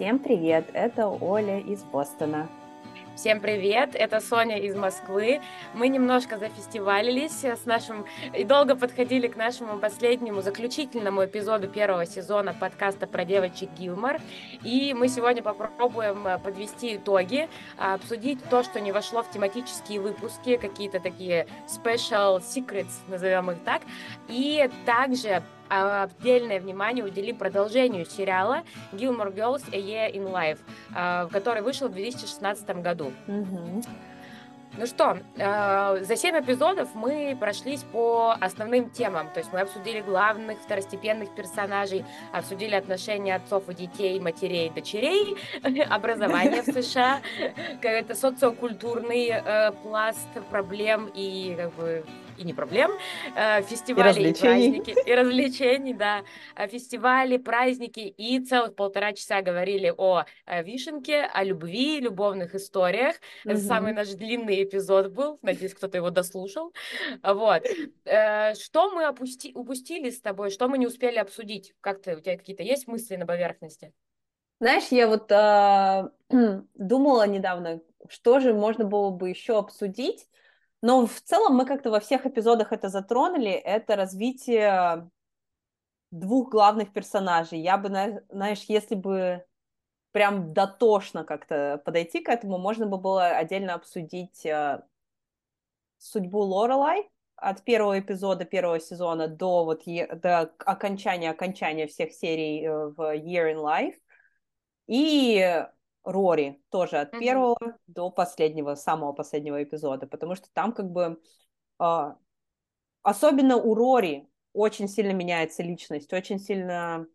Всем 0.00 0.18
привет, 0.18 0.70
это 0.72 1.08
Оля 1.08 1.58
из 1.58 1.82
Бостона. 1.82 2.48
Всем 3.16 3.38
привет, 3.38 3.90
это 3.92 4.20
Соня 4.20 4.58
из 4.58 4.74
Москвы. 4.74 5.42
Мы 5.74 5.88
немножко 5.88 6.38
зафестивалились 6.38 7.44
с 7.44 7.66
нашим 7.66 8.06
и 8.34 8.44
долго 8.44 8.76
подходили 8.76 9.28
к 9.28 9.36
нашему 9.36 9.78
последнему 9.78 10.40
заключительному 10.40 11.26
эпизоду 11.26 11.68
первого 11.68 12.06
сезона 12.06 12.54
подкаста 12.58 13.06
про 13.06 13.26
девочек 13.26 13.68
Гилмор. 13.78 14.22
И 14.64 14.94
мы 14.94 15.06
сегодня 15.08 15.42
попробуем 15.42 16.26
э, 16.26 16.38
подвести 16.38 16.96
итоги, 16.96 17.50
обсудить 17.76 18.42
то, 18.48 18.62
что 18.62 18.80
не 18.80 18.92
вошло 18.92 19.22
в 19.22 19.30
тематические 19.30 20.00
выпуски, 20.00 20.56
какие-то 20.56 21.00
такие 21.00 21.46
special 21.66 22.38
secrets, 22.40 22.94
назовем 23.06 23.50
их 23.50 23.58
так, 23.64 23.82
и 24.28 24.70
также 24.86 25.28
а, 25.28 25.59
отдельное 25.70 26.60
внимание 26.60 27.04
уделим 27.04 27.36
продолжению 27.36 28.04
сериала 28.04 28.62
Gilmore 28.92 29.34
Girls 29.34 29.62
A 29.72 29.78
Year 29.78 30.12
in 30.12 30.30
Life, 30.30 30.58
а, 30.94 31.28
который 31.28 31.62
вышел 31.62 31.88
в 31.88 31.92
2016 31.92 32.82
году. 32.82 33.12
Ну 34.78 34.86
что, 34.86 35.18
э, 35.36 36.04
за 36.04 36.16
семь 36.16 36.38
эпизодов 36.38 36.94
мы 36.94 37.36
прошлись 37.38 37.82
по 37.82 38.36
основным 38.40 38.88
темам. 38.90 39.28
То 39.34 39.40
есть 39.40 39.52
мы 39.52 39.60
обсудили 39.60 40.00
главных 40.00 40.58
второстепенных 40.60 41.34
персонажей, 41.34 42.04
обсудили 42.32 42.76
отношения 42.76 43.34
отцов 43.34 43.68
и 43.68 43.74
детей, 43.74 44.20
матерей 44.20 44.68
и 44.68 44.70
дочерей, 44.70 45.36
образование 45.90 46.62
в 46.62 46.66
США, 46.82 47.20
какой-то 47.82 48.14
социокультурный 48.14 49.30
э, 49.30 49.72
пласт 49.82 50.28
проблем 50.50 51.10
и 51.14 51.56
как 51.58 51.74
бы 51.74 52.04
и 52.40 52.44
не 52.44 52.54
проблем, 52.54 52.90
э, 53.36 53.62
фестивали 53.62 54.20
и, 54.20 54.30
и 54.30 54.34
праздники, 54.34 54.94
и 55.06 55.14
развлечений, 55.14 55.94
да, 55.94 56.22
э, 56.56 56.66
фестивали, 56.68 57.36
праздники, 57.36 58.00
и 58.00 58.40
целых 58.40 58.74
полтора 58.74 59.12
часа 59.12 59.42
говорили 59.42 59.92
о, 59.96 60.24
о 60.46 60.62
вишенке, 60.62 61.22
о 61.22 61.44
любви, 61.44 62.00
любовных 62.00 62.54
историях. 62.54 63.16
Mm-hmm. 63.16 63.50
Это 63.52 63.60
самый 63.60 63.92
наш 63.92 64.08
длинный 64.08 64.64
эпизод 64.64 65.12
был, 65.12 65.38
надеюсь, 65.42 65.74
кто-то 65.74 65.98
его 65.98 66.10
дослушал. 66.10 66.72
Вот. 67.22 67.62
Э, 68.04 68.54
что 68.54 68.90
мы 68.90 69.04
опусти, 69.04 69.52
упустили 69.54 70.10
с 70.10 70.20
тобой, 70.20 70.50
что 70.50 70.68
мы 70.68 70.78
не 70.78 70.86
успели 70.86 71.18
обсудить? 71.18 71.74
Как 71.80 72.00
ты, 72.00 72.16
у 72.16 72.20
тебя 72.20 72.36
какие-то 72.36 72.62
есть 72.62 72.88
мысли 72.88 73.16
на 73.16 73.26
поверхности? 73.26 73.92
Знаешь, 74.60 74.88
я 74.90 75.08
вот 75.08 75.30
э, 75.30 76.10
думала 76.74 77.26
недавно, 77.26 77.80
что 78.08 78.40
же 78.40 78.54
можно 78.54 78.84
было 78.84 79.10
бы 79.10 79.28
еще 79.28 79.58
обсудить, 79.58 80.26
но 80.82 81.06
в 81.06 81.20
целом 81.20 81.56
мы 81.56 81.66
как-то 81.66 81.90
во 81.90 82.00
всех 82.00 82.26
эпизодах 82.26 82.72
это 82.72 82.88
затронули. 82.88 83.50
Это 83.50 83.96
развитие 83.96 85.10
двух 86.10 86.50
главных 86.50 86.92
персонажей. 86.92 87.60
Я 87.60 87.76
бы, 87.76 87.88
знаешь, 88.30 88.64
если 88.68 88.94
бы 88.94 89.44
прям 90.12 90.52
дотошно 90.52 91.24
как-то 91.24 91.80
подойти 91.84 92.20
к 92.20 92.28
этому, 92.28 92.58
можно 92.58 92.86
бы 92.86 92.98
было 92.98 93.26
отдельно 93.28 93.74
обсудить 93.74 94.44
э, 94.44 94.82
судьбу 95.98 96.40
Лорелай 96.40 97.08
от 97.36 97.62
первого 97.62 98.00
эпизода 98.00 98.44
первого 98.44 98.80
сезона 98.80 99.28
до 99.28 99.64
вот 99.64 99.82
до 99.86 100.52
окончания 100.58 101.30
окончания 101.30 101.86
всех 101.86 102.12
серий 102.12 102.64
э, 102.64 102.88
в 102.88 103.00
Year 103.16 103.54
in 103.54 103.58
Life 103.58 103.96
и 104.88 105.64
Рори 106.10 106.60
тоже 106.70 106.98
от 106.98 107.14
mm-hmm. 107.14 107.18
первого 107.18 107.78
до 107.86 108.10
последнего, 108.10 108.74
самого 108.74 109.12
последнего 109.12 109.62
эпизода, 109.62 110.06
потому 110.06 110.34
что 110.34 110.48
там 110.52 110.72
как 110.72 110.90
бы 110.90 111.20
э, 111.78 112.14
особенно 113.02 113.56
у 113.56 113.74
Рори 113.74 114.28
очень 114.52 114.88
сильно 114.88 115.12
меняется 115.12 115.62
личность, 115.62 116.12
очень 116.12 116.38
сильно 116.38 117.06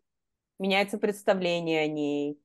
меняется 0.58 0.98
представление 0.98 1.82
о 1.82 1.86
ней. 1.86 2.40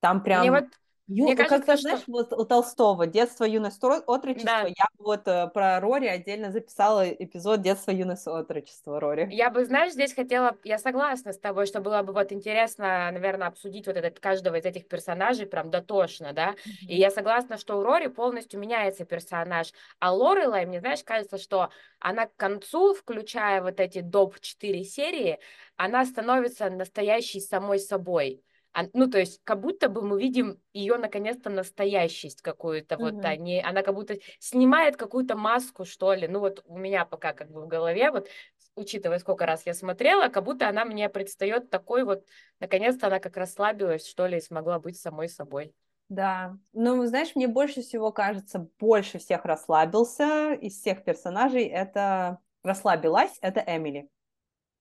Там 0.00 0.22
прям... 0.22 0.40
Мне 0.40 0.50
вот 0.50 0.68
Ю, 1.12 1.24
Мне 1.24 1.34
кажется, 1.34 1.58
как-то, 1.58 1.72
что... 1.76 1.82
знаешь, 1.88 2.04
вот 2.06 2.32
у 2.32 2.44
Толстого 2.44 3.04
«Детство, 3.04 3.42
юность, 3.44 3.82
отрочество», 3.82 4.62
да. 4.62 4.66
я 4.68 4.86
вот 4.98 5.26
э, 5.26 5.48
про 5.48 5.80
Рори 5.80 6.06
отдельно 6.06 6.52
записала 6.52 7.10
эпизод 7.10 7.62
«Детство, 7.62 7.90
юность, 7.90 8.28
отрочество» 8.28 9.00
Рори. 9.00 9.26
Я 9.32 9.50
бы, 9.50 9.64
знаешь, 9.64 9.92
здесь 9.92 10.14
хотела, 10.14 10.56
я 10.62 10.78
согласна 10.78 11.32
с 11.32 11.38
тобой, 11.38 11.66
что 11.66 11.80
было 11.80 12.00
бы 12.02 12.12
вот 12.12 12.30
интересно, 12.30 13.10
наверное, 13.10 13.48
обсудить 13.48 13.88
вот 13.88 13.96
этот, 13.96 14.20
каждого 14.20 14.54
из 14.54 14.64
этих 14.64 14.86
персонажей 14.86 15.46
прям 15.46 15.68
дотошно, 15.72 16.32
да, 16.32 16.50
mm-hmm. 16.50 16.86
и 16.86 16.94
я 16.94 17.10
согласна, 17.10 17.58
что 17.58 17.80
у 17.80 17.82
Рори 17.82 18.06
полностью 18.06 18.60
меняется 18.60 19.04
персонаж, 19.04 19.72
а 19.98 20.14
Лорелай, 20.14 20.64
мне, 20.64 20.78
знаешь, 20.78 21.02
кажется, 21.02 21.38
что 21.38 21.70
она 21.98 22.26
к 22.26 22.36
концу, 22.36 22.94
включая 22.94 23.62
вот 23.62 23.80
эти 23.80 24.00
доп. 24.00 24.38
4 24.40 24.84
серии, 24.84 25.40
она 25.76 26.04
становится 26.04 26.70
настоящей 26.70 27.40
самой 27.40 27.80
собой, 27.80 28.44
ну, 28.92 29.08
то 29.08 29.18
есть, 29.18 29.40
как 29.44 29.60
будто 29.60 29.88
бы 29.88 30.02
мы 30.02 30.20
видим 30.20 30.60
ее 30.72 30.96
наконец-то 30.96 31.50
настоящесть 31.50 32.42
какую-то, 32.42 32.94
mm-hmm. 32.94 32.98
вот, 32.98 33.24
они, 33.24 33.60
она 33.60 33.82
как 33.82 33.94
будто 33.94 34.16
снимает 34.38 34.96
какую-то 34.96 35.36
маску, 35.36 35.84
что 35.84 36.12
ли, 36.12 36.28
ну, 36.28 36.40
вот 36.40 36.62
у 36.66 36.78
меня 36.78 37.04
пока 37.04 37.32
как 37.32 37.50
бы 37.50 37.62
в 37.62 37.66
голове, 37.66 38.10
вот, 38.10 38.28
учитывая, 38.76 39.18
сколько 39.18 39.46
раз 39.46 39.66
я 39.66 39.74
смотрела, 39.74 40.28
как 40.28 40.44
будто 40.44 40.68
она 40.68 40.84
мне 40.84 41.08
предстает 41.08 41.70
такой 41.70 42.04
вот, 42.04 42.24
наконец-то 42.60 43.08
она 43.08 43.18
как 43.18 43.36
расслабилась, 43.36 44.06
что 44.06 44.26
ли, 44.26 44.38
и 44.38 44.40
смогла 44.40 44.78
быть 44.78 44.98
самой 44.98 45.28
собой. 45.28 45.74
Да, 46.08 46.56
ну, 46.72 47.04
знаешь, 47.06 47.36
мне 47.36 47.46
больше 47.46 47.82
всего 47.82 48.10
кажется, 48.10 48.68
больше 48.80 49.18
всех 49.18 49.44
расслабился 49.44 50.54
из 50.54 50.78
всех 50.78 51.04
персонажей, 51.04 51.66
это 51.66 52.38
расслабилась, 52.64 53.36
это 53.40 53.62
Эмили. 53.66 54.08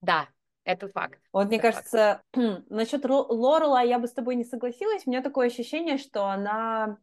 Да, 0.02 0.28
это 0.70 0.88
факт. 0.90 1.20
Вот 1.34 1.42
это 1.42 1.50
мне 1.50 1.60
кажется, 1.60 2.22
насчет 2.70 3.04
Лорела 3.06 3.84
я 3.84 4.00
бы 4.00 4.08
с 4.08 4.14
тобой 4.14 4.36
не 4.36 4.44
согласилась. 4.44 5.04
У 5.06 5.10
меня 5.10 5.22
такое 5.22 5.48
ощущение, 5.48 5.98
что 5.98 6.26
она 6.26 6.98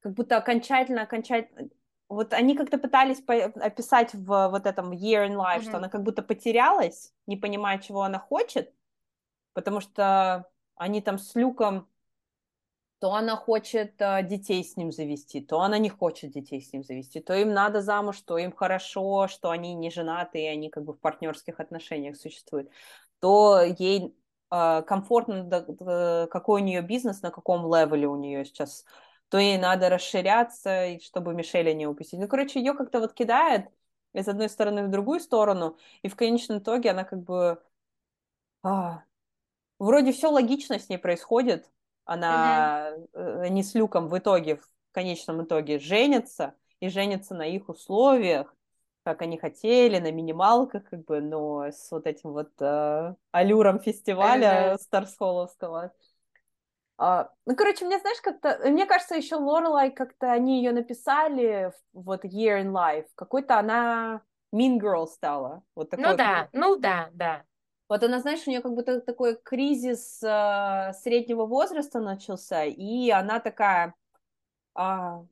как 0.00 0.12
будто 0.12 0.36
окончательно, 0.36 1.02
окончательно... 1.02 1.70
Вот 2.08 2.32
они 2.32 2.56
как-то 2.56 2.78
пытались 2.78 3.22
описать 3.26 4.14
в 4.14 4.48
вот 4.48 4.66
этом 4.66 4.92
Year 4.92 5.28
in 5.28 5.34
Life, 5.34 5.58
mm-hmm. 5.58 5.62
что 5.62 5.76
она 5.76 5.88
как 5.88 6.02
будто 6.02 6.22
потерялась, 6.22 7.12
не 7.26 7.36
понимая, 7.36 7.78
чего 7.78 8.02
она 8.02 8.18
хочет, 8.18 8.72
потому 9.52 9.80
что 9.80 10.48
они 10.74 11.02
там 11.02 11.18
с 11.18 11.34
Люком 11.34 11.88
то 12.98 13.12
она 13.14 13.36
хочет 13.36 13.94
э, 14.00 14.22
детей 14.24 14.64
с 14.64 14.76
ним 14.76 14.90
завести, 14.90 15.40
то 15.40 15.60
она 15.60 15.78
не 15.78 15.88
хочет 15.88 16.32
детей 16.32 16.60
с 16.60 16.72
ним 16.72 16.82
завести, 16.82 17.20
то 17.20 17.34
им 17.34 17.52
надо 17.52 17.80
замуж, 17.80 18.20
то 18.22 18.38
им 18.38 18.52
хорошо, 18.52 19.28
что 19.28 19.50
они 19.50 19.74
не 19.74 19.90
женаты, 19.90 20.40
и 20.42 20.46
они 20.46 20.68
как 20.68 20.84
бы 20.84 20.94
в 20.94 21.00
партнерских 21.00 21.60
отношениях 21.60 22.16
существуют, 22.16 22.70
то 23.20 23.60
ей 23.62 24.16
э, 24.50 24.82
комфортно, 24.82 26.26
какой 26.30 26.62
у 26.62 26.64
нее 26.64 26.82
бизнес, 26.82 27.22
на 27.22 27.30
каком 27.30 27.72
левеле 27.72 28.08
у 28.08 28.16
нее 28.16 28.44
сейчас, 28.44 28.84
то 29.28 29.38
ей 29.38 29.58
надо 29.58 29.88
расширяться, 29.90 30.98
чтобы 31.00 31.34
Мишеля 31.34 31.74
не 31.74 31.86
упустить. 31.86 32.18
Ну, 32.18 32.28
короче, 32.28 32.58
ее 32.58 32.74
как-то 32.74 33.00
вот 33.00 33.12
кидает 33.12 33.68
из 34.12 34.26
одной 34.28 34.48
стороны 34.48 34.84
в 34.86 34.90
другую 34.90 35.20
сторону, 35.20 35.76
и 36.02 36.08
в 36.08 36.16
конечном 36.16 36.58
итоге 36.58 36.90
она 36.90 37.04
как 37.04 37.22
бы... 37.22 37.62
А, 38.62 39.04
вроде 39.78 40.12
все 40.12 40.30
логично 40.30 40.78
с 40.78 40.88
ней 40.88 40.98
происходит, 40.98 41.70
она 42.08 42.90
uh-huh. 43.12 43.48
не 43.50 43.62
с 43.62 43.74
Люком 43.74 44.08
в 44.08 44.18
итоге, 44.18 44.56
в 44.56 44.66
конечном 44.92 45.44
итоге 45.44 45.78
женится, 45.78 46.54
и 46.80 46.88
женится 46.88 47.34
на 47.34 47.46
их 47.46 47.68
условиях, 47.68 48.54
как 49.04 49.20
они 49.20 49.36
хотели, 49.36 49.98
на 49.98 50.10
минималках, 50.10 50.88
как 50.88 51.04
бы, 51.04 51.20
но 51.20 51.66
с 51.66 51.90
вот 51.90 52.06
этим 52.06 52.32
вот 52.32 52.50
э, 52.60 53.14
аллюром 53.30 53.78
фестиваля 53.78 54.72
uh-huh. 54.72 54.78
Старсхолловского. 54.78 55.92
А, 56.96 57.30
ну, 57.44 57.54
короче, 57.54 57.84
мне, 57.84 57.98
знаешь, 57.98 58.20
как-то, 58.22 58.58
мне 58.64 58.86
кажется, 58.86 59.14
еще 59.14 59.36
Лорелай, 59.36 59.90
как-то 59.90 60.32
они 60.32 60.58
ее 60.58 60.72
написали, 60.72 61.72
вот 61.92 62.24
Year 62.24 62.62
in 62.62 62.72
Life, 62.72 63.06
какой-то 63.14 63.58
она 63.58 64.22
Mean 64.54 64.78
Girl 64.78 65.06
стала. 65.06 65.62
Вот 65.74 65.90
такой, 65.90 66.06
ну 66.06 66.16
да, 66.16 66.48
ну 66.52 66.76
да, 66.76 67.10
да. 67.12 67.44
Вот 67.88 68.02
она, 68.02 68.20
знаешь, 68.20 68.46
у 68.46 68.50
нее 68.50 68.60
как 68.60 68.74
будто 68.74 69.00
такой 69.00 69.36
кризис 69.36 70.22
э, 70.22 70.92
среднего 71.02 71.46
возраста 71.46 72.00
начался, 72.00 72.64
и 72.64 73.08
она 73.10 73.40
такая 73.40 73.94
э, 74.78 75.24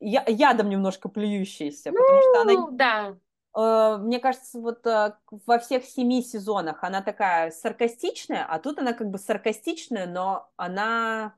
я, 0.00 0.24
ядом 0.26 0.68
немножко 0.68 1.08
плюющаяся, 1.08 1.92
ну, 1.92 1.98
потому 1.98 2.22
что 2.22 2.40
она... 2.40 2.52
Ну, 2.52 2.70
да. 2.72 3.16
Э, 3.56 3.98
мне 3.98 4.18
кажется, 4.18 4.58
вот 4.58 4.84
э, 4.86 5.14
во 5.46 5.58
всех 5.60 5.84
семи 5.84 6.22
сезонах 6.22 6.82
она 6.82 7.02
такая 7.02 7.52
саркастичная, 7.52 8.44
а 8.44 8.58
тут 8.58 8.78
она 8.80 8.92
как 8.92 9.08
бы 9.08 9.18
саркастичная, 9.18 10.06
но 10.06 10.50
она... 10.56 11.34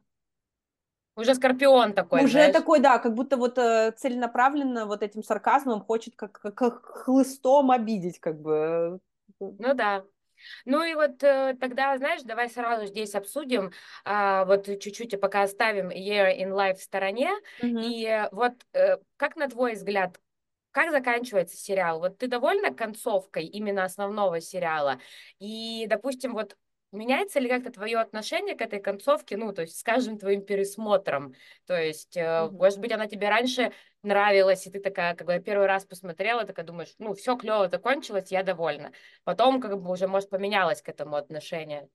Уже 1.14 1.34
скорпион 1.34 1.94
такой, 1.94 2.24
Уже 2.24 2.32
знаешь? 2.32 2.54
такой, 2.54 2.80
да, 2.80 2.98
как 2.98 3.14
будто 3.14 3.36
вот 3.36 3.58
э, 3.58 3.92
целенаправленно 3.92 4.86
вот 4.86 5.02
этим 5.02 5.22
сарказмом 5.22 5.82
хочет 5.82 6.14
как, 6.16 6.40
как, 6.40 6.54
как 6.54 6.86
хлыстом 6.86 7.70
обидеть, 7.70 8.18
как 8.18 8.40
бы 8.40 9.00
ну 9.40 9.74
да. 9.74 10.04
Ну 10.64 10.84
и 10.84 10.94
вот 10.94 11.22
э, 11.22 11.56
тогда, 11.60 11.96
знаешь, 11.98 12.22
давай 12.22 12.48
сразу 12.48 12.86
здесь 12.86 13.14
обсудим, 13.14 13.72
э, 14.04 14.44
вот 14.44 14.66
чуть-чуть 14.66 15.20
пока 15.20 15.42
оставим 15.42 15.90
Year 15.90 16.36
in 16.38 16.50
Life 16.50 16.76
в 16.76 16.82
стороне. 16.82 17.30
Mm-hmm. 17.60 17.82
И 17.82 18.28
вот 18.32 18.52
э, 18.72 18.98
как 19.16 19.36
на 19.36 19.48
твой 19.48 19.74
взгляд, 19.74 20.20
как 20.70 20.90
заканчивается 20.90 21.56
сериал? 21.56 21.98
Вот 21.98 22.18
ты 22.18 22.28
довольна 22.28 22.72
концовкой 22.72 23.46
именно 23.46 23.84
основного 23.84 24.40
сериала? 24.40 25.00
И, 25.38 25.86
допустим, 25.88 26.34
вот 26.34 26.56
Меняется 26.90 27.38
ли 27.38 27.50
как-то 27.50 27.70
твое 27.70 27.98
отношение 27.98 28.56
к 28.56 28.62
этой 28.62 28.80
концовке, 28.80 29.36
ну, 29.36 29.52
то 29.52 29.60
есть 29.60 29.78
с 29.78 29.82
каждым 29.82 30.18
твоим 30.18 30.42
пересмотром? 30.42 31.34
То 31.66 31.78
есть, 31.78 32.16
mm-hmm. 32.16 32.52
может 32.52 32.78
быть, 32.80 32.92
она 32.92 33.06
тебе 33.06 33.28
раньше 33.28 33.72
нравилась, 34.02 34.66
и 34.66 34.70
ты 34.70 34.80
такая, 34.80 35.14
когда 35.14 35.38
первый 35.38 35.66
раз 35.66 35.84
посмотрела, 35.84 36.44
такая 36.44 36.64
думаешь, 36.64 36.94
ну, 36.98 37.14
все 37.14 37.36
клево 37.36 37.68
закончилось, 37.68 38.30
я 38.30 38.42
довольна. 38.42 38.92
Потом, 39.24 39.60
как 39.60 39.80
бы, 39.80 39.90
уже, 39.90 40.06
может, 40.06 40.30
поменялось 40.30 40.82
к 40.82 40.88
этому 40.88 41.16
отношение. 41.16 41.88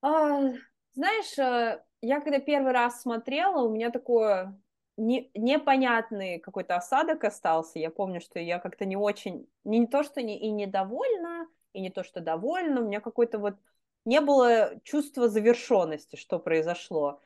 А, 0.00 0.52
знаешь, 0.92 1.38
э, 1.38 1.82
я 2.02 2.20
когда 2.20 2.38
первый 2.38 2.72
раз 2.72 3.02
смотрела, 3.02 3.62
у 3.62 3.70
меня 3.70 3.90
такое 3.90 4.58
не, 4.96 5.30
непонятный 5.34 6.38
какой-то 6.38 6.76
осадок 6.76 7.24
остался. 7.24 7.78
Я 7.78 7.90
помню, 7.90 8.20
что 8.20 8.38
я 8.38 8.58
как-то 8.58 8.84
не 8.84 8.96
очень, 8.96 9.48
не 9.64 9.86
то, 9.86 10.02
что 10.02 10.22
не, 10.22 10.38
и 10.38 10.50
недовольна, 10.50 11.48
и 11.72 11.80
не 11.80 11.90
то, 11.90 12.04
что 12.04 12.20
довольна, 12.20 12.80
у 12.80 12.86
меня 12.86 13.00
какой-то 13.00 13.38
вот 13.38 13.56
не 14.04 14.20
было 14.20 14.78
чувства 14.84 15.28
завершенности, 15.28 16.16
что 16.16 16.38
произошло. 16.38 17.20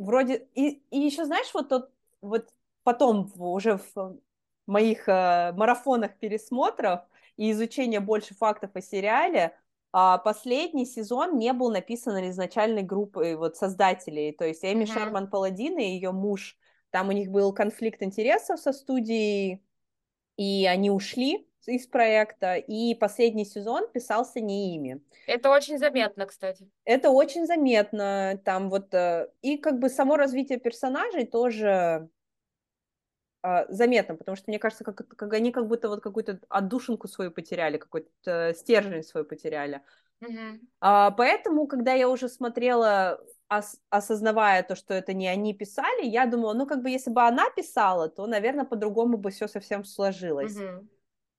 Вроде 0.00 0.48
и, 0.54 0.82
и 0.90 0.98
еще 0.98 1.26
знаешь 1.26 1.52
вот 1.52 1.68
тот 1.68 1.90
вот 2.22 2.48
потом 2.84 3.30
уже 3.36 3.78
в 3.94 4.18
моих 4.66 5.06
э, 5.08 5.52
марафонах 5.52 6.16
пересмотров 6.18 7.00
и 7.36 7.50
изучения 7.50 8.00
больше 8.00 8.34
фактов 8.34 8.70
о 8.74 8.80
сериале 8.80 9.54
а 9.92 10.18
последний 10.18 10.86
сезон 10.86 11.36
не 11.36 11.52
был 11.52 11.70
написан 11.70 12.30
изначальной 12.30 12.82
группой 12.82 13.34
вот 13.34 13.56
создателей, 13.56 14.32
то 14.32 14.44
есть 14.46 14.64
Эми 14.64 14.84
mm-hmm. 14.84 14.86
Шерман 14.86 15.28
Паладин 15.28 15.78
и 15.78 15.84
ее 15.84 16.12
муж, 16.12 16.56
там 16.90 17.08
у 17.08 17.12
них 17.12 17.30
был 17.30 17.52
конфликт 17.52 18.02
интересов 18.02 18.60
со 18.60 18.72
студией, 18.72 19.62
и 20.36 20.66
они 20.66 20.90
ушли 20.90 21.49
из 21.66 21.86
проекта, 21.86 22.56
и 22.56 22.94
последний 22.94 23.44
сезон 23.44 23.88
писался 23.92 24.40
не 24.40 24.74
ими. 24.74 25.00
Это 25.26 25.50
очень 25.50 25.78
заметно, 25.78 26.26
кстати. 26.26 26.68
Это 26.84 27.10
очень 27.10 27.46
заметно, 27.46 28.40
там 28.44 28.70
вот, 28.70 28.92
э, 28.94 29.28
и 29.42 29.56
как 29.56 29.78
бы 29.78 29.88
само 29.88 30.16
развитие 30.16 30.58
персонажей 30.58 31.26
тоже 31.26 32.08
а, 33.42 33.66
заметно, 33.68 34.16
потому 34.16 34.36
что 34.36 34.44
мне 34.48 34.58
кажется, 34.58 34.84
как, 34.84 34.96
как 34.96 35.32
они 35.32 35.50
как 35.50 35.66
будто 35.66 35.88
вот 35.88 36.02
какую-то 36.02 36.40
отдушинку 36.48 37.08
свою 37.08 37.30
потеряли, 37.30 37.78
какой-то 37.78 38.52
стержень 38.54 39.02
свой 39.02 39.24
потеряли. 39.24 39.82
Mm-hmm. 40.22 40.58
А, 40.80 41.10
поэтому, 41.12 41.66
когда 41.66 41.94
я 41.94 42.10
уже 42.10 42.28
смотрела, 42.28 43.18
ос- 43.48 43.80
осознавая 43.88 44.62
то, 44.62 44.76
что 44.76 44.92
это 44.92 45.14
не 45.14 45.26
они 45.26 45.54
писали, 45.54 46.04
я 46.04 46.26
думала, 46.26 46.52
ну 46.52 46.66
как 46.66 46.82
бы 46.82 46.90
если 46.90 47.10
бы 47.10 47.22
она 47.22 47.48
писала, 47.50 48.10
то, 48.10 48.26
наверное, 48.26 48.66
по-другому 48.66 49.16
бы 49.16 49.30
все 49.30 49.48
совсем 49.48 49.84
сложилось. 49.84 50.56
Mm-hmm. 50.56 50.86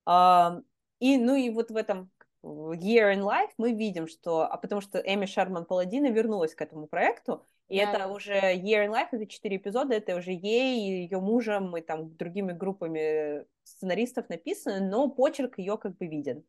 И 0.06 1.16
ну 1.18 1.34
и 1.34 1.50
вот 1.50 1.70
в 1.70 1.76
этом 1.76 2.10
Year 2.44 3.14
in 3.14 3.22
Life 3.22 3.52
мы 3.56 3.72
видим, 3.72 4.08
что, 4.08 4.42
а 4.42 4.56
потому 4.56 4.80
что 4.80 4.98
Эми 4.98 5.26
Шерман 5.26 5.64
Паладина 5.64 6.10
вернулась 6.10 6.54
к 6.54 6.62
этому 6.62 6.86
проекту, 6.86 7.44
и 7.68 7.78
да. 7.78 7.92
это 7.92 8.08
уже 8.08 8.34
Year 8.34 8.86
in 8.86 8.90
Life, 8.90 9.08
это 9.12 9.26
четыре 9.26 9.56
эпизода, 9.56 9.94
это 9.94 10.16
уже 10.16 10.32
ей, 10.32 11.04
ее 11.04 11.20
мужем 11.20 11.76
и 11.76 11.80
там 11.80 12.16
другими 12.16 12.52
группами 12.52 13.46
сценаристов 13.64 14.28
написано, 14.28 14.80
но 14.80 15.08
почерк 15.08 15.58
ее 15.58 15.78
как 15.78 15.96
бы 15.96 16.06
виден. 16.06 16.44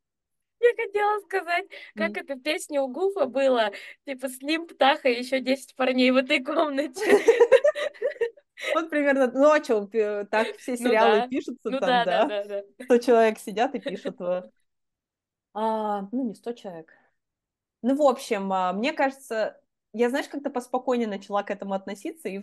Я 0.59 0.69
хотела 0.75 1.19
сказать, 1.21 1.65
как 1.95 2.11
mm. 2.11 2.21
это 2.21 2.35
песня 2.39 2.81
у 2.81 2.87
Гуфа 2.87 3.25
было, 3.25 3.71
типа 4.05 4.29
Слим 4.29 4.67
Птаха 4.67 5.09
и 5.09 5.19
еще 5.19 5.41
10 5.41 5.75
парней 5.75 6.11
в 6.11 6.15
этой 6.15 6.43
комнате. 6.43 7.01
Вот 8.73 8.89
примерно, 8.89 9.31
ну 9.31 9.51
а 9.51 9.63
что, 9.63 9.87
так 10.25 10.57
все 10.57 10.71
ну 10.71 10.77
сериалы 10.77 11.27
пишутся 11.29 11.69
ну 11.69 11.79
там, 11.79 12.05
да? 12.05 12.63
Сто 12.83 12.97
человек 12.97 13.39
сидят 13.39 13.75
и 13.75 13.79
пишут. 13.79 14.19
А, 15.55 16.07
ну, 16.11 16.29
не 16.29 16.35
сто 16.35 16.53
человек. 16.53 16.91
Ну, 17.83 17.95
в 17.95 18.01
общем, 18.01 18.51
а, 18.51 18.73
мне 18.73 18.91
кажется, 18.93 19.61
я, 19.93 20.09
знаешь, 20.09 20.27
как-то 20.27 20.49
поспокойнее 20.49 21.07
начала 21.07 21.43
к 21.43 21.51
этому 21.51 21.73
относиться, 21.73 22.27
и 22.27 22.41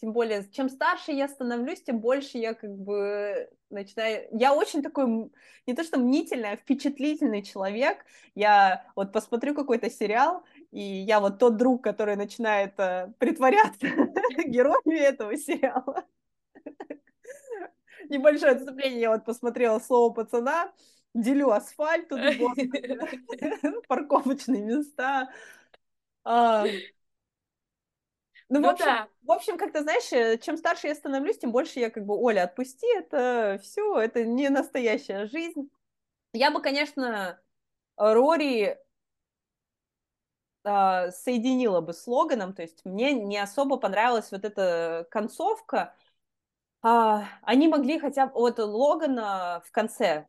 тем 0.00 0.12
более, 0.12 0.48
чем 0.50 0.68
старше 0.68 1.12
я 1.12 1.26
становлюсь, 1.26 1.82
тем 1.82 1.98
больше 2.00 2.38
я 2.38 2.54
как 2.54 2.70
бы 2.70 3.50
начинаю... 3.70 4.28
Я 4.32 4.54
очень 4.54 4.82
такой, 4.82 5.30
не 5.66 5.74
то 5.74 5.82
что 5.82 5.98
мнительный, 5.98 6.52
а 6.52 6.56
впечатлительный 6.56 7.42
человек. 7.42 8.04
Я 8.34 8.84
вот 8.94 9.12
посмотрю 9.12 9.54
какой-то 9.54 9.90
сериал, 9.90 10.44
и 10.70 10.80
я 10.80 11.20
вот 11.20 11.38
тот 11.38 11.56
друг, 11.56 11.82
который 11.82 12.16
начинает 12.16 12.78
э, 12.78 13.12
притворяться 13.18 13.86
героями 14.46 14.98
этого 14.98 15.36
сериала. 15.36 16.04
Небольшое 18.08 18.52
отступление, 18.52 19.00
я 19.00 19.10
вот 19.10 19.24
посмотрела 19.24 19.78
«Слово 19.78 20.12
пацана», 20.12 20.72
делю 21.14 21.50
асфальт 21.50 22.08
тут 22.08 22.20
парковочные 23.88 24.62
места. 24.62 25.30
Ну, 28.50 28.60
ну, 28.60 28.62
в 28.62 28.70
общем, 28.70 28.86
да. 28.86 29.08
в 29.22 29.32
общем, 29.32 29.58
как-то, 29.58 29.82
знаешь, 29.82 30.10
э, 30.10 30.38
чем 30.38 30.56
старше 30.56 30.86
я 30.86 30.94
становлюсь, 30.94 31.36
тем 31.36 31.52
больше 31.52 31.80
я 31.80 31.90
как 31.90 32.06
бы, 32.06 32.18
Оля, 32.18 32.44
отпусти, 32.44 32.86
это 32.96 33.60
все, 33.62 33.98
это 33.98 34.24
не 34.24 34.48
настоящая 34.48 35.26
жизнь. 35.26 35.70
Я 36.32 36.50
бы, 36.50 36.62
конечно, 36.62 37.38
Рори 37.98 38.78
э, 40.64 41.10
соединила 41.10 41.80
бы 41.80 41.92
с 41.92 42.06
Логаном, 42.06 42.54
то 42.54 42.62
есть 42.62 42.84
мне 42.84 43.12
не 43.12 43.38
особо 43.38 43.76
понравилась 43.76 44.30
вот 44.32 44.44
эта 44.44 45.06
концовка. 45.10 45.94
Э, 46.84 47.22
они 47.42 47.68
могли 47.68 47.98
хотя 47.98 48.26
бы, 48.26 48.32
вот 48.34 48.58
Логана 48.58 49.62
в 49.66 49.70
конце 49.72 50.26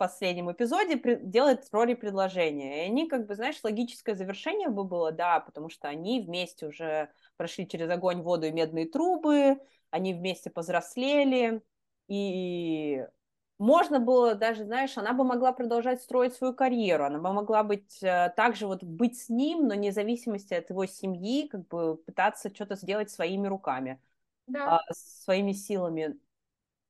последнем 0.00 0.50
эпизоде 0.50 0.98
делает 1.22 1.68
Рори 1.72 1.92
предложение. 1.92 2.78
И 2.78 2.86
они, 2.88 3.06
как 3.06 3.26
бы, 3.26 3.34
знаешь, 3.34 3.60
логическое 3.62 4.14
завершение 4.14 4.70
бы 4.70 4.82
было, 4.82 5.12
да, 5.12 5.40
потому 5.40 5.68
что 5.68 5.88
они 5.88 6.22
вместе 6.22 6.66
уже 6.66 7.10
прошли 7.36 7.68
через 7.68 7.90
огонь, 7.90 8.22
воду 8.22 8.46
и 8.46 8.50
медные 8.50 8.86
трубы, 8.86 9.58
они 9.90 10.14
вместе 10.14 10.48
повзрослели, 10.48 11.62
и 12.08 13.06
можно 13.60 14.00
было 14.00 14.34
даже, 14.34 14.64
знаешь, 14.64 14.96
она 14.96 15.12
бы 15.12 15.22
могла 15.22 15.52
продолжать 15.52 16.02
строить 16.02 16.34
свою 16.34 16.54
карьеру, 16.54 17.04
она 17.04 17.18
бы 17.18 17.32
могла 17.32 17.62
быть 17.62 18.02
э, 18.02 18.32
также 18.34 18.66
вот 18.66 18.82
быть 18.82 19.20
с 19.20 19.28
ним, 19.28 19.68
но 19.68 19.74
вне 19.74 19.92
зависимости 19.92 20.54
от 20.54 20.70
его 20.70 20.86
семьи, 20.86 21.46
как 21.46 21.68
бы 21.68 21.96
пытаться 21.96 22.48
что-то 22.48 22.76
сделать 22.76 23.10
своими 23.10 23.46
руками, 23.48 24.00
да. 24.46 24.78
а, 24.78 24.80
своими 24.92 25.52
силами. 25.52 26.18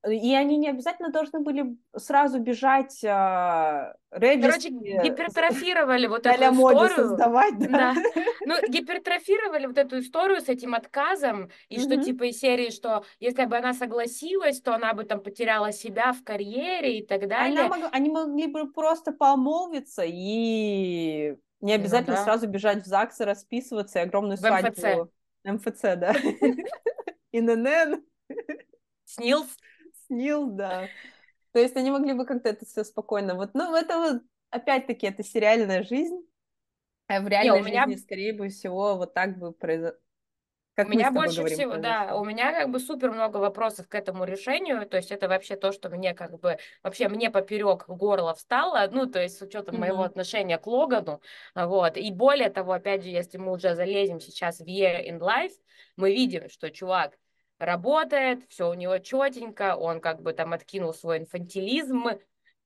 И 0.09 0.35
они 0.35 0.57
не 0.57 0.71
обязательно 0.71 1.11
должны 1.11 1.41
были 1.41 1.77
сразу 1.95 2.39
бежать 2.39 3.05
э, 3.05 3.93
Короче, 4.11 4.71
гипертрофировали 4.71 6.07
вот 6.07 6.27
эту 6.27 6.43
историю. 6.43 6.97
создавать, 6.97 7.59
да. 7.59 7.69
да. 7.69 7.95
Ну, 8.47 8.55
гипертрофировали 8.67 9.67
вот 9.67 9.77
эту 9.77 9.99
историю 9.99 10.41
с 10.41 10.49
этим 10.49 10.75
отказом, 10.75 11.51
и 11.69 11.77
mm-hmm. 11.77 11.81
что 11.81 12.03
типа 12.03 12.25
из 12.31 12.39
серии, 12.39 12.71
что 12.71 13.05
если 13.19 13.45
бы 13.45 13.59
она 13.59 13.75
согласилась, 13.75 14.63
то 14.63 14.75
она 14.75 14.95
бы 14.95 15.05
там 15.05 15.21
потеряла 15.21 15.71
себя 15.71 16.15
в 16.15 16.25
карьере 16.25 17.01
и 17.01 17.07
так 17.07 17.29
далее. 17.29 17.65
Мог... 17.65 17.77
Они 17.93 18.09
могли 18.09 18.47
бы 18.47 18.73
просто 18.73 19.13
помолвиться 19.13 20.03
и 20.07 21.37
не 21.61 21.75
ну 21.77 21.81
обязательно 21.81 22.17
ну, 22.17 22.21
да. 22.21 22.25
сразу 22.25 22.49
бежать 22.49 22.85
в 22.85 22.87
ЗАГС 22.87 23.21
и 23.21 23.25
расписываться, 23.25 23.99
и 23.99 24.03
огромную 24.03 24.39
в 24.39 24.41
свадьбу. 24.41 25.11
МФЦ. 25.45 25.67
МФЦ, 25.69 25.83
да. 25.97 26.15
ИНН. 27.33 28.03
Снилс 29.05 29.57
снил, 30.11 30.51
да. 30.51 30.89
То 31.53 31.61
есть 31.61 31.77
они 31.77 31.91
могли 31.91 32.13
бы 32.13 32.27
как-то 32.27 32.49
это 32.49 32.67
все 32.67 32.85
спокойно. 32.85 33.35
Вот, 33.35 33.51
ну, 33.55 33.75
это 33.75 33.99
вот, 33.99 34.23
опять-таки, 34.51 35.07
это 35.07 35.23
сериальная 35.23 35.83
жизнь. 35.83 36.21
А 37.07 37.21
в 37.21 37.29
реальной 37.29 37.61
Не, 37.61 37.67
меня... 37.67 37.85
жизни, 37.87 38.01
скорее 38.01 38.33
бы 38.33 38.49
всего, 38.49 38.97
вот 38.97 39.15
так 39.15 39.39
бы 39.39 39.53
произошло. 39.53 39.99
Как 40.75 40.87
у 40.87 40.91
меня 40.93 41.11
больше 41.11 41.45
всего, 41.47 41.73
произошло. 41.73 41.83
да, 41.83 42.17
у 42.17 42.25
меня 42.25 42.53
как 42.53 42.71
бы 42.71 42.79
супер 42.79 43.11
много 43.11 43.37
вопросов 43.39 43.89
к 43.89 43.95
этому 43.95 44.25
решению, 44.25 44.87
то 44.87 44.97
есть 44.97 45.11
это 45.11 45.29
вообще 45.29 45.57
то, 45.57 45.73
что 45.73 45.91
мне 45.91 46.15
как 46.15 46.39
бы, 46.39 46.57
вообще 46.83 47.09
мне 47.09 47.31
поперек 47.31 47.87
горло 47.89 48.35
встало, 48.35 48.89
ну, 48.91 49.07
то 49.07 49.21
есть 49.21 49.37
с 49.37 49.43
учетом 49.43 49.75
mm-hmm. 49.75 49.79
моего 49.79 50.03
отношения 50.05 50.57
к 50.57 50.67
Логану, 50.67 51.21
вот, 51.55 51.97
и 51.99 52.11
более 52.13 52.49
того, 52.49 52.73
опять 52.73 53.03
же, 53.03 53.11
если 53.11 53.37
мы 53.37 53.53
уже 53.53 53.75
залезем 53.75 54.21
сейчас 54.21 54.61
в 54.61 54.65
Year 54.65 55.07
in 55.07 55.19
Life, 55.19 55.53
мы 55.97 56.13
видим, 56.13 56.49
что 56.49 56.71
чувак 56.71 57.19
работает, 57.61 58.43
все 58.49 58.69
у 58.69 58.75
него 58.75 58.99
четенько, 58.99 59.77
он 59.77 60.01
как 60.01 60.23
бы 60.23 60.33
там 60.33 60.53
откинул 60.53 60.93
свой 60.93 61.19
инфантилизм, 61.19 62.05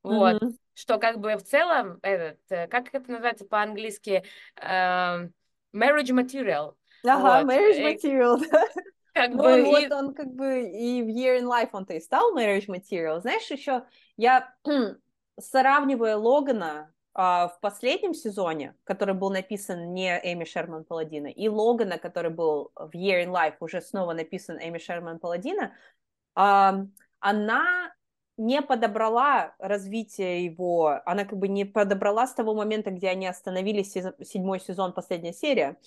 вот, 0.02 0.42
mm-hmm. 0.42 0.54
что 0.74 0.98
как 0.98 1.18
бы 1.18 1.36
в 1.36 1.42
целом, 1.42 1.98
этот, 2.02 2.38
э, 2.48 2.68
как 2.68 2.94
это 2.94 3.10
называется 3.10 3.44
по-английски, 3.44 4.24
uh, 4.56 5.28
marriage 5.74 6.12
material. 6.12 6.74
Ага, 7.04 7.42
вот. 7.42 7.52
marriage 7.52 7.78
э, 7.78 7.94
material, 7.94 8.40
Как 9.14 9.30
ну, 9.30 9.44
бы, 9.44 9.64
вот 9.64 9.82
и... 9.82 9.92
он 9.92 10.12
как 10.12 10.34
бы 10.34 10.68
и 10.68 11.02
в 11.02 11.06
Year 11.06 11.38
in 11.38 11.44
Life 11.44 11.70
он-то 11.72 11.94
и 11.94 12.00
стал 12.00 12.36
marriage 12.36 12.66
material. 12.66 13.20
Знаешь, 13.20 13.48
еще 13.48 13.84
я 14.16 14.52
сравниваю 15.38 16.20
Логана 16.20 16.92
в 17.14 17.58
последнем 17.60 18.12
сезоне, 18.12 18.74
который 18.82 19.14
был 19.14 19.30
написан 19.30 19.94
не 19.94 20.18
Эми 20.18 20.44
Шерман 20.44 20.84
Паладина, 20.84 21.28
и 21.28 21.48
Логана, 21.48 21.98
который 21.98 22.32
был 22.32 22.72
в 22.74 22.90
Year 22.94 23.24
in 23.24 23.30
Life, 23.30 23.56
уже 23.60 23.80
снова 23.80 24.14
написан 24.14 24.58
Эми 24.58 24.78
Шерман 24.78 25.20
Паладина, 25.20 25.72
она 26.34 27.94
не 28.36 28.62
подобрала 28.62 29.54
развитие 29.58 30.44
его, 30.44 31.00
она 31.06 31.24
как 31.24 31.38
бы 31.38 31.48
не 31.48 31.64
подобрала 31.64 32.26
с 32.26 32.34
того 32.34 32.54
момента, 32.54 32.90
где 32.90 33.08
они 33.08 33.26
остановились, 33.26 33.92
седьмой 33.92 34.60
сезон, 34.60 34.92
последняя 34.92 35.32
серия, 35.32 35.78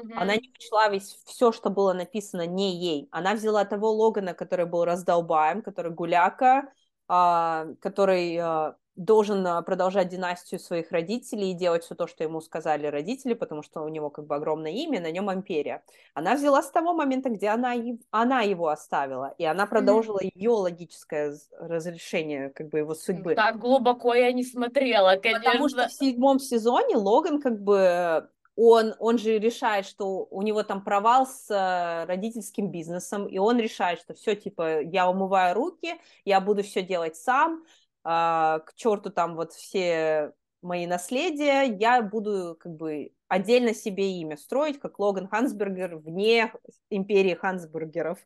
mm 0.00 0.14
она 0.14 0.36
не 0.36 0.52
учла 0.56 0.88
весь 0.88 1.20
все, 1.24 1.50
что 1.50 1.70
было 1.70 1.92
написано 1.92 2.46
не 2.46 2.76
ей. 2.76 3.08
Она 3.10 3.34
взяла 3.34 3.64
того 3.64 3.90
Логана, 3.90 4.32
который 4.32 4.64
был 4.64 4.84
раздолбаем, 4.84 5.60
который 5.60 5.90
гуляка, 5.90 6.72
а, 7.08 7.66
который 7.80 8.36
а, 8.36 8.76
должен 8.98 9.46
а, 9.46 9.62
продолжать 9.62 10.08
династию 10.08 10.58
своих 10.58 10.90
родителей 10.90 11.52
и 11.52 11.54
делать 11.54 11.84
все 11.84 11.94
то, 11.94 12.06
что 12.06 12.24
ему 12.24 12.40
сказали 12.40 12.86
родители, 12.86 13.34
потому 13.34 13.62
что 13.62 13.82
у 13.82 13.88
него 13.88 14.10
как 14.10 14.26
бы 14.26 14.34
огромное 14.34 14.72
имя, 14.72 15.00
на 15.00 15.10
нем 15.10 15.32
империя. 15.32 15.82
Она 16.14 16.34
взяла 16.34 16.62
с 16.62 16.70
того 16.70 16.92
момента, 16.92 17.30
где 17.30 17.48
она, 17.48 17.74
она 18.10 18.40
его 18.40 18.68
оставила, 18.68 19.34
и 19.38 19.44
она 19.44 19.66
продолжила 19.66 20.18
mm-hmm. 20.18 20.32
ее 20.34 20.50
логическое 20.50 21.34
разрешение 21.58 22.50
как 22.50 22.68
бы 22.68 22.78
его 22.78 22.94
судьбы. 22.94 23.36
Так 23.36 23.58
глубоко 23.58 24.14
я 24.14 24.32
не 24.32 24.42
смотрела, 24.42 25.16
конечно. 25.16 25.44
Потому 25.44 25.68
что 25.68 25.88
в 25.88 25.92
седьмом 25.92 26.40
сезоне 26.40 26.96
Логан 26.96 27.40
как 27.40 27.62
бы 27.62 28.28
он, 28.60 28.94
он 28.98 29.18
же 29.18 29.38
решает, 29.38 29.86
что 29.86 30.26
у 30.32 30.42
него 30.42 30.64
там 30.64 30.82
провал 30.82 31.28
с 31.28 31.48
э, 31.48 32.06
родительским 32.06 32.72
бизнесом, 32.72 33.28
и 33.28 33.38
он 33.38 33.60
решает, 33.60 34.00
что 34.00 34.14
все, 34.14 34.34
типа, 34.34 34.80
я 34.80 35.08
умываю 35.08 35.54
руки, 35.54 35.94
я 36.24 36.40
буду 36.40 36.64
все 36.64 36.82
делать 36.82 37.14
сам, 37.14 37.62
а, 37.62 37.66
к 38.08 38.72
черту 38.74 39.10
там 39.10 39.36
вот 39.36 39.52
все 39.52 40.32
мои 40.62 40.86
наследия, 40.86 41.62
я 41.64 42.02
буду 42.02 42.56
как 42.58 42.74
бы 42.74 43.12
отдельно 43.28 43.74
себе 43.74 44.18
имя 44.20 44.36
строить, 44.36 44.80
как 44.80 44.98
Логан 44.98 45.28
Хансбергер 45.28 45.96
вне 45.96 46.52
империи 46.90 47.34
Хансбергеров. 47.34 48.18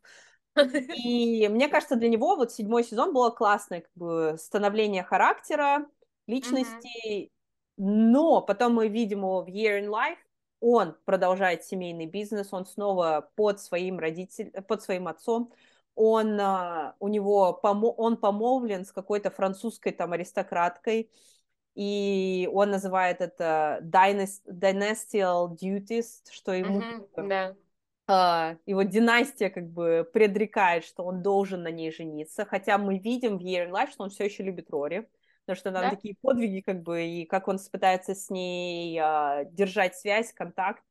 И 1.03 1.47
мне 1.49 1.67
кажется, 1.67 1.95
для 1.95 2.09
него 2.09 2.35
вот 2.35 2.51
седьмой 2.51 2.83
сезон 2.83 3.13
было 3.13 3.29
классное 3.29 3.81
как 3.81 3.91
бы 3.95 4.35
становление 4.39 5.03
характера, 5.03 5.85
личности, 6.27 7.25
mm-hmm. 7.25 7.29
но 7.77 8.41
потом 8.41 8.75
мы 8.75 8.87
видим 8.87 9.19
его 9.19 9.43
в 9.43 9.47
Year 9.47 9.81
in 9.81 9.87
Life, 9.87 10.17
он 10.59 10.95
продолжает 11.03 11.65
семейный 11.65 12.05
бизнес, 12.05 12.53
он 12.53 12.65
снова 12.65 13.29
под 13.35 13.59
своим 13.59 13.99
родителем, 13.99 14.63
под 14.63 14.81
своим 14.81 15.09
отцом, 15.09 15.51
он, 15.95 16.39
а, 16.39 16.95
у 16.99 17.07
него, 17.07 17.59
он 17.61 18.17
помолвлен 18.17 18.85
с 18.85 18.91
какой-то 18.91 19.29
французской 19.29 19.91
там 19.91 20.13
аристократкой, 20.13 21.09
и 21.75 22.49
он 22.51 22.71
называет 22.71 23.21
это 23.21 23.79
dynastial 23.81 25.55
duties, 25.55 26.21
что 26.31 26.53
ему... 26.53 26.81
Mm-hmm, 26.81 27.27
да. 27.27 27.55
Uh, 28.05 28.57
его 28.65 28.83
династия 28.83 29.49
как 29.49 29.69
бы 29.69 30.05
предрекает, 30.11 30.83
что 30.83 31.05
он 31.05 31.23
должен 31.23 31.63
на 31.63 31.69
ней 31.71 31.89
жениться, 31.89 32.45
хотя 32.45 32.77
мы 32.77 32.97
видим 32.97 33.37
в 33.37 33.41
Year 33.41 33.69
in 33.69 33.71
Life, 33.71 33.91
что 33.91 34.03
он 34.03 34.09
все 34.09 34.25
еще 34.25 34.43
любит 34.43 34.69
Рори, 34.69 35.07
потому 35.45 35.55
что 35.55 35.71
там 35.71 35.83
да? 35.83 35.89
такие 35.91 36.17
подвиги 36.21 36.59
как 36.59 36.83
бы, 36.83 37.05
и 37.05 37.25
как 37.25 37.47
он 37.47 37.59
пытается 37.71 38.13
с 38.13 38.29
ней 38.29 38.99
uh, 38.99 39.45
держать 39.51 39.95
связь, 39.95 40.33
контакт, 40.33 40.83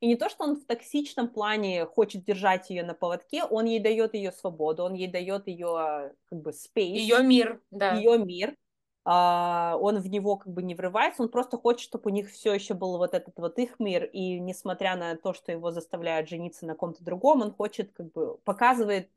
и 0.00 0.06
не 0.06 0.16
то, 0.16 0.28
что 0.28 0.44
он 0.44 0.56
в 0.56 0.64
токсичном 0.64 1.28
плане 1.28 1.84
хочет 1.84 2.24
держать 2.24 2.70
ее 2.70 2.82
на 2.82 2.94
поводке, 2.94 3.44
он 3.44 3.66
ей 3.66 3.80
дает 3.80 4.14
ее 4.14 4.32
свободу, 4.32 4.84
он 4.84 4.94
ей 4.94 5.08
дает 5.08 5.46
ее 5.46 6.14
как 6.24 6.40
бы 6.40 6.50
space. 6.50 6.96
Ее 6.96 7.22
мир, 7.22 7.60
да. 7.70 7.94
Ее 7.94 8.18
мир. 8.18 8.56
А, 9.04 9.76
он 9.80 9.98
в 9.98 10.08
него 10.08 10.36
как 10.36 10.52
бы 10.52 10.62
не 10.62 10.74
врывается, 10.74 11.22
он 11.22 11.30
просто 11.30 11.56
хочет, 11.56 11.80
чтобы 11.80 12.10
у 12.10 12.14
них 12.14 12.30
все 12.30 12.52
еще 12.52 12.74
был 12.74 12.98
вот 12.98 13.14
этот 13.14 13.38
вот 13.38 13.58
их 13.58 13.78
мир, 13.78 14.04
и 14.04 14.38
несмотря 14.38 14.94
на 14.96 15.16
то, 15.16 15.32
что 15.32 15.52
его 15.52 15.70
заставляют 15.70 16.28
жениться 16.28 16.66
на 16.66 16.74
ком-то 16.74 17.02
другом, 17.02 17.40
он 17.40 17.52
хочет 17.52 17.92
как 17.92 18.12
бы 18.12 18.36
показывает 18.38 19.10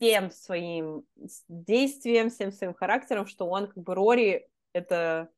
всем 0.00 0.30
своим 0.30 1.04
действием, 1.48 2.30
всем 2.30 2.50
своим 2.50 2.72
характером, 2.72 3.26
что 3.26 3.46
он 3.46 3.66
как 3.66 3.82
бы 3.82 3.94
Рори 3.94 4.48
это 4.72 5.28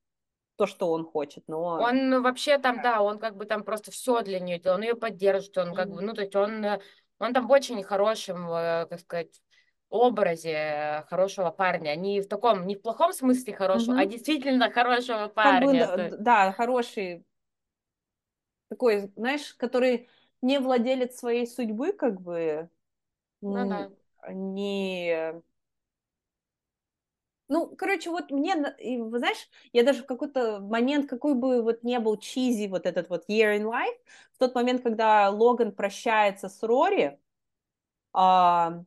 то, 0.57 0.67
что 0.67 0.91
он 0.91 1.05
хочет, 1.05 1.45
но... 1.49 1.81
Он 1.81 2.23
вообще 2.23 2.59
там, 2.59 2.83
да, 2.83 3.03
он 3.03 3.19
как 3.19 3.37
бы 3.37 3.47
там 3.47 3.65
просто 3.65 3.91
все 3.91 4.23
для 4.23 4.39
нее 4.39 4.59
делал, 4.59 4.77
он 4.77 4.83
ее 4.83 4.95
поддерживает, 4.95 5.59
он 5.59 5.75
как 5.75 5.89
бы, 5.91 6.03
ну, 6.03 6.13
то 6.13 6.21
есть 6.23 6.37
он, 6.37 6.65
э, 6.65 6.81
он 7.19 7.33
там 7.33 7.47
в 7.47 7.51
очень 7.51 7.83
хорошем, 7.83 8.49
э, 8.51 8.87
как 8.87 9.01
сказать, 9.01 9.41
образе 9.89 11.05
хорошего 11.09 11.51
парня, 11.51 11.95
не 11.95 12.21
в 12.21 12.29
таком, 12.29 12.67
не 12.67 12.77
в 12.77 12.83
плохом 12.83 13.13
смысле 13.13 13.55
хорошего, 13.55 13.95
mm-hmm. 13.95 14.03
а 14.03 14.07
действительно 14.07 14.71
хорошего 14.71 15.29
парня. 15.29 15.87
Как 15.87 16.11
бы, 16.11 16.17
да, 16.19 16.53
хороший, 16.53 17.25
такой, 18.69 19.11
знаешь, 19.17 19.55
который 19.55 20.09
не 20.41 20.59
владелец 20.59 21.17
своей 21.17 21.47
судьбы, 21.47 21.93
как 21.93 22.21
бы, 22.21 22.69
ну, 23.41 23.69
да. 23.69 23.91
не 24.33 25.43
ну, 27.53 27.77
короче, 27.77 28.11
вот 28.11 28.31
мне, 28.31 28.57
вы 28.57 29.19
знаешь, 29.19 29.49
я 29.73 29.83
даже 29.83 30.03
в 30.03 30.07
какой-то 30.07 30.59
момент, 30.61 31.09
какой 31.09 31.35
бы 31.35 31.63
вот 31.63 31.83
не 31.83 31.99
был 31.99 32.17
чизи 32.17 32.67
вот 32.67 32.87
этот 32.87 33.11
вот 33.11 33.29
year 33.29 33.59
in 33.59 33.65
life, 33.65 33.99
в 34.35 34.39
тот 34.39 34.55
момент, 34.55 34.83
когда 34.83 35.29
Логан 35.29 35.73
прощается 35.73 36.49
с 36.49 36.63
Рори, 36.63 37.19
а, 38.15 38.83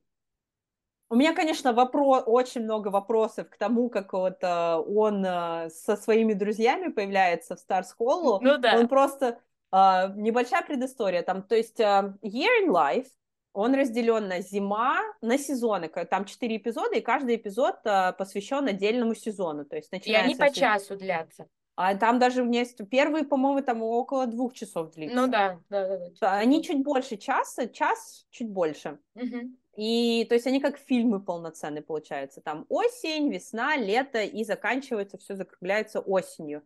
у 1.10 1.16
меня, 1.16 1.36
конечно, 1.36 1.74
вопрос, 1.74 2.24
очень 2.26 2.64
много 2.64 2.88
вопросов 2.88 3.50
к 3.50 3.58
тому, 3.58 3.90
как 3.90 4.14
вот 4.14 4.40
а, 4.42 4.80
он 4.80 5.24
а, 5.24 5.70
со 5.70 5.96
своими 5.96 6.34
друзьями 6.34 6.92
появляется 6.92 7.56
в 7.56 7.60
Старс 7.60 7.94
Холлу. 7.94 8.40
Ну 8.42 8.58
да. 8.58 8.80
Он 8.80 8.88
просто 8.88 9.40
а, 9.72 10.08
небольшая 10.16 10.64
предыстория 10.64 11.22
там, 11.22 11.44
то 11.44 11.56
есть 11.56 11.80
а, 11.80 12.16
Year 12.24 12.66
in 12.66 12.70
Life 12.70 13.08
он 13.56 13.74
разделен 13.74 14.28
на 14.28 14.42
зима, 14.42 15.00
на 15.22 15.38
сезоны. 15.38 15.88
Там 15.88 16.26
четыре 16.26 16.58
эпизода, 16.58 16.96
и 16.96 17.02
каждый 17.02 17.38
эпизод 17.38 17.78
а, 17.86 18.12
посвящен 18.12 18.68
отдельному 18.68 19.16
сезону. 19.16 19.64
То 19.64 19.78
есть 19.78 19.94
начинается... 19.94 20.30
И 20.30 20.34
они 20.34 20.36
по 20.36 20.54
часу 20.54 20.98
длятся. 20.98 21.48
А 21.78 21.96
там 21.96 22.20
даже 22.20 22.44
есть 22.44 22.78
первые, 22.90 23.24
по-моему, 23.24 23.62
там 23.62 23.82
около 23.82 24.28
двух 24.28 24.54
часов 24.54 24.92
длится. 24.92 25.16
Ну 25.16 25.28
да, 25.28 25.60
да, 25.70 25.88
да. 25.88 26.00
да 26.20 26.34
они 26.34 26.64
чуть 26.64 26.84
больше 26.84 27.16
часа, 27.16 27.68
час 27.68 28.26
чуть 28.30 28.50
больше. 28.50 29.00
Угу. 29.16 29.52
И 29.78 30.26
то 30.28 30.36
есть 30.36 30.48
они 30.48 30.60
как 30.60 30.78
фильмы 30.78 31.22
полноценные 31.22 31.82
получаются. 31.82 32.42
Там 32.42 32.66
осень, 32.68 33.32
весна, 33.32 33.78
лето 33.78 34.22
и 34.22 34.44
заканчивается, 34.44 35.18
все 35.18 35.36
закругляется 35.36 36.02
осенью. 36.02 36.64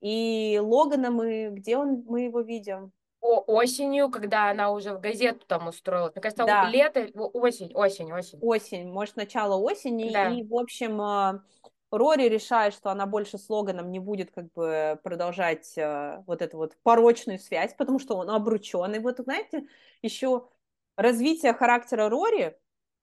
И 0.00 0.58
Логана 0.60 1.12
мы, 1.12 1.50
где 1.52 1.76
он, 1.76 2.04
мы 2.08 2.22
его 2.22 2.40
видим? 2.40 2.92
Осенью, 3.22 4.10
когда 4.10 4.50
она 4.50 4.70
уже 4.70 4.92
в 4.94 5.00
газету 5.00 5.46
там 5.46 5.68
устроилась. 5.68 6.14
Мне 6.14 6.22
кажется, 6.22 6.44
да. 6.44 6.68
лето, 6.68 7.08
осень, 7.14 7.72
осень, 7.74 8.12
осень. 8.12 8.38
Осень, 8.42 8.90
может, 8.90 9.16
начало 9.16 9.56
осени. 9.56 10.12
Да. 10.12 10.28
И, 10.28 10.42
в 10.42 10.54
общем, 10.54 11.00
а, 11.00 11.42
Рори 11.90 12.28
решает, 12.28 12.74
что 12.74 12.90
она 12.90 13.06
больше 13.06 13.38
с 13.38 13.48
Логаном 13.48 13.90
не 13.90 14.00
будет 14.00 14.32
как 14.32 14.52
бы 14.52 14.98
продолжать 15.02 15.72
а, 15.78 16.24
вот 16.26 16.42
эту 16.42 16.56
вот 16.56 16.76
порочную 16.82 17.38
связь, 17.38 17.74
потому 17.74 17.98
что 17.98 18.16
он 18.16 18.28
обручен. 18.28 18.92
И 18.94 18.98
вот, 18.98 19.18
знаете, 19.18 19.66
еще 20.02 20.48
развитие 20.96 21.54
характера 21.54 22.08
Рори, 22.08 22.58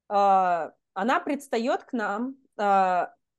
а, 0.10 0.74
она 0.94 1.20
предстает 1.22 1.86
к 1.86 1.94
нам 1.94 2.36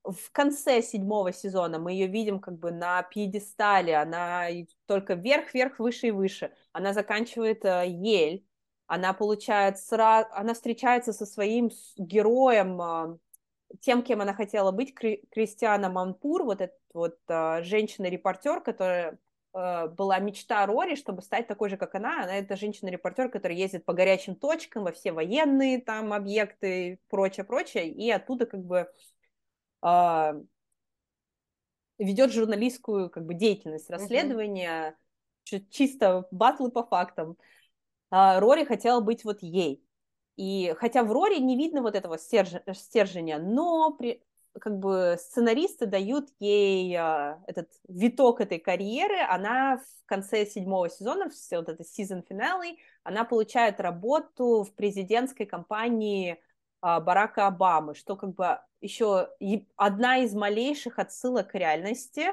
в 0.05 0.31
конце 0.33 0.83
седьмого 0.83 1.33
сезона 1.33 1.79
мы 1.79 1.93
ее 1.93 2.07
видим 2.07 2.41
как 2.41 2.59
бы 2.59 2.71
на 2.71 3.03
пьедестале, 3.03 3.97
она 3.97 4.47
только 4.87 5.15
вверх, 5.15 5.53
вверх, 5.55 5.79
выше 5.79 6.09
и 6.09 6.11
выше. 6.11 6.53
Она 6.73 6.93
заканчивает 6.93 7.65
э, 7.65 7.87
Ель, 7.89 8.45
она 8.87 9.13
получает 9.13 9.79
сразу, 9.79 10.29
она 10.33 10.55
встречается 10.55 11.13
со 11.13 11.27
своим 11.27 11.71
героем, 11.97 12.81
э, 12.81 13.19
тем, 13.81 14.03
кем 14.03 14.21
она 14.21 14.35
хотела 14.35 14.73
быть, 14.73 14.95
Кри, 14.95 15.23
Кристиана 15.31 15.89
Манпур, 15.91 16.45
вот 16.45 16.61
эта 16.61 16.75
вот 16.93 17.19
э, 17.29 17.63
женщина-репортер, 17.63 18.61
которая 18.63 19.19
э, 19.55 19.89
была 19.89 20.19
мечта 20.19 20.67
Рори, 20.67 20.97
чтобы 20.97 21.23
стать 21.23 21.47
такой 21.47 21.69
же, 21.69 21.77
как 21.77 21.95
она. 21.95 22.25
Она 22.25 22.37
это 22.39 22.57
женщина-репортер, 22.57 23.31
которая 23.31 23.57
ездит 23.57 23.85
по 23.85 23.93
горячим 23.93 24.35
точкам 24.35 24.85
во 24.85 24.93
все 24.93 25.13
военные 25.13 25.81
там 25.81 26.13
объекты, 26.13 26.99
прочее, 27.09 27.45
прочее, 27.45 27.89
и 27.89 28.11
оттуда 28.11 28.47
как 28.47 28.65
бы 28.65 28.91
ведет 31.99 32.33
журналистскую 32.33 33.11
как 33.11 33.27
бы 33.27 33.35
деятельность, 33.35 33.91
расследование, 33.91 34.97
mm-hmm. 35.51 35.67
чисто 35.71 36.27
батлы 36.31 36.71
по 36.71 36.83
фактам. 36.83 37.37
А, 38.11 38.41
Рори 38.41 38.65
хотела 38.65 39.01
быть 39.01 39.25
вот 39.25 39.43
ей. 39.43 39.85
И 40.37 40.75
хотя 40.79 41.05
в 41.05 41.13
Рори 41.13 41.39
не 41.39 41.57
видно 41.57 41.83
вот 41.83 41.95
этого 41.95 42.19
стержня, 42.19 42.63
стержня 42.73 43.39
но 43.39 43.93
при, 43.93 44.23
как 44.59 44.79
бы 44.79 45.17
сценаристы 45.21 45.87
дают 45.87 46.31
ей 46.39 46.97
а, 46.97 47.43
этот 47.47 47.69
виток 47.87 48.41
этой 48.41 48.59
карьеры, 48.59 49.19
она 49.29 49.79
в 49.79 50.07
конце 50.07 50.47
седьмого 50.47 50.89
сезона, 50.89 51.31
вот 51.51 51.69
это 51.69 51.85
сезон 51.85 52.23
финале, 52.23 52.77
она 53.05 53.25
получает 53.25 53.81
работу 53.81 54.65
в 54.65 54.75
президентской 54.75 55.45
кампании 55.45 56.43
а, 56.81 57.01
Барака 57.01 57.47
Обамы, 57.47 57.95
что 57.95 58.17
как 58.17 58.35
бы 58.35 58.59
еще 58.81 59.29
одна 59.77 60.19
из 60.19 60.35
малейших 60.35 60.99
отсылок 60.99 61.51
к 61.51 61.55
реальности 61.55 62.29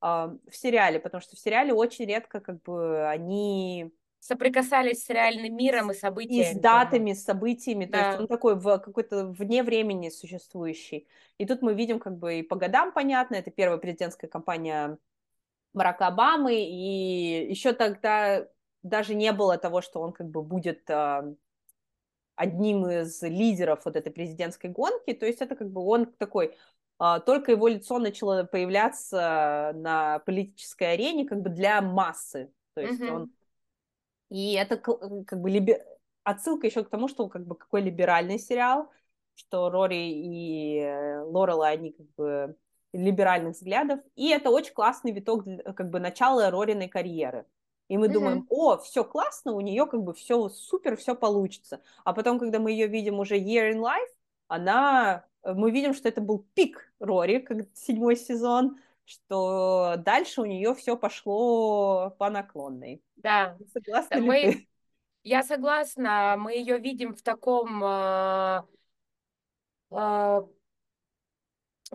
а, 0.00 0.34
в 0.48 0.56
сериале, 0.56 0.98
потому 0.98 1.20
что 1.20 1.36
в 1.36 1.38
сериале 1.38 1.72
очень 1.72 2.06
редко 2.06 2.40
как 2.40 2.62
бы 2.62 3.06
они 3.08 3.92
соприкасались 4.20 5.04
с 5.04 5.10
реальным 5.10 5.56
миром 5.56 5.90
и 5.90 5.94
событиями. 5.94 6.52
И 6.52 6.54
с 6.54 6.58
датами, 6.58 7.12
с 7.14 7.24
событиями, 7.24 7.86
да. 7.86 7.98
то 7.98 8.08
есть 8.08 8.20
он 8.20 8.28
такой 8.28 8.54
в 8.54 8.78
какой-то 8.78 9.26
вне 9.26 9.62
времени 9.62 10.10
существующий. 10.10 11.08
И 11.38 11.46
тут 11.46 11.62
мы 11.62 11.74
видим 11.74 11.98
как 11.98 12.18
бы 12.18 12.40
и 12.40 12.42
по 12.42 12.56
годам 12.56 12.92
понятно, 12.92 13.36
это 13.36 13.50
первая 13.50 13.78
президентская 13.78 14.28
кампания 14.28 14.98
Барака 15.72 16.08
Обамы, 16.08 16.54
и 16.54 17.48
еще 17.50 17.72
тогда 17.72 18.46
даже 18.82 19.14
не 19.14 19.32
было 19.32 19.56
того, 19.56 19.80
что 19.80 20.00
он 20.00 20.12
как 20.12 20.28
бы 20.28 20.42
будет 20.42 20.88
э, 20.88 21.34
одним 22.36 22.88
из 22.88 23.22
лидеров 23.22 23.84
вот 23.84 23.96
этой 23.96 24.10
президентской 24.10 24.68
гонки, 24.68 25.12
то 25.12 25.26
есть 25.26 25.40
это 25.40 25.56
как 25.56 25.70
бы 25.70 25.82
он 25.82 26.06
такой, 26.06 26.56
э, 27.00 27.20
только 27.26 27.52
его 27.52 27.68
лицо 27.68 27.98
начало 27.98 28.44
появляться 28.44 29.72
на 29.74 30.20
политической 30.20 30.94
арене 30.94 31.26
как 31.26 31.40
бы 31.42 31.50
для 31.50 31.80
массы, 31.82 32.52
то 32.74 32.80
есть 32.80 33.00
mm-hmm. 33.00 33.12
он 33.12 33.32
и 34.30 34.54
это 34.54 34.76
как 34.76 35.40
бы 35.40 35.50
либер... 35.50 35.84
отсылка 36.22 36.66
еще 36.66 36.84
к 36.84 36.88
тому, 36.88 37.08
что 37.08 37.28
как 37.28 37.46
бы 37.46 37.56
какой 37.56 37.82
либеральный 37.82 38.38
сериал, 38.38 38.90
что 39.34 39.70
Рори 39.70 40.10
и 40.12 40.78
э, 40.78 41.22
Лорела, 41.22 41.68
они 41.68 41.92
как 41.92 42.06
бы 42.16 42.56
либеральных 42.92 43.56
взглядов, 43.56 44.00
и 44.14 44.30
это 44.30 44.50
очень 44.50 44.72
классный 44.72 45.12
виток, 45.12 45.44
как 45.76 45.90
бы 45.90 46.00
начала 46.00 46.50
Рориной 46.50 46.88
карьеры. 46.88 47.44
И 47.90 47.98
мы 47.98 48.06
mm-hmm. 48.06 48.12
думаем, 48.12 48.46
о, 48.50 48.76
все 48.78 49.02
классно, 49.02 49.52
у 49.52 49.60
нее 49.60 49.84
как 49.84 50.04
бы 50.04 50.14
все 50.14 50.48
супер, 50.48 50.96
все 50.96 51.16
получится. 51.16 51.82
А 52.04 52.12
потом, 52.12 52.38
когда 52.38 52.60
мы 52.60 52.70
ее 52.70 52.86
видим 52.86 53.18
уже 53.18 53.36
Year 53.36 53.72
in 53.72 53.80
Life, 53.80 54.14
она, 54.46 55.24
э, 55.42 55.54
мы 55.54 55.72
видим, 55.72 55.92
что 55.92 56.08
это 56.08 56.20
был 56.20 56.46
пик 56.54 56.92
Рори, 57.00 57.40
как 57.40 57.66
седьмой 57.74 58.14
сезон, 58.14 58.78
что 59.04 59.96
дальше 59.98 60.40
у 60.40 60.44
нее 60.44 60.72
все 60.76 60.96
пошло 60.96 62.14
по 62.16 62.30
наклонной. 62.30 63.02
Да. 63.16 63.58
Согласна 63.72 64.20
мы... 64.20 64.38
ли 64.38 64.52
ты? 64.52 64.68
Я 65.24 65.42
согласна, 65.42 66.36
мы 66.38 66.52
ее 66.52 66.78
видим 66.78 67.12
в 67.12 67.22
таком 67.22 67.82
э, 67.82 68.62
э, 69.90 70.42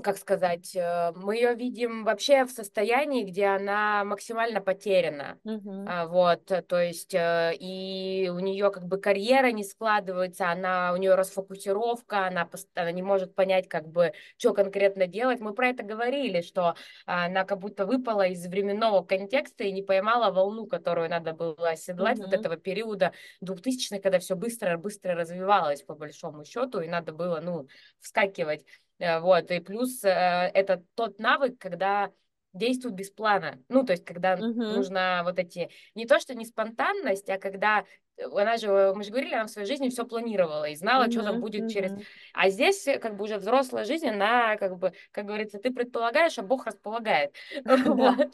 как 0.03 0.17
сказать, 0.17 0.75
э, 0.75 1.13
мы 1.15 1.35
ее 1.35 1.55
видим 1.55 2.03
вообще 2.03 2.43
в 2.43 2.51
состоянии, 2.51 3.23
где 3.23 3.45
она 3.45 4.03
максимально 4.03 4.59
потеряна. 4.59 5.39
Uh-huh. 5.45 6.07
Вот, 6.07 6.45
то 6.67 6.81
есть, 6.81 7.13
э, 7.13 7.53
и 7.57 8.29
у 8.29 8.39
нее 8.39 8.71
как 8.71 8.85
бы 8.85 8.97
карьера 8.99 9.51
не 9.51 9.63
складывается, 9.63 10.51
она, 10.51 10.91
у 10.93 10.97
нее 10.97 11.15
расфокусировка, 11.15 12.27
она, 12.27 12.49
она 12.75 12.91
не 12.91 13.03
может 13.03 13.35
понять, 13.35 13.69
как 13.69 13.87
бы, 13.87 14.11
что 14.37 14.53
конкретно 14.53 15.07
делать. 15.07 15.39
Мы 15.39 15.53
про 15.53 15.69
это 15.69 15.83
говорили, 15.83 16.41
что 16.41 16.75
она 17.05 17.45
как 17.45 17.59
будто 17.59 17.85
выпала 17.85 18.27
из 18.27 18.45
временного 18.45 19.01
контекста 19.01 19.63
и 19.63 19.71
не 19.71 19.81
поймала 19.81 20.29
волну, 20.31 20.67
которую 20.67 21.09
надо 21.09 21.31
было 21.31 21.69
оседлать 21.69 22.19
uh-huh. 22.19 22.25
вот 22.25 22.33
этого 22.33 22.57
периода 22.57 23.13
2000-х, 23.41 23.99
когда 23.99 24.19
все 24.19 24.35
быстро-быстро 24.35 25.15
развивалось, 25.15 25.83
по 25.83 25.95
большому 25.95 26.43
счету, 26.43 26.81
и 26.81 26.89
надо 26.89 27.13
было, 27.13 27.39
ну, 27.41 27.67
вскакивать. 28.01 28.65
Э, 28.99 29.19
вот, 29.19 29.51
и 29.51 29.59
плюс 29.59 30.03
э, 30.03 30.09
это 30.09 30.83
тот 30.95 31.19
навык, 31.19 31.57
когда 31.59 32.11
действует 32.53 32.95
без 32.95 33.11
плана. 33.11 33.61
Ну, 33.67 33.83
то 33.83 33.93
есть, 33.93 34.05
когда 34.05 34.35
uh-huh. 34.35 34.53
нужно 34.53 35.21
вот 35.23 35.37
эти... 35.39 35.69
Не 35.93 36.05
то, 36.05 36.19
что 36.19 36.33
не 36.35 36.45
спонтанность, 36.45 37.29
а 37.29 37.37
когда... 37.37 37.83
Э, 38.17 38.23
она 38.31 38.57
же, 38.57 38.93
мы 38.95 39.03
же 39.03 39.11
говорили, 39.11 39.33
она 39.35 39.45
в 39.45 39.51
своей 39.51 39.67
жизни 39.67 39.89
все 39.89 40.05
планировала 40.05 40.65
и 40.65 40.75
знала, 40.75 41.05
uh-huh. 41.05 41.11
что 41.11 41.23
там 41.23 41.41
будет 41.41 41.65
uh-huh. 41.65 41.69
через... 41.69 41.93
А 42.33 42.49
здесь 42.49 42.85
как 43.01 43.17
бы 43.17 43.25
уже 43.25 43.37
взрослая 43.37 43.83
жизнь, 43.83 44.07
она 44.07 44.55
как 44.57 44.77
бы, 44.77 44.93
как 45.11 45.25
говорится, 45.25 45.59
ты 45.59 45.71
предполагаешь, 45.71 46.37
а 46.39 46.43
Бог 46.43 46.65
располагает. 46.65 47.35
Вот. 47.85 48.33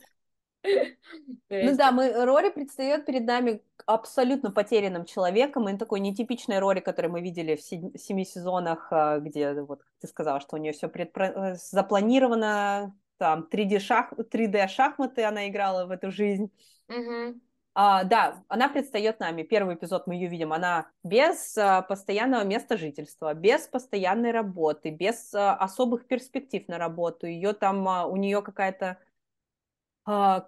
Ну 1.50 1.76
да, 1.76 1.92
мы, 1.92 2.26
Рори 2.26 2.50
предстает 2.50 3.06
перед 3.06 3.26
нами 3.26 3.62
абсолютно 3.86 4.52
потерянным 4.52 5.06
человеком, 5.06 5.68
и 5.68 5.78
такой 5.78 6.00
нетипичной 6.00 6.60
Рори, 6.60 6.80
который 6.80 7.10
мы 7.10 7.22
видели 7.22 7.56
в 7.56 7.62
семи 7.62 8.26
сезонах, 8.26 8.88
а, 8.92 9.20
где, 9.20 9.54
вот 9.54 9.82
ты 10.00 10.08
сказала, 10.08 10.40
что 10.40 10.56
у 10.56 10.60
нее 10.60 10.72
все 10.72 10.88
предпро... 10.88 11.26
Э, 11.26 11.56
запланировано, 11.56 12.96
там 13.18 13.48
3D, 13.52 13.80
шах... 13.80 14.14
3D 14.14 14.68
шахматы 14.68 15.24
она 15.24 15.48
играла 15.48 15.86
в 15.86 15.92
эту 15.92 16.12
жизнь. 16.12 16.52
Угу. 16.88 17.40
А, 17.74 18.04
да, 18.04 18.44
она 18.50 18.68
предстает 18.68 19.20
нами. 19.20 19.44
Первый 19.44 19.76
эпизод 19.76 20.06
мы 20.06 20.16
ее 20.16 20.28
видим. 20.28 20.52
Она 20.52 20.88
без 21.04 21.58
а, 21.58 21.82
постоянного 21.84 22.44
места 22.44 22.78
жительства, 22.78 23.34
без 23.34 23.68
постоянной 23.68 24.32
работы, 24.32 24.90
без 24.90 25.34
а, 25.34 25.56
особых 25.56 26.06
перспектив 26.06 26.68
на 26.68 26.78
работу. 26.78 27.28
Ее 27.28 27.54
там, 27.54 27.88
а, 27.88 28.06
у 28.08 28.18
нее 28.18 28.42
какая-то 28.42 28.98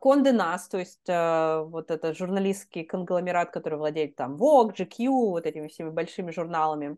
Конде 0.02 0.32
Нас, 0.32 0.68
то 0.68 0.78
есть 0.78 1.08
э, 1.08 1.64
вот 1.66 1.92
это 1.92 2.14
журналистский 2.14 2.84
конгломерат, 2.84 3.52
который 3.52 3.78
владеет 3.78 4.16
там 4.16 4.36
Vogue, 4.36 4.74
GQ, 4.76 5.08
вот 5.08 5.46
этими 5.46 5.68
всеми 5.68 5.90
большими 5.90 6.32
журналами, 6.32 6.98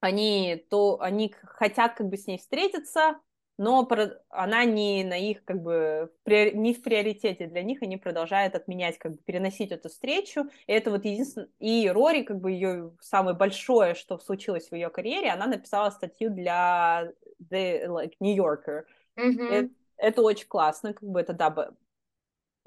они, 0.00 0.64
то, 0.70 1.00
они 1.00 1.34
хотят 1.42 1.94
как 1.94 2.08
бы 2.08 2.16
с 2.16 2.26
ней 2.26 2.38
встретиться, 2.38 3.18
но 3.58 3.88
она 4.28 4.64
не 4.64 5.02
на 5.02 5.18
их 5.18 5.44
как 5.44 5.60
бы 5.60 6.12
не 6.26 6.72
в 6.72 6.82
приоритете 6.82 7.48
для 7.48 7.62
них, 7.64 7.82
они 7.82 7.96
продолжают 7.96 8.54
отменять, 8.54 8.98
как 8.98 9.12
бы 9.12 9.18
переносить 9.18 9.72
эту 9.72 9.88
встречу. 9.88 10.48
И 10.68 10.72
это 10.72 10.92
вот 10.92 11.04
единственное. 11.04 11.48
И 11.58 11.90
Рори, 11.90 12.22
как 12.22 12.38
бы 12.38 12.52
ее 12.52 12.92
самое 13.00 13.36
большое, 13.36 13.94
что 13.94 14.18
случилось 14.18 14.68
в 14.68 14.74
ее 14.74 14.90
карьере, 14.90 15.30
она 15.30 15.48
написала 15.48 15.90
статью 15.90 16.30
для 16.30 17.12
The 17.50 17.86
like, 17.86 18.12
New 18.20 18.36
Yorker. 18.36 18.84
Mm-hmm. 19.16 19.48
Это, 19.50 19.70
это 19.96 20.22
очень 20.22 20.46
классно, 20.46 20.94
как 20.94 21.08
бы 21.08 21.20
это 21.20 21.32
да, 21.32 21.72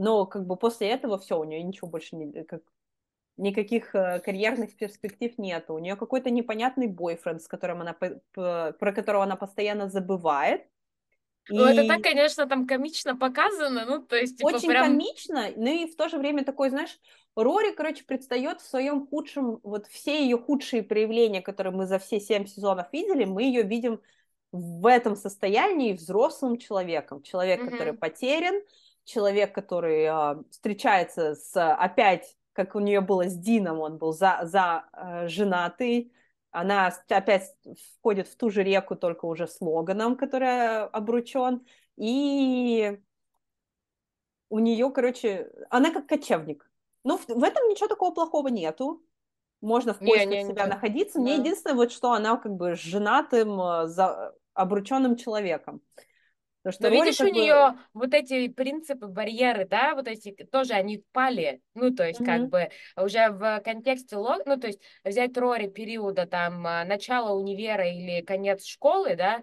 но 0.02 0.26
как 0.26 0.48
бы 0.48 0.56
после 0.56 0.90
этого 0.90 1.20
все, 1.20 1.40
у 1.40 1.44
нее 1.44 1.62
ничего 1.62 1.88
больше 1.88 2.16
не, 2.16 2.44
как, 2.44 2.64
никаких 3.38 3.94
э, 3.94 4.20
карьерных 4.20 4.76
перспектив 4.76 5.38
нету. 5.38 5.76
У 5.76 5.80
нее 5.80 5.96
какой-то 5.96 6.32
непонятный 6.32 6.88
бойфренд, 6.88 7.42
с 7.42 7.48
которым 7.48 7.82
она, 7.82 7.94
про 8.34 8.94
которого 8.94 9.24
она 9.24 9.36
постоянно 9.36 9.90
забывает. 9.90 10.64
И... 11.50 11.54
Ну, 11.54 11.66
это 11.66 11.88
так, 11.88 12.02
конечно, 12.02 12.48
там 12.48 12.66
комично 12.66 13.16
показано, 13.16 13.86
ну, 13.86 14.02
то 14.02 14.16
есть, 14.16 14.38
типа, 14.38 14.48
Очень 14.48 14.70
прям... 14.70 14.86
комично, 14.86 15.50
но 15.56 15.70
и 15.70 15.86
в 15.86 15.96
то 15.96 16.10
же 16.10 16.18
время 16.18 16.44
такой, 16.44 16.70
знаешь, 16.70 17.00
Рори, 17.36 17.72
короче, 17.72 18.04
предстает 18.04 18.62
в 18.62 18.68
своем 18.68 19.08
худшем, 19.08 19.60
вот 19.64 19.86
все 19.88 20.24
ее 20.24 20.38
худшие 20.38 20.82
проявления, 20.82 21.42
которые 21.42 21.74
мы 21.74 21.86
за 21.86 22.00
все 22.00 22.20
семь 22.20 22.46
сезонов 22.46 22.88
видели, 22.92 23.26
мы 23.26 23.44
ее 23.44 23.64
видим 23.64 24.02
в 24.52 24.86
этом 24.86 25.16
состоянии 25.16 25.94
взрослым 25.94 26.58
человеком. 26.58 27.24
Человек, 27.24 27.62
mm-hmm. 27.62 27.70
который 27.70 27.94
потерян, 27.94 28.62
человек, 29.04 29.54
который 29.54 30.04
э, 30.04 30.44
встречается 30.50 31.36
с 31.36 31.56
опять, 31.56 32.38
как 32.54 32.76
у 32.76 32.80
нее 32.80 33.02
было 33.02 33.28
с 33.28 33.36
Дином, 33.36 33.80
он 33.80 33.98
был 33.98 34.14
за, 34.14 34.40
за 34.44 34.86
э, 34.94 35.28
женатый, 35.28 36.14
она 36.52 36.94
опять 37.10 37.56
входит 37.98 38.28
в 38.28 38.36
ту 38.36 38.50
же 38.50 38.64
реку, 38.64 38.96
только 38.96 39.26
уже 39.26 39.48
с 39.48 39.62
Логаном, 39.62 40.18
который 40.18 40.86
обручен, 40.88 41.66
и 41.98 43.00
у 44.50 44.60
нее, 44.60 44.92
короче, 44.92 45.50
она 45.70 45.92
как 45.92 46.08
кочевник. 46.08 46.70
Ну, 47.04 47.18
в, 47.18 47.28
в 47.28 47.44
этом 47.44 47.68
ничего 47.70 47.88
такого 47.88 48.14
плохого 48.14 48.50
нету. 48.50 49.02
Можно 49.62 49.94
в 49.94 50.00
поисках 50.00 50.28
не, 50.28 50.44
не, 50.44 50.50
себя 50.50 50.66
не, 50.66 50.70
находиться. 50.72 51.20
Да. 51.20 51.22
Мне 51.22 51.36
единственное, 51.36 51.76
вот 51.76 51.92
что 51.92 52.12
она 52.12 52.36
как 52.38 52.54
бы 52.56 52.76
с 52.76 52.80
женатым, 52.80 53.60
э, 53.62 53.88
за, 53.88 54.36
обрученным 54.54 55.16
человеком. 55.16 55.82
Потому 56.64 56.74
что 56.74 56.90
Но 56.90 57.04
видишь, 57.04 57.20
у 57.20 57.24
бы... 57.24 57.32
нее 57.32 57.78
вот 57.94 58.14
эти 58.14 58.48
принципы, 58.48 59.08
барьеры, 59.08 59.66
да, 59.66 59.96
вот 59.96 60.08
эти 60.08 60.32
тоже 60.52 60.74
они 60.74 61.04
пали. 61.12 61.62
Ну, 61.74 61.92
то 61.94 62.08
есть, 62.08 62.22
mm-hmm. 62.22 62.26
как 62.26 62.50
бы 62.50 62.70
уже 62.96 63.30
в 63.30 63.62
контексте 63.62 64.16
лог, 64.16 64.44
ну, 64.46 64.58
то 64.58 64.68
есть 64.68 64.80
взять 65.04 65.36
Рори 65.38 65.68
периода 65.68 66.28
там 66.28 66.66
а, 66.68 66.84
начала 66.86 67.32
универа 67.32 67.90
или 67.90 68.22
конец 68.22 68.64
школы, 68.66 69.16
да, 69.16 69.42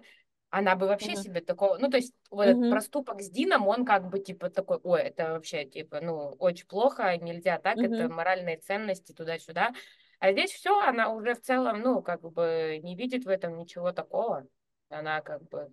она 0.49 0.75
бы 0.77 0.87
вообще 0.87 1.11
mm-hmm. 1.11 1.21
себе 1.21 1.41
такого, 1.41 1.77
ну, 1.77 1.89
то 1.89 1.97
есть 1.97 2.13
вот 2.31 2.47
mm-hmm. 2.47 2.57
этот 2.57 2.71
проступок 2.71 3.21
с 3.21 3.29
Дином, 3.29 3.67
он 3.67 3.83
как 3.83 4.09
бы 4.09 4.19
типа 4.19 4.49
такой, 4.49 4.79
ой, 4.83 5.01
это 5.01 5.33
вообще 5.33 5.65
типа, 5.65 5.99
ну, 5.99 6.29
очень 6.39 6.67
плохо, 6.67 7.17
нельзя 7.17 7.59
так, 7.59 7.77
mm-hmm. 7.77 7.95
это 7.95 8.13
моральные 8.13 8.57
ценности 8.57 9.11
туда-сюда. 9.11 9.73
А 10.19 10.31
здесь 10.31 10.51
все, 10.51 10.79
она 10.79 11.13
уже 11.13 11.35
в 11.35 11.41
целом, 11.41 11.81
ну, 11.81 12.01
как 12.01 12.21
бы 12.21 12.79
не 12.81 12.95
видит 12.95 13.25
в 13.25 13.29
этом 13.29 13.57
ничего 13.57 13.91
такого. 13.91 14.45
Она 14.89 15.21
как 15.21 15.47
бы 15.49 15.69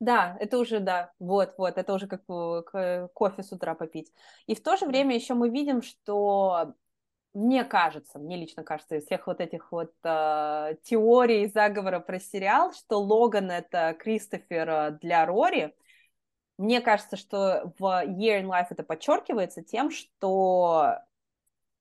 да, 0.00 0.36
это 0.40 0.58
уже, 0.58 0.80
да, 0.80 1.12
вот, 1.18 1.54
вот, 1.58 1.78
это 1.78 1.94
уже 1.94 2.06
как 2.06 2.24
кофе 2.24 3.42
с 3.42 3.52
утра 3.52 3.74
попить. 3.74 4.12
И 4.46 4.54
в 4.54 4.62
то 4.62 4.76
же 4.76 4.86
время 4.86 5.14
еще 5.14 5.34
мы 5.34 5.50
видим, 5.50 5.82
что 5.82 6.74
мне 7.34 7.64
кажется, 7.64 8.18
мне 8.18 8.36
лично 8.36 8.64
кажется, 8.64 8.96
из 8.96 9.04
всех 9.04 9.26
вот 9.26 9.40
этих 9.40 9.70
вот 9.70 9.92
э, 10.02 10.74
теорий 10.82 11.46
заговора 11.46 12.00
про 12.00 12.18
сериал, 12.18 12.72
что 12.72 13.00
Логан 13.00 13.50
это 13.50 13.94
Кристофер 13.98 14.68
э, 14.68 14.90
для 15.00 15.26
Рори, 15.26 15.76
мне 16.58 16.80
кажется, 16.80 17.16
что 17.16 17.72
в 17.78 17.84
Year 17.84 18.42
in 18.42 18.46
Life 18.46 18.66
это 18.70 18.82
подчеркивается 18.82 19.62
тем, 19.62 19.90
что 19.90 20.98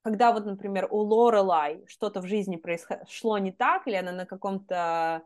когда 0.03 0.31
вот, 0.31 0.45
например, 0.45 0.87
у 0.89 0.99
Лорелай 0.99 1.83
что-то 1.87 2.21
в 2.21 2.27
жизни 2.27 2.55
произошло 2.55 3.37
не 3.37 3.51
так, 3.51 3.87
или 3.87 3.95
она 3.95 4.11
на 4.11 4.25
каком-то 4.25 5.23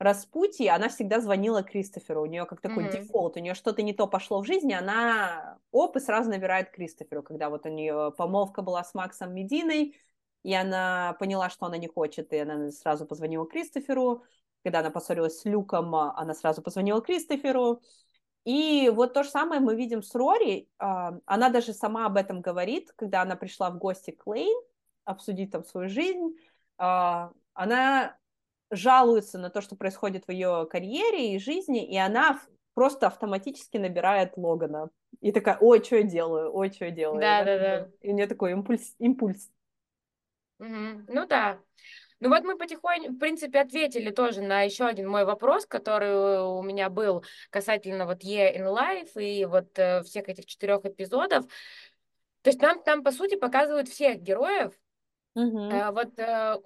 распутье, 0.00 0.72
она 0.72 0.88
всегда 0.88 1.20
звонила 1.20 1.62
Кристоферу. 1.62 2.22
У 2.22 2.26
нее 2.26 2.46
как 2.46 2.60
такой 2.60 2.86
mm-hmm. 2.86 3.02
дефолт, 3.02 3.36
у 3.36 3.40
нее 3.40 3.54
что-то 3.54 3.82
не 3.82 3.92
то 3.92 4.06
пошло 4.06 4.40
в 4.42 4.46
жизни, 4.46 4.72
она 4.72 5.58
оп, 5.70 5.96
и 5.96 6.00
сразу 6.00 6.30
набирает 6.30 6.70
Кристоферу, 6.70 7.22
когда 7.22 7.50
вот 7.50 7.66
у 7.66 7.68
нее 7.68 8.12
помолвка 8.16 8.62
была 8.62 8.82
с 8.82 8.94
Максом 8.94 9.34
Мединой, 9.34 9.94
и 10.42 10.54
она 10.54 11.14
поняла, 11.20 11.50
что 11.50 11.66
она 11.66 11.76
не 11.76 11.86
хочет, 11.86 12.32
и 12.32 12.38
она 12.38 12.70
сразу 12.70 13.04
позвонила 13.04 13.46
Кристоферу. 13.46 14.24
Когда 14.64 14.80
она 14.80 14.90
поссорилась 14.90 15.38
с 15.38 15.44
Люком, 15.44 15.94
она 15.94 16.34
сразу 16.34 16.62
позвонила 16.62 17.02
Кристоферу. 17.02 17.82
И 18.44 18.90
вот 18.94 19.12
то 19.12 19.22
же 19.22 19.28
самое 19.28 19.60
мы 19.60 19.74
видим 19.76 20.02
с 20.02 20.14
Рори. 20.14 20.68
А, 20.78 21.18
она 21.26 21.50
даже 21.50 21.74
сама 21.74 22.06
об 22.06 22.16
этом 22.16 22.40
говорит, 22.40 22.90
когда 22.96 23.20
она 23.22 23.36
пришла 23.36 23.70
в 23.70 23.78
гости 23.78 24.12
к 24.12 24.26
Лейн 24.26 24.58
обсудить 25.04 25.50
там 25.50 25.64
свою 25.64 25.88
жизнь. 25.90 26.36
А, 26.78 27.32
она 27.52 28.16
жалуется 28.70 29.38
на 29.38 29.50
то, 29.50 29.60
что 29.60 29.76
происходит 29.76 30.24
в 30.26 30.30
ее 30.30 30.66
карьере 30.70 31.34
и 31.34 31.38
жизни, 31.38 31.86
и 31.86 31.96
она 31.96 32.40
просто 32.74 33.08
автоматически 33.08 33.76
набирает 33.76 34.36
Логана. 34.36 34.90
И 35.20 35.32
такая, 35.32 35.58
ой, 35.60 35.82
что 35.84 35.96
я 35.96 36.02
делаю, 36.02 36.54
ой, 36.54 36.70
что 36.70 36.86
я 36.86 36.90
делаю. 36.90 37.20
Да, 37.20 37.44
да, 37.44 37.58
да. 37.58 37.88
И 38.00 38.10
у 38.10 38.14
нее 38.14 38.26
такой 38.26 38.52
импульс. 38.52 38.94
импульс. 38.98 39.50
Угу. 40.58 41.04
Ну 41.08 41.26
да. 41.26 41.58
Ну 42.20 42.28
вот 42.28 42.44
мы 42.44 42.56
потихоньку, 42.58 43.12
в 43.12 43.18
принципе, 43.18 43.60
ответили 43.60 44.10
тоже 44.10 44.42
на 44.42 44.62
еще 44.62 44.84
один 44.84 45.08
мой 45.08 45.24
вопрос, 45.24 45.64
который 45.64 46.42
у 46.42 46.62
меня 46.62 46.90
был 46.90 47.24
касательно 47.48 48.04
вот 48.04 48.22
Year 48.22 48.56
in 48.56 48.66
Life 48.66 49.20
и 49.20 49.46
вот 49.46 49.78
э, 49.78 50.02
всех 50.02 50.28
этих 50.28 50.44
четырех 50.44 50.84
эпизодов. 50.84 51.46
То 52.42 52.50
есть 52.50 52.60
нам 52.60 52.82
там, 52.82 53.02
по 53.02 53.10
сути, 53.10 53.36
показывают 53.36 53.88
всех 53.88 54.20
героев. 54.20 54.74
Угу. 55.34 55.58
Э, 55.70 55.90
вот 55.92 56.18
э, 56.18 56.56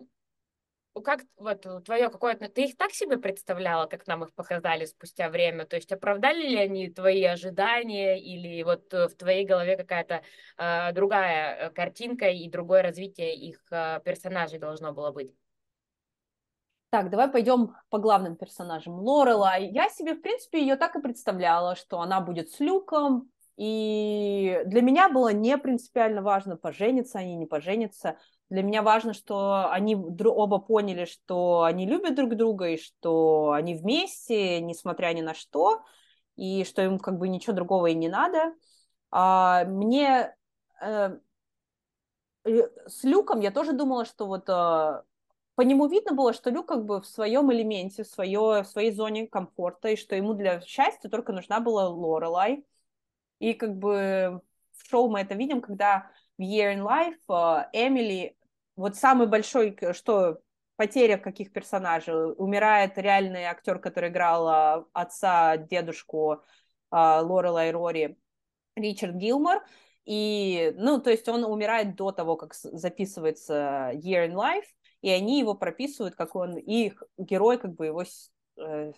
как 1.02 1.22
вот 1.36 1.66
твое 1.84 2.08
какое-то, 2.08 2.48
ты 2.48 2.64
их 2.64 2.76
так 2.76 2.92
себе 2.92 3.16
представляла, 3.16 3.86
как 3.86 4.06
нам 4.06 4.24
их 4.24 4.32
показали 4.32 4.84
спустя 4.84 5.28
время? 5.28 5.66
То 5.66 5.76
есть 5.76 5.90
оправдали 5.90 6.46
ли 6.46 6.56
они 6.56 6.88
твои 6.88 7.24
ожидания 7.24 8.18
или 8.20 8.62
вот 8.62 8.92
э, 8.94 9.08
в 9.08 9.16
твоей 9.16 9.44
голове 9.44 9.76
какая-то 9.76 10.22
э, 10.56 10.92
другая 10.92 11.70
картинка 11.70 12.28
и 12.28 12.48
другое 12.48 12.82
развитие 12.82 13.34
их 13.34 13.60
э, 13.70 14.00
персонажей 14.04 14.58
должно 14.58 14.92
было 14.92 15.10
быть? 15.10 15.34
Так, 16.90 17.10
давай 17.10 17.28
пойдем 17.28 17.74
по 17.90 17.98
главным 17.98 18.36
персонажам. 18.36 19.00
Лорела, 19.00 19.58
я 19.58 19.88
себе, 19.88 20.14
в 20.14 20.22
принципе, 20.22 20.60
ее 20.60 20.76
так 20.76 20.94
и 20.94 21.02
представляла, 21.02 21.74
что 21.74 22.00
она 22.00 22.20
будет 22.20 22.50
с 22.50 22.60
Люком, 22.60 23.32
и 23.56 24.62
для 24.66 24.80
меня 24.80 25.08
было 25.08 25.32
не 25.32 25.58
принципиально 25.58 26.22
важно, 26.22 26.56
пожениться 26.56 27.18
они, 27.18 27.36
не 27.36 27.46
пожениться. 27.46 28.18
Для 28.50 28.62
меня 28.62 28.82
важно, 28.82 29.14
что 29.14 29.70
они 29.70 29.96
оба 29.96 30.58
поняли, 30.58 31.06
что 31.06 31.62
они 31.62 31.86
любят 31.86 32.14
друг 32.14 32.36
друга, 32.36 32.68
и 32.68 32.76
что 32.76 33.52
они 33.52 33.74
вместе, 33.74 34.60
несмотря 34.60 35.12
ни 35.12 35.22
на 35.22 35.34
что, 35.34 35.82
и 36.36 36.64
что 36.64 36.82
им 36.82 36.98
как 36.98 37.18
бы 37.18 37.28
ничего 37.28 37.54
другого 37.54 37.86
и 37.86 37.94
не 37.94 38.08
надо. 38.08 38.54
А 39.10 39.64
мне 39.64 40.36
э, 40.80 41.18
с 42.44 43.04
Люком 43.04 43.40
я 43.40 43.50
тоже 43.50 43.72
думала, 43.72 44.04
что 44.04 44.26
вот 44.26 44.48
э, 44.48 45.02
по 45.54 45.60
нему 45.60 45.86
видно 45.86 46.12
было, 46.14 46.32
что 46.32 46.50
Люк 46.50 46.66
как 46.66 46.84
бы 46.84 47.00
в 47.00 47.06
своем 47.06 47.52
элементе, 47.52 48.02
в, 48.02 48.08
свое, 48.08 48.62
в 48.62 48.66
своей 48.66 48.92
зоне 48.92 49.26
комфорта, 49.26 49.88
и 49.88 49.96
что 49.96 50.16
ему 50.16 50.34
для 50.34 50.60
счастья 50.60 51.08
только 51.08 51.32
нужна 51.32 51.60
была 51.60 51.88
Лорелай. 51.88 52.64
И 53.38 53.54
как 53.54 53.76
бы 53.76 54.42
в 54.72 54.88
шоу 54.88 55.08
мы 55.08 55.20
это 55.20 55.34
видим, 55.34 55.60
когда 55.60 56.10
в 56.38 56.42
Year 56.42 56.74
in 56.74 56.82
Life 56.82 57.18
э, 57.28 57.68
Эмили, 57.72 58.36
вот 58.76 58.96
самый 58.96 59.26
большой, 59.26 59.76
что 59.92 60.40
потеря 60.76 61.18
каких 61.18 61.52
персонажей, 61.52 62.32
умирает 62.36 62.98
реальный 62.98 63.44
актер, 63.44 63.78
который 63.78 64.10
играл 64.10 64.48
э, 64.80 64.84
отца, 64.92 65.56
дедушку 65.56 66.32
э, 66.32 66.38
Лорелай 66.90 67.70
Рори, 67.70 68.18
Ричард 68.76 69.14
Гилмор, 69.14 69.64
и, 70.04 70.74
ну, 70.76 71.00
то 71.00 71.10
есть 71.10 71.28
он 71.28 71.44
умирает 71.44 71.96
до 71.96 72.12
того, 72.12 72.36
как 72.36 72.54
записывается 72.54 73.92
Year 73.94 74.28
in 74.28 74.34
Life, 74.34 74.66
и 75.00 75.10
они 75.10 75.38
его 75.38 75.54
прописывают, 75.54 76.14
как 76.14 76.34
он, 76.34 76.56
и 76.56 76.86
их 76.86 77.02
герой, 77.16 77.58
как 77.58 77.74
бы 77.74 77.86
его 77.86 78.02
э, 78.58 78.92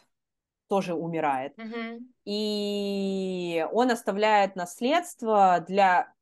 тоже 0.68 0.94
умирает. 0.94 1.56
Mm-hmm. 1.58 1.98
И 2.24 3.66
он 3.72 3.90
оставляет 3.90 4.56
наследство 4.56 5.64
для 5.66 6.12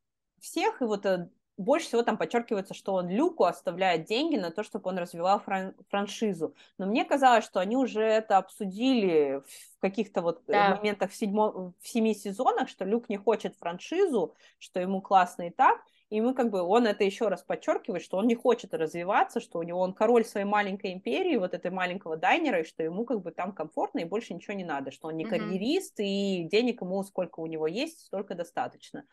всех, 0.45 0.81
и 0.81 0.85
вот 0.85 1.05
э, 1.05 1.29
больше 1.57 1.87
всего 1.87 2.03
там 2.03 2.17
подчеркивается, 2.17 2.73
что 2.73 2.93
он 2.93 3.09
Люку 3.09 3.45
оставляет 3.45 4.05
деньги 4.05 4.35
на 4.35 4.51
то, 4.51 4.63
чтобы 4.63 4.89
он 4.89 4.97
развивал 4.97 5.39
фран- 5.39 5.73
франшизу. 5.89 6.55
Но 6.77 6.85
мне 6.85 7.05
казалось, 7.05 7.45
что 7.45 7.59
они 7.59 7.77
уже 7.77 8.03
это 8.03 8.37
обсудили 8.37 9.41
в 9.47 9.79
каких-то 9.79 10.21
вот 10.21 10.43
э, 10.47 10.51
да. 10.51 10.75
моментах 10.75 11.11
в, 11.11 11.21
седьмо- 11.21 11.73
в 11.79 11.87
семи 11.87 12.13
сезонах, 12.13 12.69
что 12.69 12.85
Люк 12.85 13.09
не 13.09 13.17
хочет 13.17 13.55
франшизу, 13.55 14.35
что 14.59 14.79
ему 14.79 15.01
классно 15.01 15.47
и 15.47 15.49
так, 15.49 15.79
и 16.09 16.21
мы 16.21 16.35
как 16.35 16.51
бы, 16.51 16.61
он 16.61 16.85
это 16.85 17.03
еще 17.03 17.29
раз 17.29 17.41
подчеркивает, 17.41 18.03
что 18.03 18.17
он 18.17 18.27
не 18.27 18.35
хочет 18.35 18.73
развиваться, 18.73 19.39
что 19.39 19.57
у 19.59 19.63
него 19.63 19.79
он 19.79 19.93
король 19.93 20.23
своей 20.23 20.45
маленькой 20.45 20.93
империи, 20.93 21.37
вот 21.37 21.53
этой 21.53 21.71
маленького 21.71 22.15
дайнера, 22.15 22.61
и 22.61 22.63
что 22.63 22.83
ему 22.83 23.05
как 23.05 23.21
бы 23.21 23.31
там 23.31 23.53
комфортно 23.53 23.99
и 23.99 24.05
больше 24.05 24.33
ничего 24.33 24.53
не 24.53 24.63
надо, 24.63 24.91
что 24.91 25.07
он 25.07 25.17
не 25.17 25.25
карьерист, 25.25 25.99
mm-hmm. 25.99 26.03
и 26.03 26.43
денег 26.43 26.81
ему 26.81 27.03
сколько 27.03 27.39
у 27.39 27.47
него 27.47 27.65
есть, 27.65 28.05
столько 28.05 28.35
достаточно. 28.35 29.03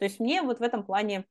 То 0.00 0.06
есть 0.06 0.18
мне 0.18 0.40
вот 0.40 0.60
в 0.60 0.62
этом 0.62 0.82
плане, 0.82 1.26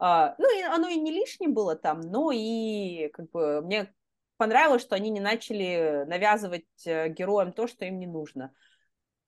а, 0.00 0.34
ну, 0.38 0.58
и 0.58 0.62
оно 0.62 0.88
и 0.88 0.96
не 0.98 1.12
лишним 1.12 1.54
было 1.54 1.76
там, 1.76 2.00
но 2.00 2.32
и 2.32 3.08
как 3.12 3.30
бы 3.30 3.62
мне 3.62 3.94
понравилось, 4.36 4.82
что 4.82 4.96
они 4.96 5.10
не 5.10 5.20
начали 5.20 6.04
навязывать 6.08 6.64
э, 6.86 7.08
героям 7.10 7.52
то, 7.52 7.68
что 7.68 7.84
им 7.84 8.00
не 8.00 8.08
нужно. 8.08 8.52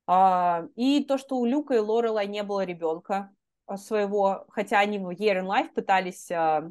А, 0.09 0.65
и 0.75 1.05
то, 1.05 1.17
что 1.17 1.37
у 1.37 1.45
Люка 1.47 1.75
и 1.75 1.79
Лорелай 1.79 2.27
не 2.27 2.43
было 2.43 2.65
ребенка, 2.65 3.33
а, 3.67 3.77
своего, 3.77 4.47
хотя 4.49 4.81
они 4.81 4.99
в 4.99 5.11
Year 5.11 5.41
in 5.43 5.47
Life 5.47 5.73
пытались 5.73 6.29
а, 6.33 6.69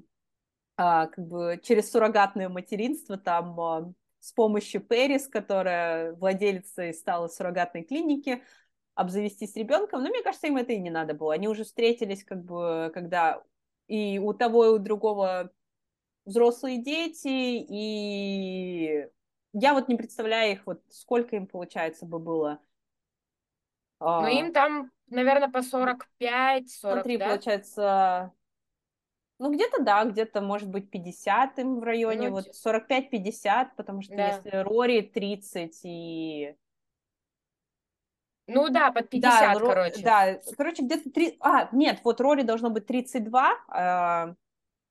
а, 0.75 1.07
как 1.07 1.25
бы 1.25 1.61
через 1.63 1.89
суррогатное 1.91 2.49
материнство 2.49 3.17
там 3.17 3.57
а, 3.57 3.93
с 4.19 4.33
помощью 4.33 4.85
Пэрис, 4.85 5.29
которая 5.29 6.13
владелицей 6.15 6.93
стала 6.93 7.29
суррогатной 7.29 7.83
клиники, 7.83 8.43
обзавестись 8.95 9.55
ребенком, 9.55 10.03
но 10.03 10.09
мне 10.09 10.23
кажется, 10.23 10.47
им 10.47 10.57
это 10.57 10.73
и 10.73 10.79
не 10.79 10.89
надо 10.89 11.13
было. 11.13 11.33
Они 11.33 11.47
уже 11.47 11.63
встретились, 11.63 12.23
как 12.23 12.43
бы, 12.43 12.91
когда 12.93 13.43
и 13.87 14.19
у 14.19 14.33
того, 14.33 14.65
и 14.65 14.69
у 14.69 14.79
другого 14.79 15.51
взрослые 16.25 16.81
дети, 16.81 17.27
и 17.27 19.07
я 19.53 19.73
вот 19.73 19.87
не 19.87 19.95
представляю 19.95 20.53
их, 20.53 20.65
вот 20.65 20.81
сколько 20.89 21.35
им, 21.35 21.45
получается, 21.45 22.05
бы 22.05 22.19
было. 22.19 22.59
Ну, 23.99 24.27
им 24.27 24.51
там 24.51 24.91
Наверное, 25.07 25.49
по 25.49 25.61
45, 25.61 26.69
40, 26.69 26.93
Смотри, 26.95 27.17
да? 27.17 27.27
получается, 27.27 28.33
ну, 29.37 29.53
где-то, 29.53 29.83
да, 29.83 30.03
где-то, 30.05 30.41
может 30.41 30.69
быть, 30.69 30.89
50 30.89 31.59
им 31.59 31.79
в 31.79 31.83
районе, 31.83 32.29
ну, 32.29 32.35
вот 32.35 32.47
45-50, 32.65 33.67
потому 33.77 34.01
что 34.01 34.15
да. 34.15 34.27
если 34.27 34.57
Рори 34.57 35.01
30 35.01 35.79
и... 35.83 36.55
Ну 38.47 38.69
да, 38.69 38.91
под 38.91 39.09
50, 39.09 39.39
да, 39.39 39.59
короче. 39.59 40.03
Да, 40.03 40.39
короче, 40.57 40.83
где-то 40.83 41.09
3... 41.09 41.37
А, 41.39 41.69
нет, 41.71 41.99
вот 42.03 42.21
Рори 42.21 42.43
должно 42.43 42.69
быть 42.69 42.85
32, 42.85 43.53
а 43.69 44.35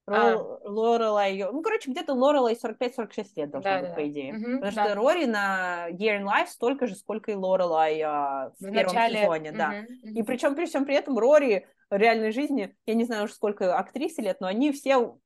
а. 0.07 0.37
Лорелай, 0.65 1.43
ну, 1.51 1.63
короче, 1.63 1.91
где-то 1.91 2.13
Лорелай 2.13 2.55
45-46 2.55 3.27
лет 3.37 3.51
должно 3.51 3.71
да, 3.71 3.81
быть, 3.81 3.89
да. 3.89 3.95
по 3.95 4.09
идее. 4.09 4.35
Угу, 4.35 4.43
Потому 4.43 4.61
да. 4.61 4.71
что 4.71 4.95
Рори 4.95 5.25
на 5.25 5.89
Year 5.91 6.21
in 6.21 6.25
Life 6.25 6.49
столько 6.49 6.87
же, 6.87 6.95
сколько 6.95 7.33
и 7.33 7.35
Лорелай 7.35 8.03
а, 8.03 8.53
в, 8.59 8.67
в 8.67 8.71
первом 8.71 8.95
начале... 8.95 9.21
сезоне, 9.21 9.51
угу, 9.51 9.59
да. 9.59 9.85
Угу. 10.03 10.15
И 10.15 10.23
причем 10.23 10.55
при 10.55 10.67
всем 10.67 10.85
при 10.85 10.95
этом 10.95 11.19
Рори 11.19 11.67
в 11.89 11.97
реальной 11.97 12.33
жизни, 12.33 12.77
я 12.85 12.95
не 12.95 13.05
знаю 13.05 13.25
уж 13.25 13.33
сколько 13.33 13.79
актрисе 13.79 14.21
лет, 14.21 14.41
но 14.41 14.47
они 14.47 14.73
все, 14.73 15.17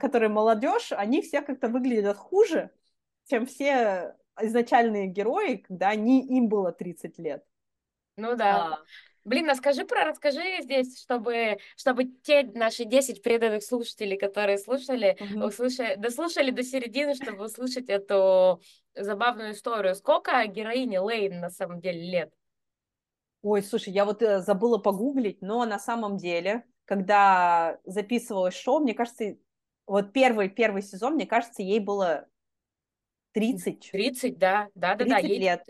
которые 0.00 0.30
молодежь, 0.30 0.90
они 0.90 1.22
все 1.22 1.40
как-то 1.40 1.68
выглядят 1.68 2.16
хуже, 2.16 2.70
чем 3.28 3.46
все 3.46 4.16
изначальные 4.40 5.06
герои, 5.06 5.56
когда 5.56 5.90
они, 5.90 6.26
им 6.26 6.48
было 6.48 6.72
30 6.72 7.18
лет. 7.18 7.44
Ну 8.16 8.36
да. 8.36 8.74
А, 8.74 8.78
Блин, 9.24 9.48
а 9.48 9.54
скажи 9.54 9.86
про, 9.86 10.04
расскажи 10.04 10.60
здесь, 10.60 11.00
чтобы, 11.00 11.56
чтобы 11.76 12.04
те 12.04 12.42
наши 12.42 12.84
10 12.84 13.22
преданных 13.22 13.62
слушателей, 13.62 14.18
которые 14.18 14.58
слушали, 14.58 15.16
mm-hmm. 15.18 15.46
услышали, 15.46 15.94
дослушали 15.94 16.50
до 16.50 16.62
середины, 16.62 17.14
чтобы 17.14 17.46
услышать 17.46 17.88
эту 17.88 18.60
забавную 18.94 19.52
историю. 19.52 19.94
Сколько 19.94 20.46
героине 20.46 21.00
Лейн 21.00 21.40
на 21.40 21.48
самом 21.48 21.80
деле 21.80 22.02
лет? 22.02 22.34
Ой, 23.40 23.62
слушай, 23.62 23.92
я 23.94 24.04
вот 24.04 24.22
э, 24.22 24.40
забыла 24.40 24.76
погуглить, 24.76 25.40
но 25.40 25.64
на 25.64 25.78
самом 25.78 26.18
деле, 26.18 26.64
когда 26.84 27.78
записывалось 27.84 28.54
шоу, 28.54 28.80
мне 28.80 28.92
кажется, 28.92 29.36
вот 29.86 30.12
первый, 30.12 30.50
первый 30.50 30.82
сезон, 30.82 31.14
мне 31.14 31.26
кажется, 31.26 31.62
ей 31.62 31.80
было 31.80 32.26
30. 33.32 33.90
30, 33.90 34.38
да, 34.38 34.68
да, 34.74 34.94
да, 34.96 35.04
30 35.04 35.10
да. 35.10 35.18
Ей... 35.18 35.38
лет. 35.38 35.66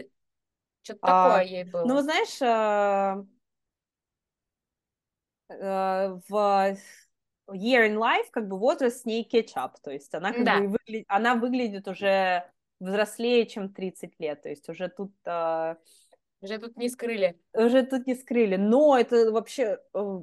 Что-то 0.84 1.00
а, 1.02 1.28
такое 1.30 1.44
ей 1.44 1.64
было. 1.64 1.84
Ну, 1.84 2.00
знаешь, 2.00 2.40
а, 2.40 3.24
Э, 5.48 6.18
в 6.28 6.76
Year 7.50 7.86
in 7.86 7.96
Life 7.96 8.30
как 8.30 8.48
бы 8.48 8.58
возраст 8.58 9.02
с 9.02 9.04
ней 9.04 9.24
кетчап, 9.24 9.78
то 9.80 9.90
есть 9.90 10.14
она 10.14 10.32
как 10.32 10.44
да. 10.44 10.60
бы 10.60 10.68
выглядит, 10.68 11.04
она 11.08 11.34
выглядит 11.34 11.86
уже 11.88 12.44
взрослее, 12.80 13.46
чем 13.46 13.72
30 13.72 14.18
лет, 14.18 14.42
то 14.42 14.48
есть 14.48 14.68
уже 14.68 14.88
тут... 14.88 15.12
Э, 15.26 15.76
уже 16.40 16.58
тут 16.58 16.76
не 16.76 16.88
скрыли. 16.88 17.38
Уже 17.52 17.84
тут 17.84 18.06
не 18.06 18.14
скрыли, 18.14 18.56
но 18.56 18.98
это 18.98 19.30
вообще 19.30 19.78
э, 19.94 20.20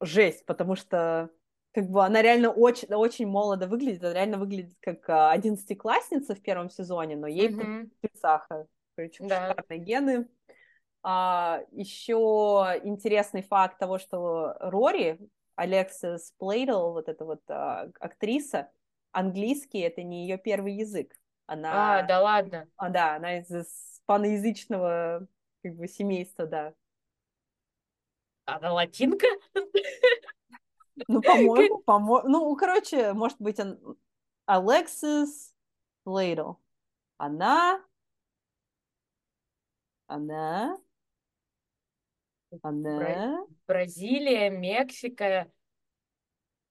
жесть, 0.00 0.46
потому 0.46 0.76
что 0.76 1.30
как 1.72 1.88
бы 1.88 2.04
она 2.04 2.22
реально 2.22 2.50
очень, 2.50 2.88
очень 2.94 3.26
молодо 3.26 3.66
выглядит, 3.66 4.04
она 4.04 4.14
реально 4.14 4.38
выглядит 4.38 4.76
как 4.80 5.08
а, 5.08 5.32
одиннадцатиклассница 5.32 6.36
в 6.36 6.40
первом 6.40 6.70
сезоне, 6.70 7.16
но 7.16 7.26
ей 7.26 7.48
mm-hmm. 7.48 7.90
сахар, 8.14 8.66
причем 8.94 9.28
да. 9.28 9.50
шикарные 9.50 9.78
гены. 9.78 10.28
А, 11.02 11.60
еще 11.70 12.80
интересный 12.82 13.42
факт 13.42 13.78
того, 13.78 13.98
что 13.98 14.54
Рори, 14.60 15.18
Алексис 15.54 16.32
Плейдл, 16.38 16.92
вот 16.92 17.08
эта 17.08 17.24
вот 17.24 17.42
а, 17.48 17.90
актриса, 18.00 18.70
английский 19.12 19.80
это 19.80 20.02
не 20.02 20.22
ее 20.22 20.38
первый 20.38 20.74
язык. 20.74 21.14
Она, 21.46 21.98
а, 21.98 22.02
да 22.02 22.22
ладно. 22.22 22.68
А, 22.76 22.88
да, 22.88 23.16
она 23.16 23.38
из 23.38 23.50
испаноязычного 23.50 25.26
как 25.62 25.74
бы 25.74 25.88
семейства, 25.88 26.46
да. 26.46 26.74
Она 28.46 28.72
латинка? 28.72 29.26
Ну, 31.08 31.20
по-моему, 31.20 31.78
по-моему. 31.86 32.28
Ну, 32.28 32.56
короче, 32.56 33.12
может 33.12 33.40
быть, 33.40 33.58
он... 33.58 33.98
Алексис 34.46 35.54
Лейдл. 36.04 36.54
Она... 37.16 37.82
Она... 40.06 40.78
Она... 42.62 43.44
Бразилия, 43.66 44.50
Мексика, 44.50 45.50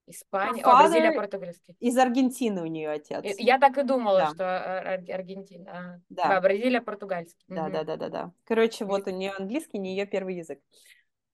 Испания. 0.06 0.64
О, 0.64 0.80
Бразилия, 0.80 1.12
португальский. 1.14 1.76
Из 1.80 1.98
Аргентины 1.98 2.62
у 2.62 2.66
нее 2.66 2.90
отец. 2.90 3.24
Я 3.38 3.58
так 3.58 3.78
и 3.78 3.84
думала, 3.84 4.20
да. 4.20 4.30
что 4.30 5.14
Аргентина. 5.14 5.72
А, 5.72 6.02
да. 6.10 6.30
да, 6.30 6.42
Бразилия, 6.42 6.82
португальский. 6.82 7.46
Да, 7.48 7.66
угу. 7.66 7.72
да, 7.72 7.84
да, 7.84 7.98
да, 7.98 8.10
да. 8.10 8.32
Короче, 8.44 8.86
вот 8.86 9.08
у 9.08 9.12
нее 9.12 9.32
английский, 9.32 9.80
не 9.80 9.92
ее 9.92 10.06
первый 10.06 10.36
язык. 10.36 10.60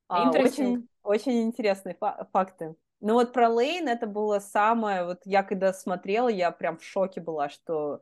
А, 0.08 0.30
очень, 0.32 0.88
очень 1.04 1.44
интересные 1.44 1.96
факты. 2.32 2.76
Ну 3.02 3.14
вот 3.14 3.32
про 3.32 3.50
Лейн 3.50 3.88
это 3.88 4.08
было 4.08 4.40
самое, 4.40 5.06
вот 5.06 5.22
я 5.24 5.44
когда 5.44 5.72
смотрела, 5.72 6.28
я 6.28 6.52
прям 6.52 6.78
в 6.78 6.84
шоке 6.84 7.22
была, 7.22 7.50
что... 7.50 8.02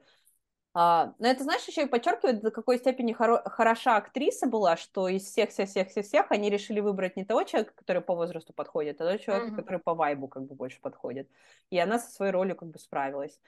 А, 0.80 1.16
но 1.18 1.28
это, 1.28 1.44
знаешь, 1.44 1.68
еще 1.68 1.82
и 1.82 1.88
подчеркивает, 1.88 2.42
до 2.42 2.52
какой 2.52 2.78
степени 2.78 3.12
хоро- 3.12 3.42
хороша 3.50 3.98
актриса 3.98 4.46
была, 4.46 4.78
что 4.78 5.08
из 5.08 5.24
всех-всех-всех-всех 5.24 6.32
они 6.32 6.52
решили 6.52 6.82
выбрать 6.82 7.16
не 7.16 7.26
того 7.26 7.42
человека, 7.46 7.74
который 7.74 8.04
по 8.04 8.14
возрасту 8.14 8.54
подходит, 8.54 9.02
а 9.02 9.06
того 9.06 9.18
человека, 9.18 9.54
mm-hmm. 9.54 9.56
который 9.56 9.80
по 9.80 9.96
вайбу 9.96 10.28
как 10.28 10.44
бы 10.44 10.54
больше 10.54 10.80
подходит. 10.80 11.32
И 11.72 11.80
она 11.80 11.98
со 11.98 12.12
своей 12.12 12.32
ролью 12.32 12.56
как 12.56 12.70
бы 12.70 12.78
справилась. 12.78 13.42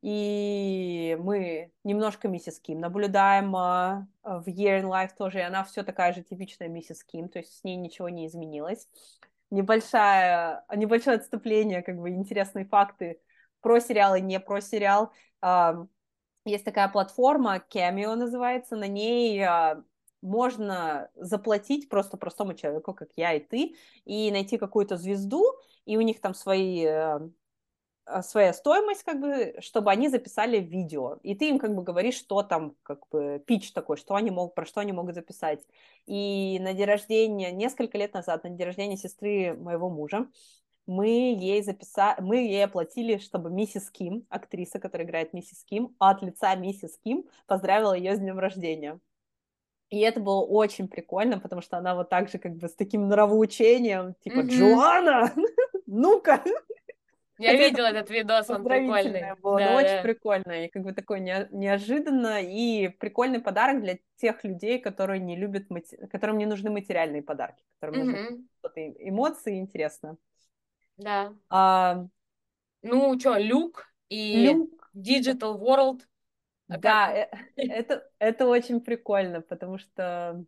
И 0.00 1.18
мы 1.18 1.72
немножко 1.82 2.28
миссис 2.28 2.60
Ким 2.60 2.78
наблюдаем 2.78 3.56
uh, 3.56 4.04
в 4.22 4.46
Year 4.46 4.80
in 4.80 4.84
Life 4.84 5.10
тоже, 5.18 5.40
и 5.40 5.42
она 5.42 5.64
все 5.64 5.82
такая 5.82 6.12
же 6.12 6.22
типичная 6.22 6.68
миссис 6.68 7.02
Ким, 7.02 7.28
то 7.28 7.40
есть 7.40 7.58
с 7.58 7.64
ней 7.64 7.74
ничего 7.74 8.08
не 8.10 8.28
изменилось 8.28 8.86
небольшая, 9.50 10.64
небольшое 10.72 11.16
отступление, 11.16 11.82
как 11.82 11.96
бы 11.98 12.10
интересные 12.10 12.64
факты 12.64 13.20
про 13.60 13.80
сериал 13.80 14.14
и 14.14 14.20
не 14.20 14.38
про 14.38 14.60
сериал. 14.60 15.12
Есть 16.46 16.64
такая 16.64 16.88
платформа, 16.88 17.60
Cameo 17.70 18.14
называется, 18.14 18.76
на 18.76 18.86
ней 18.86 19.42
а, 19.42 19.82
можно 20.22 21.10
заплатить 21.16 21.88
просто 21.88 22.16
простому 22.16 22.54
человеку, 22.54 22.94
как 22.94 23.08
я 23.16 23.34
и 23.34 23.40
ты, 23.40 23.74
и 24.04 24.30
найти 24.30 24.56
какую-то 24.56 24.96
звезду, 24.96 25.44
и 25.86 25.96
у 25.96 26.02
них 26.02 26.20
там 26.20 26.34
свои 26.34 26.84
э, 26.84 27.18
а, 28.04 28.22
своя 28.22 28.52
стоимость, 28.52 29.02
как 29.02 29.20
бы, 29.20 29.56
чтобы 29.58 29.90
они 29.90 30.08
записали 30.08 30.58
видео. 30.58 31.18
И 31.24 31.34
ты 31.34 31.48
им 31.48 31.58
как 31.58 31.74
бы 31.74 31.82
говоришь, 31.82 32.14
что 32.14 32.44
там, 32.44 32.76
как 32.84 33.08
бы, 33.10 33.42
пич 33.44 33.72
такой, 33.72 33.96
что 33.96 34.14
они 34.14 34.30
могут, 34.30 34.54
про 34.54 34.64
что 34.64 34.80
они 34.80 34.92
могут 34.92 35.16
записать. 35.16 35.66
И 36.06 36.58
на 36.60 36.74
день 36.74 36.86
рождения, 36.86 37.50
несколько 37.50 37.98
лет 37.98 38.14
назад, 38.14 38.44
на 38.44 38.50
день 38.50 38.64
рождения 38.64 38.96
сестры 38.96 39.54
моего 39.54 39.90
мужа, 39.90 40.28
мы 40.86 41.08
ей 41.08 41.62
записали, 41.62 42.20
мы 42.20 42.36
ей 42.36 42.64
оплатили, 42.64 43.18
чтобы 43.18 43.50
миссис 43.50 43.90
Ким, 43.90 44.26
актриса, 44.28 44.78
которая 44.78 45.06
играет 45.06 45.32
миссис 45.32 45.64
Ким, 45.64 45.94
от 45.98 46.22
лица 46.22 46.54
миссис 46.54 46.98
Ким 47.02 47.26
поздравила 47.46 47.92
ее 47.92 48.16
с 48.16 48.18
днем 48.18 48.38
рождения. 48.38 49.00
И 49.90 50.00
это 50.00 50.18
было 50.18 50.44
очень 50.44 50.88
прикольно, 50.88 51.38
потому 51.38 51.62
что 51.62 51.76
она 51.78 51.94
вот 51.94 52.08
так 52.08 52.28
же 52.28 52.38
как 52.38 52.56
бы 52.56 52.68
с 52.68 52.74
таким 52.74 53.08
нравоучением, 53.08 54.14
типа, 54.20 54.40
mm-hmm. 54.40 54.48
Джоанна, 54.48 55.32
ну-ка, 55.86 56.42
я 57.38 57.50
Хотя 57.50 57.68
видела 57.68 57.86
этот 57.86 58.10
видос, 58.10 58.48
он 58.48 58.64
прикольный. 58.64 59.34
Было, 59.42 59.58
да, 59.58 59.76
очень 59.76 59.96
да. 59.96 60.02
прикольно, 60.02 60.64
и 60.64 60.68
как 60.68 60.82
бы 60.82 60.92
такой 60.92 61.20
не, 61.20 61.46
неожиданно, 61.50 62.40
и 62.40 62.88
прикольный 62.88 63.40
подарок 63.40 63.82
для 63.82 63.98
тех 64.16 64.42
людей, 64.42 64.78
которые 64.78 65.20
не 65.20 65.36
любят, 65.36 65.64
которым 66.10 66.38
не 66.38 66.46
нужны 66.46 66.70
материальные 66.70 67.22
подарки, 67.22 67.62
которым 67.78 68.08
mm-hmm. 68.08 68.38
нужны 68.62 68.96
эмоции, 69.00 69.58
интересно. 69.58 70.16
Да. 70.96 71.34
А... 71.48 72.06
Ну, 72.82 73.18
что, 73.18 73.36
Люк 73.36 73.86
и 74.08 74.46
Люк... 74.46 74.90
Digital 74.94 75.58
World. 75.58 76.02
А 76.68 76.78
да, 76.78 77.08
как? 77.08 77.40
Э, 77.56 77.62
это, 77.62 78.10
это 78.18 78.46
очень 78.46 78.80
прикольно, 78.80 79.40
потому 79.40 79.78
что 79.78 80.44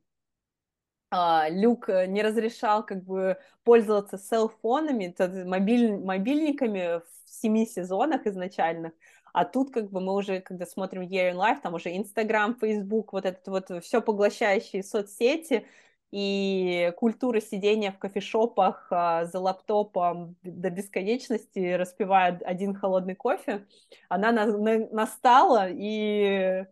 а, 1.10 1.48
Люк 1.48 1.88
э, 1.88 2.06
не 2.06 2.22
разрешал 2.22 2.84
как 2.84 3.04
бы 3.04 3.38
пользоваться 3.64 4.18
селфонами, 4.18 5.14
мобиль, 5.44 5.96
мобильниками 5.96 7.00
в 7.00 7.30
семи 7.30 7.66
сезонах 7.66 8.26
изначальных, 8.26 8.92
а 9.32 9.44
тут 9.44 9.72
как 9.72 9.90
бы 9.90 10.00
мы 10.00 10.14
уже, 10.14 10.40
когда 10.40 10.66
смотрим 10.66 11.02
Year 11.02 11.32
in 11.32 11.36
Life, 11.36 11.60
там 11.62 11.74
уже 11.74 11.96
Инстаграм, 11.96 12.56
Фейсбук, 12.58 13.12
вот 13.12 13.24
этот 13.24 13.46
вот 13.48 13.84
все 13.84 14.02
поглощающие 14.02 14.82
соцсети, 14.82 15.66
и 16.10 16.92
культура 16.96 17.40
сидения 17.40 17.92
в 17.92 17.98
кофешопах 17.98 18.86
а, 18.90 19.26
за 19.26 19.40
лаптопом 19.40 20.36
до 20.42 20.70
бесконечности, 20.70 21.74
распивая 21.74 22.40
один 22.44 22.74
холодный 22.74 23.14
кофе, 23.14 23.66
она 24.08 24.32
на, 24.32 24.46
на, 24.46 24.88
настала 24.90 25.68
и 25.68 26.66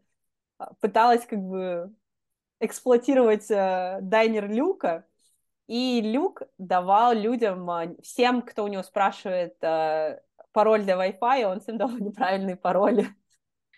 а, 0.59 0.75
пыталась 0.81 1.27
как 1.27 1.41
бы 1.41 1.95
эксплуатировать 2.61 3.51
э, 3.51 3.99
дайнер 4.01 4.51
Люка, 4.51 5.07
и 5.67 6.01
Люк 6.01 6.43
давал 6.59 7.15
людям, 7.15 7.69
э, 7.71 7.97
всем, 8.03 8.43
кто 8.43 8.65
у 8.65 8.69
него 8.69 8.83
спрашивает 8.83 9.57
э, 9.63 10.21
пароль 10.53 10.83
для 10.85 10.95
Wi-Fi, 10.95 11.45
он 11.45 11.61
всем 11.61 11.77
давал 11.79 11.99
неправильные 11.99 12.57
пароли. 12.57 13.07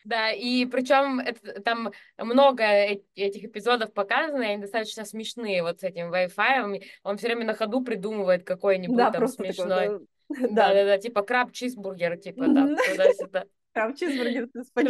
Да, 0.08 0.30
и 0.30 0.64
причем 0.64 1.20
это, 1.20 1.60
там 1.60 1.92
много 2.16 2.64
этих 2.64 3.44
эпизодов 3.44 3.92
показано, 3.92 4.42
и 4.42 4.46
они 4.46 4.62
достаточно 4.62 5.04
смешные 5.04 5.62
вот 5.62 5.80
с 5.80 5.84
этим 5.84 6.10
Wi-Fi. 6.10 6.82
Он 7.02 7.18
все 7.18 7.26
время 7.26 7.44
на 7.44 7.52
ходу 7.52 7.82
придумывает 7.82 8.42
какой-нибудь 8.42 8.96
да, 8.96 9.10
там 9.10 9.28
смешной. 9.28 9.68
Такой, 9.68 10.06
да. 10.50 10.72
да, 10.72 10.84
да, 10.84 10.98
типа 10.98 11.20
краб 11.20 11.52
чизбургер, 11.52 12.16
типа 12.16 12.46
там 12.46 12.74
туда-сюда. 12.90 13.44
Краб 13.74 13.96
чизбургер, 13.96 14.48
спанч 14.64 14.88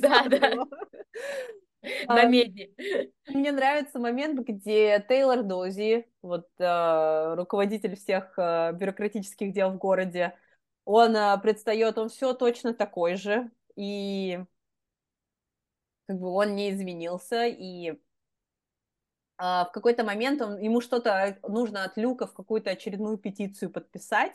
Да, 0.00 0.24
да. 0.28 0.54
на 2.08 2.22
а, 2.22 2.26
меди. 2.26 2.74
Мне 3.28 3.52
нравится 3.52 4.00
момент, 4.00 4.40
где 4.40 5.06
Тейлор 5.08 5.44
Дози, 5.44 6.08
вот 6.20 6.48
э, 6.58 7.34
руководитель 7.36 7.94
всех 7.94 8.36
э, 8.38 8.72
бюрократических 8.72 9.52
дел 9.52 9.70
в 9.70 9.78
городе, 9.78 10.34
он 10.84 11.14
э, 11.14 11.38
предстает, 11.40 11.96
он 11.96 12.08
все 12.08 12.32
точно 12.32 12.74
такой 12.74 13.14
же, 13.14 13.50
и 13.76 14.44
как 16.06 16.18
бы 16.18 16.28
он 16.28 16.54
не 16.54 16.70
изменился, 16.70 17.46
и 17.46 17.90
э, 17.90 17.96
в 19.38 19.70
какой-то 19.72 20.04
момент 20.04 20.40
он, 20.42 20.58
ему 20.58 20.80
что-то 20.80 21.38
нужно 21.48 21.84
от 21.84 21.96
Люка 21.96 22.26
в 22.26 22.34
какую-то 22.34 22.70
очередную 22.70 23.18
петицию 23.18 23.70
подписать, 23.70 24.34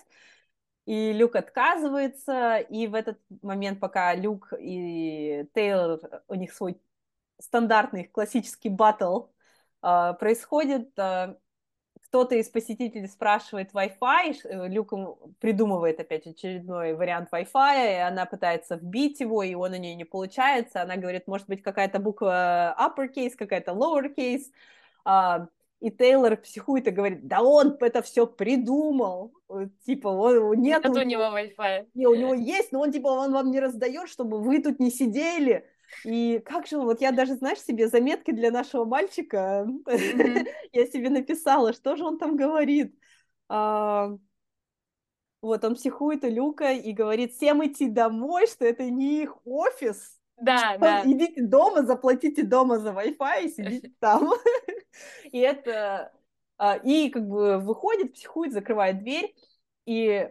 и 0.85 1.13
Люк 1.13 1.35
отказывается, 1.35 2.57
и 2.57 2.87
в 2.87 2.95
этот 2.95 3.19
момент, 3.41 3.79
пока 3.79 4.13
Люк 4.15 4.53
и 4.59 5.45
Тейлор, 5.53 6.23
у 6.27 6.35
них 6.35 6.53
свой 6.53 6.81
стандартный 7.39 8.05
классический 8.05 8.69
батл 8.69 9.27
э, 9.83 10.13
происходит. 10.19 10.97
Э, 10.97 11.35
кто-то 12.11 12.35
из 12.35 12.49
посетителей 12.49 13.07
спрашивает 13.07 13.71
Wi-Fi, 13.71 14.35
э, 14.43 14.67
Люк 14.67 14.91
придумывает 15.39 15.97
опять 16.01 16.27
очередной 16.27 16.93
вариант 16.93 17.29
Wi-Fi, 17.31 17.95
и 17.95 17.99
она 18.01 18.25
пытается 18.25 18.75
вбить 18.75 19.21
его, 19.21 19.43
и 19.43 19.53
он 19.53 19.71
у 19.71 19.77
нее 19.77 19.95
не 19.95 20.03
получается. 20.03 20.81
Она 20.81 20.97
говорит, 20.97 21.25
может 21.27 21.47
быть, 21.47 21.63
какая-то 21.63 21.99
буква 21.99 22.75
uppercase, 22.77 23.31
какая-то 23.37 23.71
lowercase. 23.71 24.43
Э, 25.05 25.47
и 25.79 25.89
Тейлор 25.89 26.35
психует 26.35 26.85
и 26.87 26.91
говорит, 26.91 27.27
да 27.29 27.41
он 27.41 27.77
это 27.79 28.01
все 28.01 28.27
придумал. 28.27 29.31
Типа, 29.85 30.09
он, 30.09 30.59
нет, 30.59 30.83
нет 30.83 30.97
у 30.97 31.01
него 31.03 31.23
Wi-Fi. 31.23 31.87
Не, 31.93 32.07
у 32.07 32.15
него 32.15 32.33
есть, 32.33 32.73
но 32.73 32.81
он 32.81 32.91
типа, 32.91 33.07
он 33.07 33.31
вам 33.31 33.51
не 33.51 33.61
раздает, 33.61 34.09
чтобы 34.09 34.41
вы 34.41 34.61
тут 34.61 34.81
не 34.81 34.91
сидели. 34.91 35.65
И 36.05 36.39
как 36.39 36.67
же, 36.67 36.77
вот 36.77 37.01
я 37.01 37.11
даже, 37.11 37.35
знаешь, 37.35 37.59
себе 37.59 37.87
заметки 37.87 38.31
для 38.31 38.51
нашего 38.51 38.85
мальчика, 38.85 39.67
mm-hmm. 39.87 40.47
я 40.71 40.85
себе 40.87 41.09
написала, 41.09 41.73
что 41.73 41.95
же 41.95 42.05
он 42.05 42.17
там 42.17 42.35
говорит. 42.35 42.95
А, 43.49 44.11
вот, 45.41 45.63
он 45.63 45.75
психует 45.75 46.23
у 46.23 46.29
Люка 46.29 46.71
и 46.71 46.91
говорит 46.91 47.33
всем 47.33 47.65
идти 47.65 47.89
домой, 47.89 48.47
что 48.47 48.65
это 48.65 48.89
не 48.89 49.23
их 49.23 49.35
офис. 49.45 50.19
Да, 50.37 50.77
да. 50.79 51.03
Идите 51.05 51.43
дома, 51.43 51.83
заплатите 51.83 52.43
дома 52.43 52.79
за 52.79 52.89
Wi-Fi 52.89 53.45
и 53.45 53.49
сидите 53.49 53.91
там. 53.99 54.31
И 55.31 55.39
это... 55.39 56.11
А, 56.57 56.75
и 56.75 57.09
как 57.09 57.27
бы 57.27 57.57
выходит, 57.57 58.13
психует, 58.13 58.53
закрывает 58.53 58.99
дверь, 58.99 59.33
и 59.87 60.29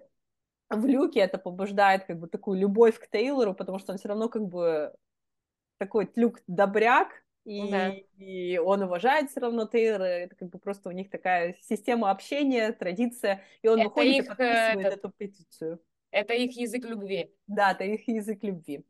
в 0.68 0.86
Люке 0.86 1.18
это 1.18 1.38
побуждает 1.38 2.04
как 2.04 2.20
бы 2.20 2.28
такую 2.28 2.60
любовь 2.60 3.00
к 3.00 3.10
Тейлору, 3.10 3.52
потому 3.52 3.80
что 3.80 3.90
он 3.90 3.98
все 3.98 4.06
равно 4.06 4.28
как 4.28 4.46
бы 4.46 4.94
такой 5.80 6.10
Люк 6.14 6.40
добряк, 6.46 7.08
и, 7.44 7.70
да. 7.70 7.94
и 8.18 8.58
он 8.58 8.82
уважает 8.82 9.30
все 9.30 9.40
равно 9.40 9.66
Тейлора, 9.66 10.04
это 10.04 10.36
как 10.36 10.50
бы 10.50 10.58
просто 10.58 10.90
у 10.90 10.92
них 10.92 11.08
такая 11.10 11.56
система 11.62 12.10
общения, 12.10 12.70
традиция, 12.72 13.42
и 13.62 13.68
он 13.68 13.80
это 13.80 13.88
выходит 13.88 14.16
их, 14.16 14.24
и 14.24 14.28
подписывает 14.28 14.78
это, 14.78 14.88
эту 14.88 15.10
петицию. 15.10 15.80
Это 16.10 16.34
их 16.34 16.56
язык 16.56 16.84
любви. 16.84 17.34
Да, 17.46 17.72
это 17.72 17.84
их 17.84 18.06
язык 18.08 18.42
любви. 18.42 18.84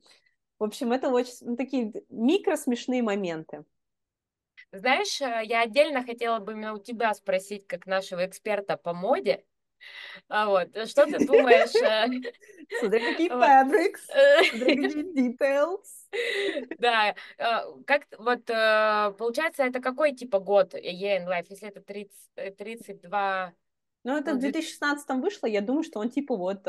В 0.59 0.65
общем, 0.65 0.93
это 0.93 1.11
очень 1.11 1.33
ну, 1.43 1.57
такие 1.57 1.93
микросмешные 2.09 3.03
моменты. 3.03 3.65
Знаешь, 4.73 5.21
э, 5.21 5.43
я 5.45 5.63
отдельно 5.63 6.05
хотела 6.05 6.41
бы 6.41 6.53
именно 6.53 6.75
у 6.75 6.79
тебя 6.79 7.15
спросить, 7.15 7.67
как 7.69 7.87
нашего 7.87 8.27
эксперта 8.27 8.77
по 8.77 8.93
моде, 8.93 9.45
а 10.29 10.49
вот, 10.49 10.77
э, 10.77 10.87
что 10.87 11.07
ты 11.07 11.25
думаешь? 11.25 11.75
Э, 11.75 12.07
смотри, 12.81 13.01
какие 13.01 13.31
fabrics, 13.31 14.01
смотри, 14.51 15.13
details. 15.37 15.87
Да, 16.79 17.15
как 17.87 18.07
вот 18.19 18.45
получается, 18.47 19.65
это 19.65 19.81
какой 19.81 20.13
типа 20.13 20.41
год 20.41 20.75
in 20.75 21.27
Life, 21.27 21.47
если 21.51 21.69
это 21.69 21.81
30, 21.81 22.57
32... 22.57 23.53
Ну, 24.03 24.17
это 24.17 24.35
в 24.35 24.39
2016 24.39 25.09
вышло, 25.21 25.47
я 25.47 25.61
думаю, 25.61 25.85
что 25.85 26.01
он 26.01 26.11
типа 26.11 26.37
вот 26.37 26.67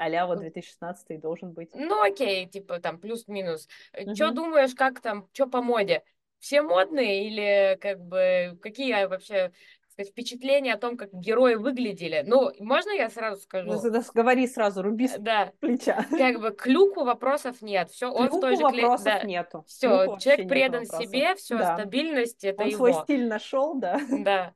а 0.00 0.26
вот 0.26 0.40
2016 0.40 1.20
должен 1.20 1.52
быть. 1.52 1.70
Ну 1.74 2.02
окей, 2.02 2.46
типа 2.46 2.80
там 2.80 2.98
плюс-минус. 2.98 3.68
Угу. 3.92 4.10
Э, 4.10 4.14
что 4.14 4.30
думаешь, 4.30 4.74
как 4.74 5.00
там, 5.00 5.28
что 5.32 5.46
по 5.46 5.62
моде? 5.62 6.02
Все 6.38 6.62
модные 6.62 7.26
или 7.26 7.78
как 7.80 8.00
бы 8.00 8.58
какие 8.62 9.04
вообще 9.04 9.52
сказать, 10.00 10.12
впечатления 10.12 10.74
о 10.74 10.78
том, 10.78 10.96
как 10.96 11.12
герои 11.12 11.54
выглядели? 11.54 12.24
Ну, 12.26 12.50
можно 12.58 12.90
я 12.90 13.10
сразу 13.10 13.40
скажу? 13.42 13.70
Ну, 13.72 14.02
говори 14.14 14.46
сразу, 14.46 14.82
руби 14.82 15.08
с 15.08 15.16
да. 15.18 15.52
плеча. 15.60 16.06
Как 16.10 16.40
бы 16.40 16.50
к 16.50 16.66
Люку 16.66 17.04
вопросов 17.04 17.62
нет. 17.62 17.90
Все, 17.90 18.10
он 18.10 18.28
в 18.28 18.40
той 18.40 18.56
же 18.56 18.62
вопросов 18.62 19.04
да. 19.04 19.22
нету. 19.22 19.64
Все, 19.66 20.16
человек 20.18 20.48
предан 20.48 20.86
себе, 20.86 21.34
все, 21.34 21.58
да. 21.58 21.76
стабильность, 21.76 22.44
это 22.44 22.62
он 22.62 22.68
его. 22.68 22.78
свой 22.78 22.94
стиль 23.04 23.28
нашел, 23.28 23.74
да. 23.74 24.00
Да. 24.10 24.54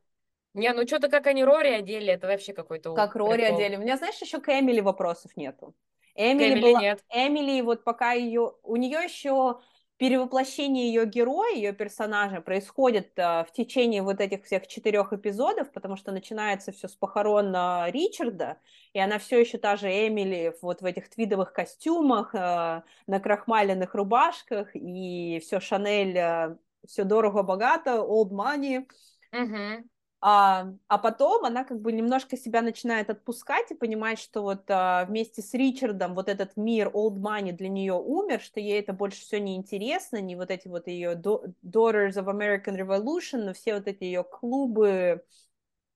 Не, 0.54 0.72
ну 0.72 0.86
что-то 0.86 1.08
как 1.08 1.26
они 1.26 1.42
Рори 1.44 1.70
одели, 1.70 2.12
это 2.12 2.28
вообще 2.28 2.52
какой-то 2.52 2.94
Как 2.94 3.16
Рори 3.16 3.42
прикол. 3.42 3.56
одели. 3.56 3.76
У 3.76 3.80
меня, 3.80 3.96
знаешь, 3.96 4.20
еще 4.20 4.40
к 4.40 4.48
Эмили 4.48 4.80
вопросов 4.80 5.36
нету. 5.36 5.74
Эмили, 6.14 6.54
Эмили 6.54 6.62
была... 6.62 6.80
нет. 6.80 7.04
Эмили, 7.12 7.60
вот 7.60 7.82
пока 7.82 8.12
ее... 8.12 8.54
У 8.62 8.76
нее 8.76 9.00
еще 9.02 9.58
перевоплощение 9.96 10.88
ее 10.88 11.06
героя, 11.06 11.54
ее 11.54 11.72
персонажа 11.72 12.40
происходит 12.40 13.16
uh, 13.18 13.46
в 13.46 13.52
течение 13.52 14.02
вот 14.02 14.20
этих 14.20 14.44
всех 14.44 14.66
четырех 14.66 15.12
эпизодов, 15.12 15.70
потому 15.72 15.96
что 15.96 16.12
начинается 16.12 16.72
все 16.72 16.88
с 16.88 16.94
похорон 16.94 17.54
uh, 17.54 17.90
Ричарда, 17.90 18.58
и 18.92 18.98
она 18.98 19.18
все 19.18 19.40
еще 19.40 19.58
та 19.58 19.76
же 19.76 19.88
Эмили 19.88 20.54
вот 20.62 20.82
в 20.82 20.84
этих 20.84 21.08
твидовых 21.08 21.52
костюмах, 21.52 22.34
uh, 22.34 22.82
на 23.06 23.20
крахмаленных 23.20 23.94
рубашках, 23.94 24.70
и 24.74 25.40
все 25.42 25.60
Шанель, 25.60 26.56
все 26.86 27.04
дорого-богато, 27.04 27.92
old 27.92 28.30
money. 28.30 28.86
Угу. 29.32 29.88
А, 30.26 30.72
а 30.88 30.96
потом 30.96 31.44
она 31.44 31.64
как 31.64 31.82
бы 31.82 31.92
немножко 31.92 32.38
себя 32.38 32.62
начинает 32.62 33.10
отпускать 33.10 33.70
и 33.70 33.74
понимать, 33.74 34.18
что 34.18 34.40
вот 34.40 34.62
а, 34.70 35.04
вместе 35.04 35.42
с 35.42 35.52
Ричардом 35.52 36.14
вот 36.14 36.30
этот 36.30 36.56
мир 36.56 36.88
Old 36.94 37.18
Money 37.18 37.52
для 37.52 37.68
нее 37.68 37.92
умер, 37.92 38.40
что 38.40 38.58
ей 38.58 38.80
это 38.80 38.94
больше 38.94 39.20
все 39.20 39.38
не 39.38 39.54
интересно, 39.54 40.22
не 40.22 40.34
вот 40.34 40.50
эти 40.50 40.66
вот 40.66 40.86
ее 40.88 41.12
Daughters 41.12 42.14
of 42.14 42.24
American 42.24 42.74
Revolution, 42.78 43.44
но 43.44 43.52
все 43.52 43.74
вот 43.74 43.86
эти 43.86 44.04
ее 44.04 44.24
клубы 44.24 45.22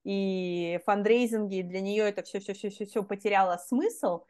и 0.04 0.78
фандрейзинги, 0.84 1.62
для 1.62 1.80
нее 1.80 2.04
это 2.04 2.22
все-все-все-все 2.22 3.02
потеряло 3.02 3.56
смысл 3.56 4.24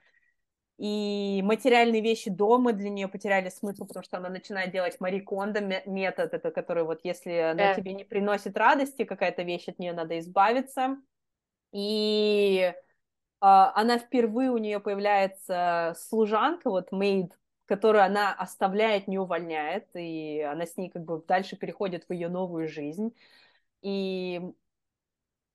и 0.79 1.43
материальные 1.45 2.01
вещи 2.01 2.31
дома 2.31 2.73
для 2.73 2.89
нее 2.89 3.09
потеряли 3.09 3.49
смысл, 3.49 3.85
потому 3.85 4.05
что 4.05 4.17
она 4.17 4.29
начинает 4.29 4.71
делать 4.71 5.01
Мари 5.01 5.19
Кондо 5.19 5.61
метод, 5.61 6.33
это 6.35 6.53
который 6.53 6.85
вот 6.85 7.01
если 7.03 7.33
она 7.33 7.75
тебе 7.75 7.95
не 7.95 8.05
приносит 8.05 8.57
радости, 8.57 9.05
какая-то 9.05 9.43
вещь 9.43 9.67
от 9.67 9.81
нее 9.81 9.93
надо 9.93 10.21
избавиться. 10.21 10.97
И 11.73 12.61
э, 12.63 12.75
она 13.41 13.99
впервые 13.99 14.53
у 14.53 14.59
нее 14.59 14.79
появляется 14.79 15.97
служанка, 15.99 16.71
вот 16.71 16.93
мейд, 16.93 17.37
которую 17.67 18.05
она 18.05 18.33
оставляет, 18.33 19.09
не 19.09 19.19
увольняет, 19.19 19.89
и 19.95 20.41
она 20.41 20.65
с 20.65 20.77
ней 20.77 20.91
как 20.91 21.05
бы 21.05 21.21
дальше 21.27 21.57
переходит 21.57 22.05
в 22.09 22.13
ее 22.13 22.29
новую 22.29 22.69
жизнь. 22.69 23.13
И 23.83 24.41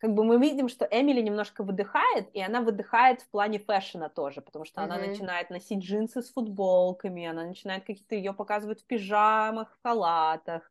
как 0.04 0.16
бы 0.16 0.26
мы 0.26 0.38
видим, 0.38 0.68
что 0.68 0.86
Эмили 0.92 1.22
немножко 1.22 1.64
выдыхает, 1.64 2.28
и 2.34 2.42
она 2.42 2.60
выдыхает 2.60 3.22
в 3.22 3.30
плане 3.30 3.58
фэшена 3.58 4.10
тоже, 4.10 4.42
потому 4.42 4.66
что 4.66 4.82
mm-hmm. 4.82 4.84
она 4.84 4.98
начинает 4.98 5.50
носить 5.50 5.80
джинсы 5.80 6.22
с 6.22 6.30
футболками, 6.30 7.26
она 7.26 7.46
начинает 7.46 7.86
какие-то 7.86 8.16
ее 8.16 8.34
показывать 8.34 8.82
в 8.82 8.86
пижамах, 8.86 9.72
в 9.72 9.82
халатах, 9.82 10.70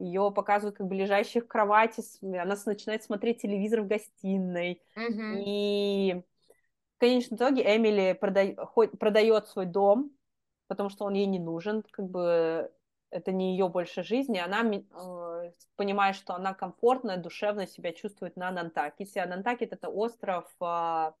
ее 0.00 0.32
показывают 0.34 0.76
как 0.78 0.88
бы 0.88 0.96
лежащих 0.96 1.44
в 1.44 1.46
кровати, 1.46 2.02
она 2.24 2.56
начинает 2.66 3.04
смотреть 3.04 3.42
телевизор 3.42 3.82
в 3.82 3.86
гостиной, 3.86 4.82
mm-hmm. 4.96 5.42
и 5.46 6.22
в 6.96 6.98
конечном 6.98 7.36
итоге 7.36 7.76
Эмили 7.76 8.18
прода... 8.20 8.46
продает 8.98 9.46
свой 9.46 9.66
дом, 9.66 10.10
потому 10.66 10.88
что 10.88 11.04
он 11.04 11.14
ей 11.14 11.26
не 11.26 11.38
нужен, 11.38 11.84
как 11.92 12.08
бы 12.08 12.68
это 13.10 13.30
не 13.30 13.52
ее 13.52 13.68
больше 13.68 14.02
жизнь, 14.02 14.34
и 14.34 14.40
она 14.40 14.64
э, 14.64 14.82
понимает, 15.76 16.16
что 16.16 16.34
она 16.34 16.54
комфортно, 16.54 17.16
душевно 17.16 17.66
себя 17.66 17.92
чувствует 17.92 18.36
на 18.36 18.50
Нантакете. 18.50 19.20
А 19.20 19.26
Нантакет— 19.26 19.72
это 19.74 19.88
остров 19.88 20.46
э, 20.60 20.64
в 20.64 21.14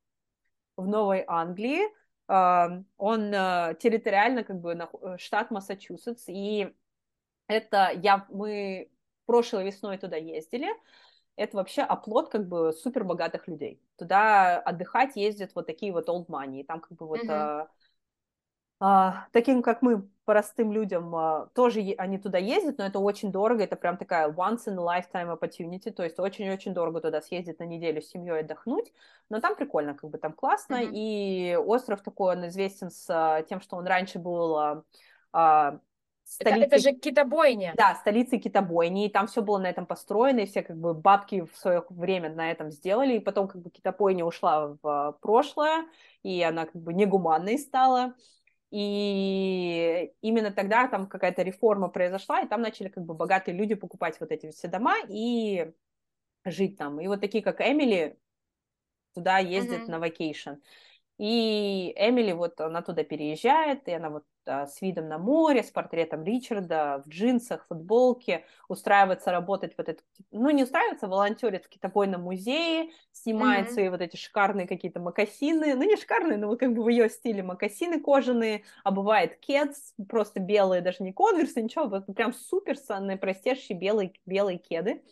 Новой 0.76 1.24
Англии, 1.26 1.82
э, 2.28 2.82
он 2.96 3.34
э, 3.34 3.74
территориально 3.80 4.44
как 4.44 4.60
бы 4.60 4.72
э, 4.72 5.16
штат 5.18 5.50
Массачусетс, 5.50 6.24
и 6.28 6.74
это 7.46 7.90
я, 7.94 8.26
мы 8.30 8.90
прошлой 9.26 9.64
весной 9.64 9.98
туда 9.98 10.16
ездили, 10.16 10.68
это 11.36 11.56
вообще 11.56 11.82
оплот 11.82 12.30
как 12.30 12.46
бы 12.46 12.72
супер 12.72 13.04
богатых 13.04 13.48
людей. 13.48 13.80
Туда 13.96 14.58
отдыхать 14.60 15.16
ездят 15.16 15.54
вот 15.54 15.66
такие 15.66 15.92
вот 15.92 16.08
old 16.08 16.26
money, 16.26 16.64
там 16.64 16.80
как 16.80 16.92
бы 16.98 17.06
вот... 17.06 17.24
Mm-hmm. 17.24 17.68
А, 18.84 19.28
таким, 19.30 19.62
как 19.62 19.80
мы, 19.80 20.08
простым 20.24 20.72
людям, 20.72 21.14
а, 21.14 21.48
тоже 21.54 21.80
они 21.98 22.18
туда 22.18 22.38
ездят, 22.38 22.78
но 22.78 22.84
это 22.84 22.98
очень 22.98 23.32
дорого, 23.32 23.64
это 23.64 23.76
прям 23.76 23.96
такая 23.96 24.30
once 24.30 24.66
in 24.66 24.78
a 24.78 25.00
lifetime 25.00 25.36
opportunity, 25.36 25.90
то 25.90 26.04
есть 26.04 26.18
очень-очень 26.18 26.74
дорого 26.74 27.00
туда 27.00 27.20
съездить 27.20 27.58
на 27.58 27.64
неделю 27.64 28.00
с 28.00 28.08
семьей 28.08 28.40
отдохнуть, 28.40 28.92
но 29.28 29.40
там 29.40 29.56
прикольно, 29.56 29.94
как 29.94 30.10
бы 30.10 30.18
там 30.18 30.32
классно, 30.32 30.82
mm-hmm. 30.82 30.90
и 30.92 31.56
остров 31.56 32.02
такой, 32.02 32.36
он 32.36 32.46
известен 32.48 32.90
с 32.90 33.06
а, 33.08 33.42
тем, 33.42 33.60
что 33.60 33.76
он 33.76 33.86
раньше 33.86 34.18
был 34.18 34.82
столицей... 36.24 36.64
Это, 36.64 36.76
это 36.76 36.78
же 36.78 36.92
китобойня. 36.92 37.74
Да, 37.76 37.94
столицей 37.96 38.38
китобойни, 38.38 39.06
и 39.06 39.08
там 39.08 39.26
все 39.26 39.42
было 39.42 39.58
на 39.58 39.68
этом 39.68 39.86
построено, 39.86 40.40
и 40.40 40.46
все 40.46 40.62
как 40.62 40.76
бы 40.76 40.94
бабки 40.94 41.44
в 41.52 41.56
свое 41.56 41.84
время 41.88 42.30
на 42.30 42.50
этом 42.50 42.70
сделали, 42.70 43.14
и 43.14 43.20
потом 43.20 43.48
как 43.48 43.60
бы 43.60 43.70
китобойня 43.70 44.24
ушла 44.24 44.76
в 44.82 45.18
прошлое, 45.20 45.86
и 46.22 46.42
она 46.42 46.66
как 46.66 46.80
бы 46.80 46.92
негуманной 46.92 47.58
стала, 47.58 48.14
и 48.72 50.14
именно 50.22 50.50
тогда 50.50 50.88
там 50.88 51.06
какая-то 51.06 51.42
реформа 51.42 51.88
произошла, 51.88 52.40
и 52.40 52.48
там 52.48 52.62
начали 52.62 52.88
как 52.88 53.04
бы 53.04 53.12
богатые 53.12 53.54
люди 53.54 53.74
покупать 53.74 54.18
вот 54.18 54.32
эти 54.32 54.50
все 54.50 54.66
дома 54.66 54.96
и 55.10 55.70
жить 56.46 56.78
там. 56.78 56.98
И 56.98 57.06
вот 57.06 57.20
такие, 57.20 57.44
как 57.44 57.60
Эмили, 57.60 58.18
туда 59.14 59.38
ездят 59.38 59.82
mm-hmm. 59.82 59.90
на 59.90 59.98
вакейшн. 59.98 60.50
И 61.18 61.94
Эмили 61.96 62.32
вот, 62.32 62.60
она 62.60 62.82
туда 62.82 63.04
переезжает, 63.04 63.86
и 63.86 63.92
она 63.92 64.10
вот 64.10 64.24
а, 64.44 64.66
с 64.66 64.80
видом 64.80 65.08
на 65.08 65.18
море, 65.18 65.62
с 65.62 65.70
портретом 65.70 66.24
Ричарда, 66.24 67.02
в 67.04 67.08
джинсах, 67.08 67.64
футболке, 67.68 68.44
устраивается 68.68 69.30
работать 69.30 69.74
вот 69.76 69.88
этот, 69.88 70.04
ну 70.32 70.50
не 70.50 70.64
устраивается, 70.64 71.06
волонтерит 71.06 71.66
в 71.66 71.68
китобойном 71.68 72.22
музее, 72.22 72.90
снимает 73.12 73.68
mm-hmm. 73.68 73.72
свои 73.72 73.88
вот 73.88 74.00
эти 74.00 74.16
шикарные 74.16 74.66
какие-то 74.66 75.00
макасины, 75.00 75.74
ну 75.74 75.82
не 75.82 75.96
шикарные, 75.96 76.38
но 76.38 76.48
вот 76.48 76.58
как 76.58 76.72
бы 76.72 76.82
в 76.82 76.88
ее 76.88 77.08
стиле 77.08 77.42
макасины 77.42 78.00
кожаные, 78.00 78.64
а 78.82 78.90
бывает 78.90 79.38
кедс, 79.38 79.92
просто 80.08 80.40
белые, 80.40 80.82
даже 80.82 81.04
не 81.04 81.12
конверсы, 81.12 81.62
ничего, 81.62 81.86
вот 81.86 82.06
прям 82.16 82.32
супер 82.32 82.76
простейшие 83.20 83.78
белые, 83.78 84.14
белые 84.26 84.58
кеды. 84.58 85.02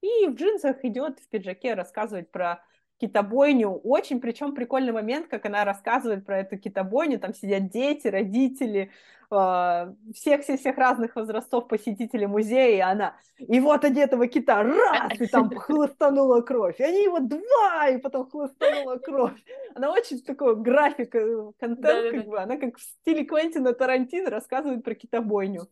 И 0.00 0.26
в 0.28 0.34
джинсах 0.34 0.82
идет 0.84 1.20
в 1.20 1.28
пиджаке 1.28 1.74
рассказывать 1.74 2.30
про 2.30 2.64
китобойню. 3.00 3.70
Очень, 3.70 4.20
причем 4.20 4.54
прикольный 4.54 4.92
момент, 4.92 5.28
как 5.28 5.46
она 5.46 5.64
рассказывает 5.64 6.24
про 6.26 6.40
эту 6.40 6.58
китобойню. 6.58 7.18
Там 7.18 7.34
сидят 7.34 7.70
дети, 7.70 8.08
родители, 8.08 8.90
всех-всех-всех 9.30 10.76
разных 10.76 11.14
возрастов 11.14 11.68
посетителей 11.68 12.26
музея, 12.26 12.76
и 12.76 12.80
она, 12.80 13.14
и 13.38 13.60
вот 13.60 13.84
они 13.84 14.00
этого 14.00 14.26
кита, 14.26 14.64
раз, 14.64 15.12
и 15.20 15.26
там 15.26 15.50
хлыстанула 15.56 16.40
кровь, 16.40 16.80
и 16.80 16.82
они 16.82 17.04
его 17.04 17.20
два, 17.20 17.88
и 17.90 17.98
потом 17.98 18.28
хлыстанула 18.28 18.96
кровь. 18.96 19.40
Она 19.76 19.92
очень 19.92 20.20
такой 20.20 20.56
график, 20.56 21.14
э, 21.14 21.52
контент, 21.60 22.10
как 22.10 22.26
бы, 22.26 22.40
она 22.40 22.56
как 22.56 22.76
в 22.76 22.82
стиле 22.82 23.24
Квентина 23.24 23.72
Тарантино 23.72 24.30
рассказывает 24.30 24.82
про 24.82 24.96
китобойню. 24.96 25.68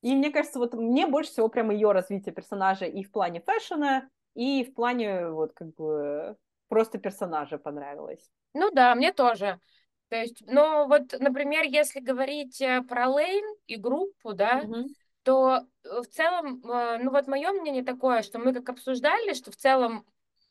И 0.00 0.14
мне 0.14 0.30
кажется, 0.30 0.58
вот 0.58 0.72
мне 0.72 1.06
больше 1.06 1.32
всего 1.32 1.48
прямо 1.48 1.74
ее 1.74 1.92
развитие 1.92 2.34
персонажа 2.34 2.86
и 2.86 3.02
в 3.02 3.10
плане 3.10 3.42
фэшена, 3.42 4.08
и 4.34 4.64
в 4.64 4.74
плане 4.74 5.28
вот 5.28 5.52
как 5.52 5.74
бы 5.74 6.36
просто 6.68 6.98
персонажа 6.98 7.58
понравилось. 7.58 8.30
Ну 8.54 8.70
да, 8.70 8.94
мне 8.94 9.12
тоже. 9.12 9.60
То 10.08 10.16
есть, 10.16 10.42
ну 10.46 10.88
вот, 10.88 11.14
например, 11.18 11.64
если 11.64 12.00
говорить 12.00 12.60
э, 12.60 12.82
про 12.82 13.08
Лейн 13.08 13.44
и 13.66 13.76
группу, 13.76 14.32
да, 14.32 14.62
mm-hmm. 14.62 14.86
то 15.22 15.60
э, 15.84 16.00
в 16.00 16.06
целом, 16.08 16.60
э, 16.64 16.98
ну 17.00 17.12
вот 17.12 17.28
мое 17.28 17.52
мнение 17.52 17.84
такое, 17.84 18.22
что 18.22 18.40
мы 18.40 18.52
как 18.52 18.68
обсуждали, 18.70 19.34
что 19.34 19.52
в 19.52 19.56
целом 19.56 20.04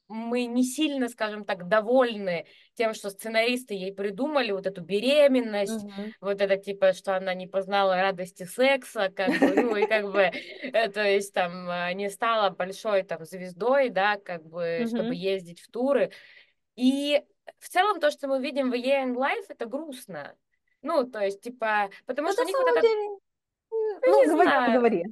мы 0.10 0.46
не 0.46 0.64
сильно, 0.64 1.08
скажем 1.08 1.46
так, 1.46 1.68
довольны 1.68 2.46
тем, 2.74 2.94
что 2.94 3.10
сценаристы 3.10 3.76
ей 3.76 3.94
придумали 3.94 4.52
вот 4.52 4.66
эту 4.66 4.82
беременность, 4.82 5.86
mm-hmm. 5.86 6.14
вот 6.20 6.42
это 6.42 6.58
типа, 6.58 6.94
что 6.94 7.16
она 7.16 7.34
не 7.36 7.48
познала 7.48 7.96
радости 7.96 8.44
секса, 8.44 9.10
как 9.16 9.30
бы, 9.40 9.62
ну 9.62 9.76
и 9.76 9.86
как 9.86 10.12
бы, 10.12 10.32
то 10.94 11.04
есть 11.04 11.34
там 11.34 11.70
не 11.96 12.10
стала 12.10 12.50
большой 12.50 13.04
там 13.04 13.24
звездой, 13.24 13.90
да, 13.90 14.18
как 14.18 14.46
бы, 14.46 14.64
mm-hmm. 14.64 14.88
чтобы 14.88 15.16
ездить 15.16 15.62
в 15.62 15.70
туры. 15.70 16.12
И 16.76 17.22
в 17.60 17.70
целом 17.70 18.00
то, 18.00 18.10
что 18.10 18.28
мы 18.28 18.42
видим 18.42 18.72
в 18.72 18.74
Year 18.74 19.06
in 19.06 19.16
Life, 19.16 19.46
это 19.50 19.66
грустно. 19.66 20.36
Ну, 20.82 21.04
то 21.04 21.20
есть, 21.20 21.42
типа, 21.42 21.90
потому 22.06 22.30
ну, 22.30 22.34
что 22.34 22.44
у 22.44 22.46
них 22.46 22.58
вот 22.58 22.70
это... 22.70 22.82
Деле... 22.82 23.10
Ну, 23.72 24.00
ну 24.08 24.22
не 24.22 24.28
говори, 24.28 24.50
знаю. 24.50 24.74
говори. 24.74 25.04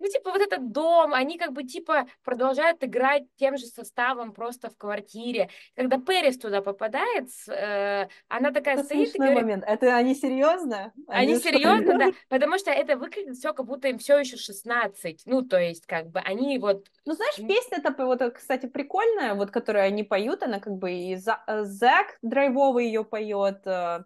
Ну, 0.00 0.08
типа, 0.08 0.30
вот 0.30 0.40
этот 0.40 0.72
дом, 0.72 1.12
они 1.12 1.36
как 1.36 1.52
бы, 1.52 1.62
типа, 1.62 2.06
продолжают 2.24 2.82
играть 2.82 3.24
тем 3.36 3.58
же 3.58 3.66
составом 3.66 4.32
просто 4.32 4.70
в 4.70 4.76
квартире. 4.76 5.50
Когда 5.76 5.98
Пэрис 5.98 6.38
туда 6.38 6.62
попадает, 6.62 7.28
э, 7.48 8.08
она 8.28 8.50
такая 8.50 8.76
это 8.76 8.84
стоит 8.84 9.14
и 9.14 9.18
говорит... 9.18 9.42
момент. 9.42 9.64
Это 9.66 9.94
они 9.94 10.14
серьезно? 10.14 10.92
Они, 11.06 11.32
они 11.32 11.42
серьезно, 11.42 11.98
да. 11.98 12.10
Потому 12.30 12.58
что 12.58 12.70
это 12.70 12.96
выглядит 12.96 13.36
все, 13.36 13.52
как 13.52 13.66
будто 13.66 13.88
им 13.88 13.98
все 13.98 14.18
еще 14.18 14.38
16. 14.38 15.22
Ну, 15.26 15.42
то 15.42 15.60
есть, 15.60 15.84
как 15.86 16.08
бы, 16.08 16.20
они 16.20 16.58
вот... 16.58 16.86
Ну, 17.04 17.12
знаешь, 17.12 17.36
песня-то, 17.36 17.94
вот, 18.06 18.22
кстати, 18.34 18.66
прикольная, 18.66 19.34
вот, 19.34 19.50
которую 19.50 19.84
они 19.84 20.02
поют, 20.02 20.42
она 20.42 20.60
как 20.60 20.72
бы 20.72 20.92
и 20.92 21.14
э, 21.14 21.64
Зак 21.64 22.18
драйвовый 22.22 22.86
ее 22.86 23.04
поет, 23.04 23.66
э, 23.66 24.04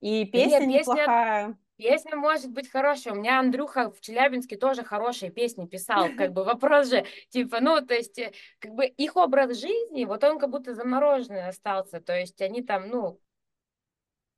и 0.00 0.24
песня 0.26 0.60
Нет, 0.60 0.86
неплохая. 0.86 1.46
Песня 1.48 1.58
Песня 1.78 2.16
может 2.16 2.50
быть 2.50 2.68
хорошая. 2.68 3.14
У 3.14 3.16
меня 3.16 3.38
Андрюха 3.38 3.92
в 3.92 4.00
Челябинске 4.00 4.56
тоже 4.56 4.82
хорошие 4.82 5.30
песни 5.30 5.64
писал. 5.64 6.08
Как 6.18 6.32
бы 6.32 6.42
вопрос 6.42 6.88
же, 6.88 7.04
типа, 7.30 7.60
ну, 7.60 7.80
то 7.80 7.94
есть, 7.94 8.18
э, 8.18 8.32
как 8.58 8.74
бы 8.74 8.84
их 8.84 9.16
образ 9.16 9.56
жизни, 9.56 10.04
вот 10.04 10.24
он 10.24 10.40
как 10.40 10.50
будто 10.50 10.74
замороженный 10.74 11.46
остался. 11.46 12.00
То 12.00 12.18
есть 12.18 12.42
они 12.42 12.62
там, 12.62 12.88
ну, 12.88 13.20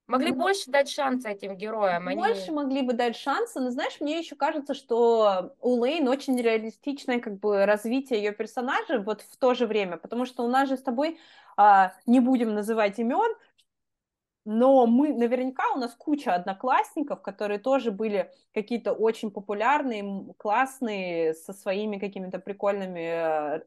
Могли 0.06 0.32
больше 0.32 0.68
дать 0.72 0.90
шанса 0.90 1.28
этим 1.28 1.56
героям. 1.56 2.06
Больше 2.16 2.46
они... 2.46 2.50
могли 2.50 2.82
бы 2.82 2.94
дать 2.94 3.16
шанса, 3.16 3.60
но 3.60 3.70
знаешь, 3.70 4.00
мне 4.00 4.18
еще 4.18 4.34
кажется, 4.34 4.74
что 4.74 5.54
у 5.60 5.80
Лейн 5.80 6.08
очень 6.08 6.36
реалистичное 6.36 7.20
как 7.20 7.38
бы 7.38 7.64
развитие 7.64 8.18
ее 8.18 8.32
персонажа 8.32 8.98
вот 8.98 9.20
в 9.20 9.36
то 9.36 9.54
же 9.54 9.68
время, 9.68 9.98
потому 9.98 10.24
что 10.24 10.42
у 10.42 10.48
нас 10.48 10.68
же 10.68 10.76
с 10.76 10.82
тобой 10.82 11.20
а, 11.56 11.92
не 12.06 12.18
будем 12.18 12.54
называть 12.54 12.98
имен, 12.98 13.32
но 14.44 14.86
мы, 14.86 15.12
наверняка 15.12 15.64
у 15.74 15.78
нас 15.78 15.94
куча 15.94 16.34
одноклассников, 16.34 17.22
которые 17.22 17.58
тоже 17.58 17.90
были 17.90 18.30
какие-то 18.54 18.92
очень 18.92 19.30
популярные, 19.30 20.34
классные, 20.38 21.34
со 21.34 21.52
своими 21.52 21.98
какими-то 21.98 22.38
прикольными 22.38 23.58
э, 23.58 23.62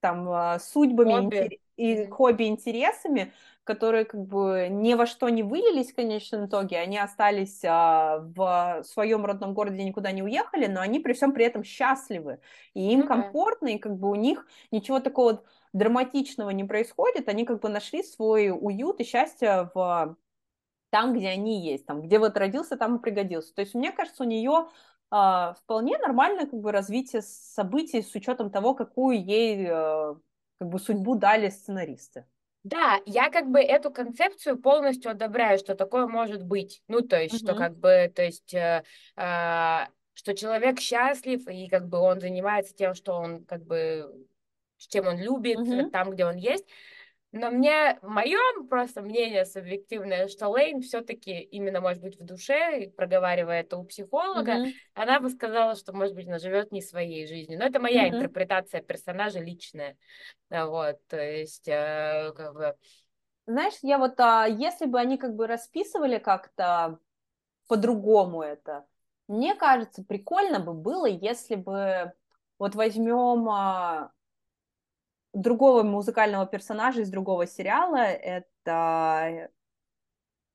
там 0.00 0.30
э, 0.30 0.58
судьбами 0.60 1.12
хобби. 1.12 1.60
и 1.76 2.06
хобби 2.06 2.44
интересами, 2.44 3.32
которые 3.64 4.04
как 4.04 4.24
бы 4.24 4.68
ни 4.70 4.94
во 4.94 5.04
что 5.06 5.28
не 5.28 5.42
вылились 5.42 5.92
в 5.92 5.94
конечном 5.94 6.46
итоге, 6.46 6.78
они 6.78 6.96
остались 6.98 7.62
а, 7.64 8.18
в 8.34 8.82
своем 8.84 9.26
родном 9.26 9.52
городе, 9.52 9.84
никуда 9.84 10.10
не 10.10 10.22
уехали, 10.22 10.66
но 10.66 10.80
они 10.80 11.00
при 11.00 11.12
всем 11.12 11.32
при 11.32 11.44
этом 11.44 11.64
счастливы, 11.64 12.40
и 12.72 12.92
им 12.92 13.02
okay. 13.02 13.08
комфортно, 13.08 13.68
и 13.68 13.78
как 13.78 13.96
бы 13.98 14.10
у 14.10 14.14
них 14.14 14.46
ничего 14.70 15.00
такого 15.00 15.42
драматичного 15.78 16.50
не 16.50 16.64
происходит, 16.64 17.28
они 17.28 17.44
как 17.44 17.60
бы 17.60 17.68
нашли 17.68 18.02
свой 18.02 18.50
уют 18.50 19.00
и 19.00 19.04
счастье 19.04 19.70
в 19.74 20.16
там, 20.90 21.14
где 21.14 21.28
они 21.28 21.64
есть, 21.64 21.86
там, 21.86 22.02
где 22.02 22.18
вот 22.18 22.36
родился, 22.36 22.76
там 22.76 22.96
и 22.96 23.00
пригодился. 23.00 23.54
То 23.54 23.62
есть 23.62 23.74
мне 23.74 23.92
кажется, 23.92 24.22
у 24.22 24.26
нее 24.26 24.68
э, 25.12 25.54
вполне 25.62 25.98
нормальное 25.98 26.46
как 26.46 26.58
бы 26.60 26.72
развитие 26.72 27.22
событий 27.22 28.02
с 28.02 28.14
учетом 28.14 28.50
того, 28.50 28.74
какую 28.74 29.22
ей 29.22 29.66
э, 29.68 30.14
как 30.58 30.68
бы 30.68 30.78
судьбу 30.78 31.14
дали 31.14 31.50
сценаристы. 31.50 32.26
Да, 32.64 33.00
я 33.06 33.30
как 33.30 33.50
бы 33.50 33.60
эту 33.60 33.90
концепцию 33.90 34.58
полностью 34.58 35.10
одобряю, 35.10 35.58
что 35.58 35.74
такое 35.74 36.06
может 36.06 36.44
быть. 36.44 36.82
Ну, 36.88 37.02
то 37.02 37.20
есть, 37.20 37.36
mm-hmm. 37.36 37.38
что 37.38 37.54
как 37.54 37.76
бы, 37.76 38.12
то 38.14 38.22
есть, 38.22 38.52
э, 38.52 38.82
э, 39.16 39.78
что 40.14 40.34
человек 40.34 40.80
счастлив, 40.80 41.46
и 41.48 41.68
как 41.68 41.88
бы 41.88 41.98
он 41.98 42.20
занимается 42.20 42.74
тем, 42.74 42.94
что 42.94 43.14
он 43.14 43.44
как 43.44 43.64
бы 43.64 44.12
чем 44.86 45.06
он 45.06 45.18
любит, 45.18 45.58
mm-hmm. 45.58 45.90
там, 45.90 46.10
где 46.10 46.24
он 46.24 46.36
есть. 46.36 46.66
Но 47.30 47.50
мне, 47.50 47.98
мое 48.00 48.38
просто 48.70 49.02
мнение 49.02 49.44
субъективное, 49.44 50.28
что 50.28 50.48
Лейн 50.48 50.80
все-таки 50.80 51.40
именно, 51.40 51.82
может 51.82 52.00
быть, 52.00 52.18
в 52.18 52.24
душе, 52.24 52.90
проговаривая 52.96 53.60
это 53.60 53.76
у 53.76 53.84
психолога, 53.84 54.52
mm-hmm. 54.52 54.72
она 54.94 55.20
бы 55.20 55.28
сказала, 55.28 55.74
что, 55.74 55.92
может 55.92 56.14
быть, 56.14 56.26
она 56.26 56.38
живет 56.38 56.72
не 56.72 56.80
своей 56.80 57.26
жизнью. 57.26 57.58
Но 57.58 57.66
это 57.66 57.80
моя 57.80 58.08
mm-hmm. 58.08 58.16
интерпретация 58.16 58.80
персонажа 58.80 59.40
личная. 59.40 59.98
Вот, 60.48 60.96
то 61.08 61.20
есть, 61.20 61.68
э, 61.68 62.32
как 62.34 62.54
бы... 62.54 62.76
Знаешь, 63.46 63.74
я 63.82 63.98
вот, 63.98 64.18
а, 64.20 64.46
если 64.46 64.86
бы 64.86 64.98
они 64.98 65.18
как 65.18 65.34
бы 65.34 65.46
расписывали 65.46 66.18
как-то 66.18 66.98
по-другому 67.66 68.42
это, 68.42 68.86
мне 69.26 69.54
кажется, 69.54 70.02
прикольно 70.02 70.60
бы 70.60 70.72
было, 70.72 71.04
если 71.04 71.56
бы 71.56 72.12
вот 72.58 72.74
возьмем 72.74 73.48
а, 73.50 74.12
другого 75.32 75.82
музыкального 75.82 76.46
персонажа 76.46 77.02
из 77.02 77.10
другого 77.10 77.46
сериала. 77.46 77.98
Это 77.98 79.50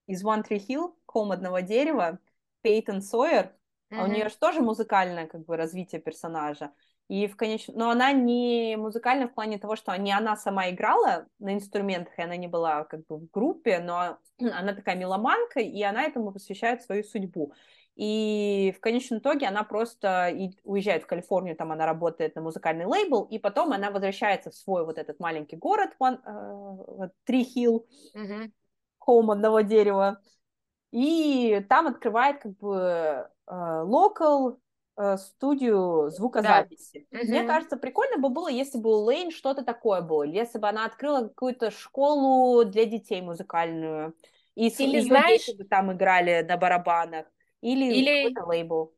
из 0.07 0.23
One 0.23 0.43
Tree 0.47 0.61
Hill, 0.67 0.93
Холм 1.05 1.31
одного 1.31 1.59
дерева, 1.59 2.19
Пейтон 2.61 3.01
Сойер. 3.01 3.45
Mm-hmm. 3.91 3.97
А 3.99 4.03
у 4.03 4.07
нее 4.07 4.29
же 4.29 4.37
тоже 4.37 4.61
музыкальное 4.61 5.27
как 5.27 5.45
бы 5.45 5.55
развитие 5.55 6.01
персонажа. 6.01 6.71
И 7.09 7.27
в 7.27 7.35
конечном... 7.35 7.77
Но 7.77 7.89
она 7.89 8.11
не 8.11 8.75
музыкальная 8.77 9.27
в 9.27 9.33
плане 9.33 9.59
того, 9.59 9.75
что 9.75 9.95
не 9.97 10.11
она 10.11 10.35
сама 10.35 10.69
играла 10.69 11.27
на 11.39 11.53
инструментах, 11.53 12.17
и 12.17 12.21
она 12.21 12.37
не 12.37 12.47
была 12.47 12.85
как 12.85 13.05
бы 13.07 13.17
в 13.17 13.29
группе, 13.29 13.79
но 13.79 14.17
она 14.39 14.73
такая 14.73 14.95
меломанка, 14.95 15.59
и 15.59 15.81
она 15.83 16.03
этому 16.03 16.31
посвящает 16.31 16.81
свою 16.81 17.03
судьбу. 17.03 17.53
И 17.95 18.73
в 18.75 18.79
конечном 18.79 19.19
итоге 19.19 19.45
она 19.45 19.63
просто 19.63 20.35
уезжает 20.63 21.03
в 21.03 21.07
Калифорнию, 21.07 21.55
там 21.55 21.71
она 21.71 21.85
работает 21.85 22.35
на 22.35 22.41
музыкальный 22.41 22.85
лейбл, 22.85 23.23
и 23.23 23.37
потом 23.37 23.71
она 23.71 23.91
возвращается 23.91 24.49
в 24.49 24.55
свой 24.55 24.83
вот 24.83 24.97
этот 24.97 25.19
маленький 25.19 25.57
город, 25.57 25.91
Три 27.23 27.43
Хилл, 27.43 27.85
холм 28.97 29.29
одного 29.29 29.61
дерева, 29.61 30.19
и 30.91 31.63
там 31.69 31.87
открывает 31.87 32.39
как 32.41 32.57
бы 32.57 33.29
локал 33.45 34.59
э, 34.95 35.17
студию 35.17 36.09
звукозаписи. 36.09 37.07
Да. 37.11 37.19
Мне 37.19 37.43
кажется, 37.43 37.77
прикольно 37.77 38.17
бы 38.17 38.29
было, 38.29 38.47
если 38.47 38.79
бы 38.79 38.89
у 38.89 39.03
Лейн 39.03 39.31
что-то 39.31 39.63
такое 39.63 40.01
было, 40.01 40.23
если 40.23 40.57
бы 40.57 40.67
она 40.67 40.85
открыла 40.85 41.27
какую-то 41.27 41.71
школу 41.71 42.63
для 42.63 42.85
детей 42.85 43.21
музыкальную, 43.21 44.15
и 44.55 44.67
Или 44.67 45.01
знаешь... 45.01 45.45
дети 45.45 45.57
бы 45.57 45.63
там 45.63 45.91
играли 45.91 46.45
на 46.47 46.57
барабанах. 46.57 47.25
Или, 47.63 47.93
Или... 47.93 48.29
какой-то 48.29 48.45
лейбл. 48.45 48.93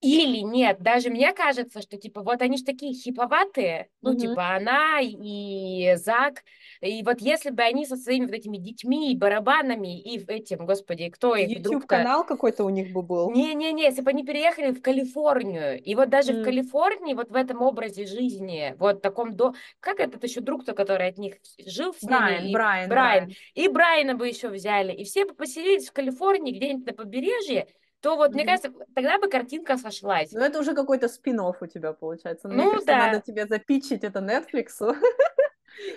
Или 0.00 0.38
нет, 0.38 0.80
даже 0.80 1.10
мне 1.10 1.32
кажется, 1.32 1.82
что 1.82 1.96
типа 1.96 2.22
вот 2.22 2.40
они 2.40 2.56
же 2.56 2.62
такие 2.62 2.94
хиповатые, 2.94 3.88
ну 4.00 4.12
mm-hmm. 4.12 4.20
типа 4.20 4.54
она 4.54 5.00
и 5.00 5.96
Зак, 5.96 6.44
и 6.80 7.02
вот 7.02 7.20
если 7.20 7.50
бы 7.50 7.62
они 7.62 7.84
со 7.84 7.96
своими 7.96 8.26
вот 8.26 8.34
этими 8.34 8.58
детьми 8.58 9.12
и 9.12 9.16
барабанами 9.16 10.00
и 10.00 10.24
этим, 10.24 10.66
господи, 10.66 11.08
кто 11.08 11.34
их 11.34 11.48
YouTube 11.50 11.86
канал 11.86 12.24
какой-то 12.24 12.62
у 12.62 12.68
них 12.68 12.92
бы 12.92 13.02
был. 13.02 13.32
Не-не-не, 13.32 13.82
если 13.82 14.02
бы 14.02 14.10
они 14.10 14.24
переехали 14.24 14.70
в 14.70 14.80
Калифорнию, 14.80 15.82
и 15.82 15.94
вот 15.96 16.10
даже 16.10 16.32
mm. 16.32 16.42
в 16.42 16.44
Калифорнии 16.44 17.14
вот 17.14 17.30
в 17.30 17.34
этом 17.34 17.62
образе 17.62 18.06
жизни, 18.06 18.76
вот 18.78 19.02
таком 19.02 19.34
до, 19.34 19.54
как 19.80 19.98
этот 19.98 20.22
еще 20.22 20.40
друг-то, 20.40 20.74
который 20.74 21.08
от 21.08 21.18
них 21.18 21.38
жил 21.66 21.92
с 21.92 22.04
Брайан, 22.04 22.44
ними, 22.44 22.52
Брайан, 22.52 22.88
Брайан, 22.88 23.24
Брайан, 23.24 23.36
и 23.54 23.66
Брайана 23.66 24.14
бы 24.14 24.28
еще 24.28 24.48
взяли, 24.48 24.92
и 24.92 25.02
все 25.02 25.24
бы 25.24 25.34
поселились 25.34 25.88
в 25.88 25.92
Калифорнии 25.92 26.52
где-нибудь 26.52 26.86
на 26.86 26.92
побережье 26.92 27.66
то 28.00 28.16
вот, 28.16 28.30
mm-hmm. 28.30 28.34
мне 28.34 28.44
кажется, 28.44 28.72
тогда 28.94 29.18
бы 29.18 29.28
картинка 29.28 29.76
сошлась. 29.76 30.32
Ну, 30.32 30.40
это 30.40 30.60
уже 30.60 30.74
какой-то 30.74 31.08
спин 31.08 31.40
у 31.40 31.66
тебя 31.66 31.92
получается. 31.92 32.48
Ну, 32.48 32.54
мне 32.54 32.64
кажется, 32.64 32.86
да. 32.86 33.06
надо 33.06 33.20
тебе 33.20 33.46
запичить 33.46 34.04
это 34.04 34.20
Netflix. 34.20 34.70
Что 34.76 34.92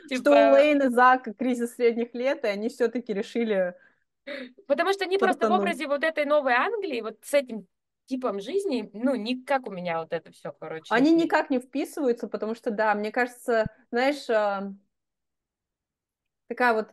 у 0.06 0.16
типа 0.16 0.52
Лейн 0.54 0.82
и 0.84 0.90
Зака 0.90 1.34
кризис 1.34 1.76
средних 1.76 2.14
лет, 2.14 2.44
и 2.44 2.48
они 2.48 2.70
все-таки 2.70 3.14
решили 3.14 3.76
Потому 4.68 4.94
что 4.94 5.06
они 5.06 5.18
просто 5.18 5.50
в 5.50 5.52
образе 5.52 5.88
вот 5.88 6.04
этой 6.04 6.26
новой 6.26 6.54
Англии, 6.54 7.02
вот 7.02 7.18
с 7.24 7.34
этим 7.34 7.68
типом 8.06 8.40
жизни, 8.40 8.90
ну, 8.94 9.16
никак 9.16 9.68
у 9.68 9.72
меня 9.72 10.00
вот 10.00 10.14
это 10.14 10.32
все, 10.32 10.52
короче. 10.52 10.94
Они 10.94 11.12
никак 11.12 11.50
не 11.50 11.60
вписываются, 11.60 12.28
потому 12.28 12.56
что, 12.56 12.72
да, 12.72 12.94
мне 12.94 13.12
кажется, 13.12 13.66
знаешь, 13.90 14.30
а, 14.30 14.74
такая 16.48 16.74
вот 16.74 16.90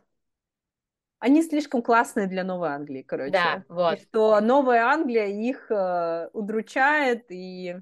они 1.19 1.43
слишком 1.43 1.81
классные 1.81 2.27
для 2.27 2.43
Новой 2.43 2.69
Англии, 2.69 3.01
короче. 3.01 3.31
Да, 3.31 3.63
вот. 3.67 3.97
И 3.97 4.01
что 4.01 4.39
Новая 4.39 4.85
Англия 4.85 5.27
их 5.27 5.69
э, 5.69 6.29
удручает 6.33 7.25
и 7.29 7.77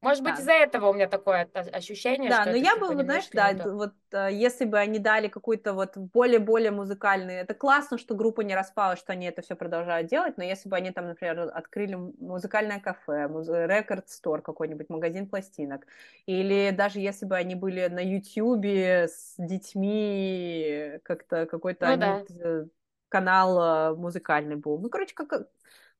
может 0.00 0.22
быть, 0.22 0.34
да. 0.36 0.40
из-за 0.40 0.52
этого 0.52 0.90
у 0.90 0.92
меня 0.92 1.08
такое 1.08 1.48
ощущение, 1.72 2.30
да, 2.30 2.44
но 2.44 2.52
я 2.52 2.74
типа, 2.74 2.94
бы, 2.94 3.02
знаешь, 3.02 3.28
да, 3.32 3.52
вот 3.64 3.94
э, 4.12 4.28
если 4.32 4.64
бы 4.64 4.78
они 4.78 5.00
дали 5.00 5.26
какой-то 5.26 5.72
вот 5.72 5.96
более-более 5.96 6.70
музыкальный, 6.70 7.34
это 7.34 7.54
классно, 7.54 7.98
что 7.98 8.14
группа 8.14 8.42
не 8.42 8.54
распалась, 8.54 9.00
что 9.00 9.12
они 9.12 9.26
это 9.26 9.42
все 9.42 9.56
продолжают 9.56 10.08
делать, 10.08 10.36
но 10.36 10.44
если 10.44 10.68
бы 10.68 10.76
они 10.76 10.92
там, 10.92 11.08
например, 11.08 11.50
открыли 11.52 11.96
музыкальное 11.96 12.78
кафе, 12.78 13.26
рекорд-стор 13.26 14.40
какой-нибудь, 14.42 14.88
магазин 14.88 15.26
пластинок, 15.26 15.84
или 16.26 16.70
даже 16.70 17.00
если 17.00 17.26
бы 17.26 17.36
они 17.36 17.56
были 17.56 17.88
на 17.88 18.00
Ютьюбе 18.00 19.08
с 19.08 19.34
детьми, 19.36 21.00
как-то 21.02 21.46
какой-то 21.46 21.88
ну, 21.88 21.96
да. 21.96 22.24
Э, 22.40 22.66
канал 23.08 23.60
э, 23.60 23.96
музыкальный 23.96 24.56
был. 24.56 24.78
Ну, 24.78 24.90
короче, 24.90 25.14
как 25.14 25.48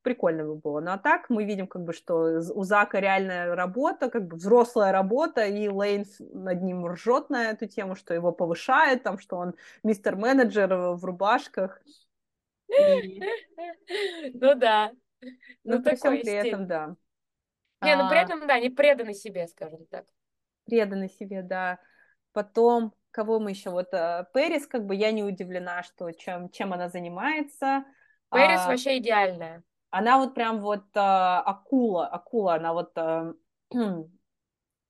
прикольно 0.02 0.44
бы 0.44 0.56
было. 0.56 0.80
Ну 0.80 0.90
а 0.90 0.98
так 0.98 1.30
мы 1.30 1.44
видим, 1.44 1.66
как 1.66 1.82
бы, 1.82 1.92
что 1.92 2.40
у 2.54 2.62
Зака 2.64 3.00
реальная 3.00 3.54
работа, 3.54 4.10
как 4.10 4.26
бы 4.26 4.36
взрослая 4.36 4.92
работа, 4.92 5.44
и 5.44 5.68
Лейн 5.68 6.04
над 6.18 6.62
ним 6.62 6.86
ржет 6.86 7.30
на 7.30 7.50
эту 7.50 7.66
тему, 7.66 7.94
что 7.94 8.14
его 8.14 8.32
повышает, 8.32 9.02
там, 9.02 9.18
что 9.18 9.36
он 9.36 9.54
мистер-менеджер 9.82 10.74
в 10.94 11.04
рубашках. 11.04 11.80
Ну 14.34 14.54
да. 14.54 14.92
Ну, 15.64 15.82
при 15.82 15.96
всем 15.96 16.20
при 16.20 16.32
этом, 16.32 16.66
да. 16.66 16.94
Не, 17.82 17.96
ну 17.96 18.08
при 18.08 18.18
а. 18.18 18.22
этом, 18.22 18.46
да, 18.46 18.58
не 18.58 18.70
преданы 18.70 19.14
себе, 19.14 19.48
скажем 19.48 19.86
так. 19.86 20.06
Преданы 20.64 21.08
себе, 21.08 21.42
да. 21.42 21.78
Потом, 22.32 22.94
кого 23.10 23.40
мы 23.40 23.50
еще? 23.50 23.70
Вот 23.70 23.92
э, 23.92 24.26
Пэрис, 24.32 24.66
как 24.66 24.84
бы 24.84 24.94
я 24.94 25.10
не 25.12 25.24
удивлена, 25.24 25.82
что 25.82 26.10
чем, 26.12 26.50
чем 26.50 26.72
она 26.72 26.88
занимается. 26.88 27.84
Пэрис 28.28 28.60
а, 28.60 28.68
вообще 28.68 28.98
идеальная. 28.98 29.62
Она 29.90 30.18
вот 30.18 30.34
прям 30.34 30.60
вот 30.60 30.84
э, 30.94 30.98
акула, 30.98 32.06
акула, 32.06 32.54
она 32.54 32.72
вот 32.72 32.92
э, 32.96 33.32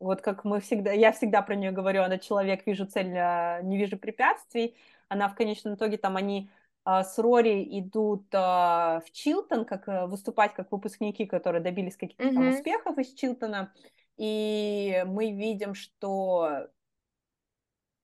вот 0.00 0.20
как 0.20 0.44
мы 0.44 0.60
всегда, 0.60 0.92
я 0.92 1.12
всегда 1.12 1.42
про 1.42 1.54
нее 1.54 1.70
говорю, 1.70 2.02
она 2.02 2.18
человек, 2.18 2.66
вижу 2.66 2.86
цель, 2.86 3.14
э, 3.14 3.60
не 3.62 3.78
вижу 3.78 3.96
препятствий. 3.96 4.76
Она 5.08 5.28
в 5.28 5.34
конечном 5.34 5.74
итоге 5.74 5.96
там 5.98 6.16
они 6.16 6.50
с 6.84 7.18
Рори 7.18 7.78
идут 7.80 8.32
в 8.32 9.04
Чилтон, 9.12 9.66
как 9.66 9.88
э, 9.88 10.06
выступать 10.06 10.54
как 10.54 10.72
выпускники, 10.72 11.26
которые 11.26 11.62
добились 11.62 11.98
каких-то 11.98 12.24
mm-hmm. 12.24 12.34
там 12.34 12.48
успехов 12.48 12.98
из 12.98 13.12
Чилтона. 13.12 13.74
И 14.16 15.04
мы 15.06 15.32
видим, 15.32 15.74
что 15.74 16.68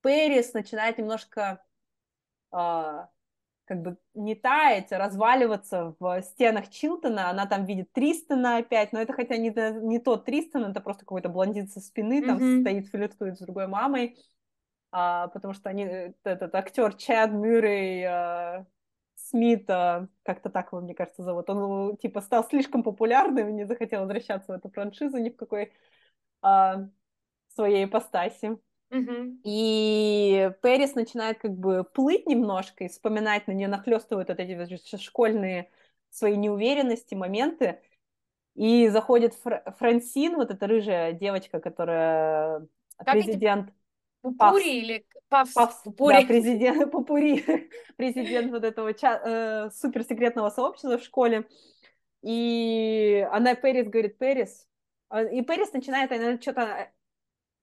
Пэрис 0.02 0.52
начинает 0.52 0.98
немножко 0.98 1.64
как 3.64 3.80
бы 3.82 3.96
не 4.14 4.34
таять, 4.34 4.92
а 4.92 4.98
разваливаться 4.98 5.94
в 5.98 6.22
стенах 6.22 6.70
Чилтона. 6.70 7.30
Она 7.30 7.46
там 7.46 7.64
видит 7.64 7.92
Тристона 7.92 8.58
опять, 8.58 8.92
но 8.92 9.00
это 9.00 9.12
хотя 9.12 9.36
не, 9.36 9.50
не 9.86 9.98
тот 9.98 10.24
Тристон, 10.24 10.64
это 10.64 10.80
просто 10.80 11.04
какой-то 11.04 11.28
блондин 11.28 11.68
со 11.68 11.80
спины, 11.80 12.22
там 12.22 12.38
mm-hmm. 12.38 12.60
стоит, 12.60 12.88
флиртует 12.88 13.36
с 13.36 13.40
другой 13.40 13.66
мамой, 13.66 14.18
а, 14.92 15.28
потому 15.28 15.54
что 15.54 15.70
они, 15.70 15.84
э, 15.84 16.12
этот 16.24 16.54
актер 16.54 16.94
Чад 16.94 17.32
Мюррей 17.32 18.04
а, 18.04 18.66
Смит, 19.16 19.68
а, 19.70 20.08
как-то 20.22 20.50
так 20.50 20.72
его, 20.72 20.82
мне 20.82 20.94
кажется, 20.94 21.22
зовут, 21.22 21.48
он 21.48 21.96
типа 21.96 22.20
стал 22.20 22.44
слишком 22.44 22.82
популярным, 22.82 23.56
не 23.56 23.64
захотел 23.64 24.00
возвращаться 24.00 24.52
в 24.52 24.56
эту 24.56 24.68
франшизу 24.70 25.18
ни 25.18 25.30
в 25.30 25.36
какой 25.36 25.72
а, 26.42 26.88
своей 27.54 27.86
ипостаси. 27.86 28.58
И 29.44 30.50
Пэрис 30.62 30.94
начинает 30.94 31.38
как 31.38 31.52
бы 31.52 31.84
плыть 31.84 32.26
немножко 32.26 32.84
и 32.84 32.88
вспоминать, 32.88 33.46
на 33.46 33.52
нее 33.52 33.68
нахлестывают 33.68 34.28
вот 34.28 34.40
эти 34.40 34.96
школьные 34.96 35.70
свои 36.10 36.36
неуверенности, 36.36 37.14
моменты. 37.14 37.80
И 38.54 38.88
заходит 38.88 39.34
Фр- 39.34 39.74
Франсин, 39.78 40.36
вот 40.36 40.50
эта 40.50 40.66
рыжая 40.66 41.12
девочка, 41.12 41.60
которая 41.60 42.66
как 42.96 43.14
президент... 43.18 43.70
Пупури 44.22 44.38
Павс, 44.38 44.84
или 44.84 45.06
Павс? 45.28 45.54
Павс, 45.54 45.74
Пупури. 45.84 46.14
Да, 46.14 46.22
президент, 46.26 46.90
Пупури, 46.90 47.44
президент 47.96 48.50
вот 48.50 48.64
этого 48.64 48.94
ча- 48.94 49.66
э, 49.66 49.70
суперсекретного 49.70 50.50
сообщества 50.50 50.96
в 50.96 51.02
школе. 51.02 51.46
И 52.22 53.26
она 53.32 53.54
Пэрис 53.54 53.88
говорит, 53.88 54.16
Пэрис, 54.16 54.66
а, 55.10 55.22
и 55.22 55.42
Пэрис 55.42 55.72
начинает, 55.72 56.10
она 56.10 56.40
что-то 56.40 56.90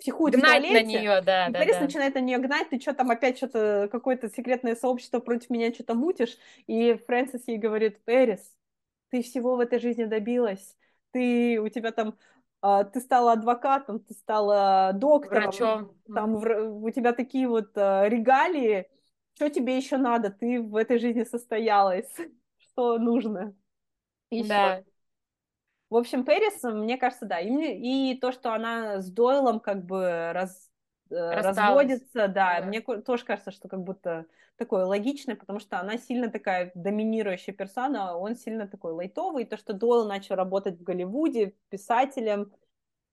психует 0.01 0.33
гнать 0.33 0.63
в 0.63 0.67
туалете. 0.67 0.73
на 0.73 0.99
нее, 0.99 1.21
да, 1.21 1.47
и 1.47 1.51
да, 1.51 1.59
Пэрис 1.59 1.75
да. 1.75 1.81
начинает 1.81 2.15
на 2.15 2.19
нее 2.19 2.39
гнать, 2.39 2.69
ты 2.69 2.79
что 2.79 2.93
там 2.93 3.11
опять 3.11 3.37
что-то, 3.37 3.87
какое-то 3.91 4.29
секретное 4.29 4.75
сообщество 4.75 5.19
против 5.19 5.49
меня 5.51 5.71
что-то 5.71 5.93
мутишь, 5.93 6.37
и 6.67 6.95
Фрэнсис 7.05 7.47
ей 7.47 7.57
говорит, 7.57 8.03
Пэрис, 8.03 8.55
ты 9.09 9.21
всего 9.21 9.55
в 9.55 9.59
этой 9.59 9.79
жизни 9.79 10.05
добилась, 10.05 10.75
ты, 11.11 11.59
у 11.59 11.69
тебя 11.69 11.91
там, 11.91 12.17
а, 12.61 12.83
ты 12.83 12.99
стала 12.99 13.33
адвокатом, 13.33 13.99
ты 13.99 14.13
стала 14.15 14.91
доктором, 14.93 15.43
Врачом. 15.43 15.95
там 16.13 16.35
у 16.35 16.89
тебя 16.89 17.13
такие 17.13 17.47
вот 17.47 17.69
а, 17.75 18.09
регалии, 18.09 18.87
что 19.35 19.49
тебе 19.49 19.77
еще 19.77 19.97
надо, 19.97 20.31
ты 20.31 20.61
в 20.61 20.75
этой 20.75 20.97
жизни 20.97 21.23
состоялась, 21.23 22.11
что 22.57 22.97
нужно 22.97 23.55
еще. 24.31 24.47
Да. 24.47 24.83
В 25.91 25.97
общем, 25.97 26.23
Пэрис, 26.23 26.63
мне 26.63 26.97
кажется, 26.97 27.25
да, 27.25 27.41
и, 27.41 27.49
и 28.13 28.17
то, 28.17 28.31
что 28.31 28.53
она 28.53 29.01
с 29.01 29.11
Дойлом 29.11 29.59
как 29.59 29.85
бы 29.85 30.31
раз, 30.33 30.71
э, 31.09 31.15
разводится, 31.15 32.29
да, 32.29 32.61
да, 32.61 32.65
мне 32.65 32.79
тоже 32.79 33.25
кажется, 33.25 33.51
что 33.51 33.67
как 33.67 33.83
будто 33.83 34.25
такое 34.55 34.85
логичное, 34.85 35.35
потому 35.35 35.59
что 35.59 35.81
она 35.81 35.97
сильно 35.97 36.31
такая 36.31 36.71
доминирующая 36.75 37.53
персона, 37.53 38.15
он 38.15 38.37
сильно 38.37 38.69
такой 38.69 38.93
лайтовый, 38.93 39.43
и 39.43 39.45
то, 39.45 39.57
что 39.57 39.73
Дойл 39.73 40.07
начал 40.07 40.35
работать 40.35 40.79
в 40.79 40.83
Голливуде 40.83 41.55
писателем, 41.67 42.53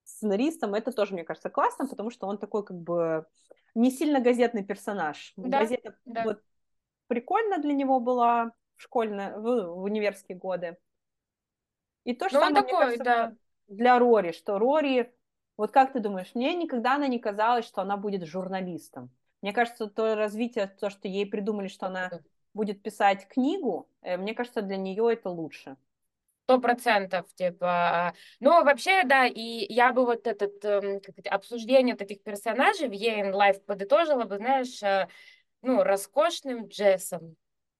сценаристом, 0.04 0.74
это 0.74 0.92
тоже, 0.92 1.14
мне 1.14 1.24
кажется, 1.24 1.50
классно, 1.50 1.88
потому 1.88 2.10
что 2.10 2.28
он 2.28 2.38
такой 2.38 2.64
как 2.64 2.78
бы 2.78 3.26
не 3.74 3.90
сильно 3.90 4.20
газетный 4.20 4.62
персонаж. 4.62 5.32
Да, 5.36 5.60
Газета 5.60 5.96
да. 6.04 6.22
вот 6.22 6.42
прикольно 7.08 7.58
для 7.58 7.72
него 7.72 7.98
была 7.98 8.52
в 8.76 8.82
школьные, 8.82 9.36
в, 9.36 9.74
в 9.74 9.82
универские 9.82 10.38
годы. 10.38 10.78
И 12.04 12.14
то 12.14 12.28
же 12.28 12.36
ну, 12.36 12.40
самое, 12.40 12.64
такой, 12.64 12.78
кажется, 12.78 13.04
да. 13.04 13.34
для 13.68 13.98
Рори, 13.98 14.32
что 14.32 14.58
Рори, 14.58 15.12
вот 15.56 15.72
как 15.72 15.92
ты 15.92 16.00
думаешь, 16.00 16.34
мне 16.34 16.54
никогда 16.54 16.94
она 16.94 17.08
не 17.08 17.18
казалось, 17.18 17.66
что 17.66 17.82
она 17.82 17.96
будет 17.96 18.24
журналистом. 18.24 19.10
Мне 19.42 19.52
кажется, 19.52 19.86
то 19.86 20.14
развитие, 20.14 20.66
то, 20.66 20.90
что 20.90 21.08
ей 21.08 21.26
придумали, 21.26 21.68
что 21.68 21.86
она 21.86 22.10
будет 22.54 22.82
писать 22.82 23.28
книгу, 23.28 23.88
э, 24.02 24.16
мне 24.16 24.34
кажется, 24.34 24.62
для 24.62 24.76
нее 24.76 25.12
это 25.12 25.30
лучше. 25.30 25.76
Сто 26.44 26.58
процентов, 26.60 27.26
типа. 27.34 28.14
Ну, 28.40 28.64
вообще, 28.64 29.04
да, 29.04 29.26
и 29.26 29.70
я 29.70 29.92
бы 29.92 30.06
вот 30.06 30.26
этот 30.26 30.64
эм, 30.64 31.00
как 31.00 31.18
это, 31.18 31.30
обсуждение 31.30 31.94
вот 31.94 32.00
этих 32.00 32.22
персонажей 32.22 32.88
в 32.88 32.92
Year 32.92 33.20
in 33.20 33.34
the 33.34 33.46
Life 33.46 33.62
подытожила 33.66 34.24
бы, 34.24 34.38
знаешь, 34.38 34.82
э, 34.82 35.08
ну, 35.60 35.82
роскошным 35.82 36.68
Джессом. 36.68 37.36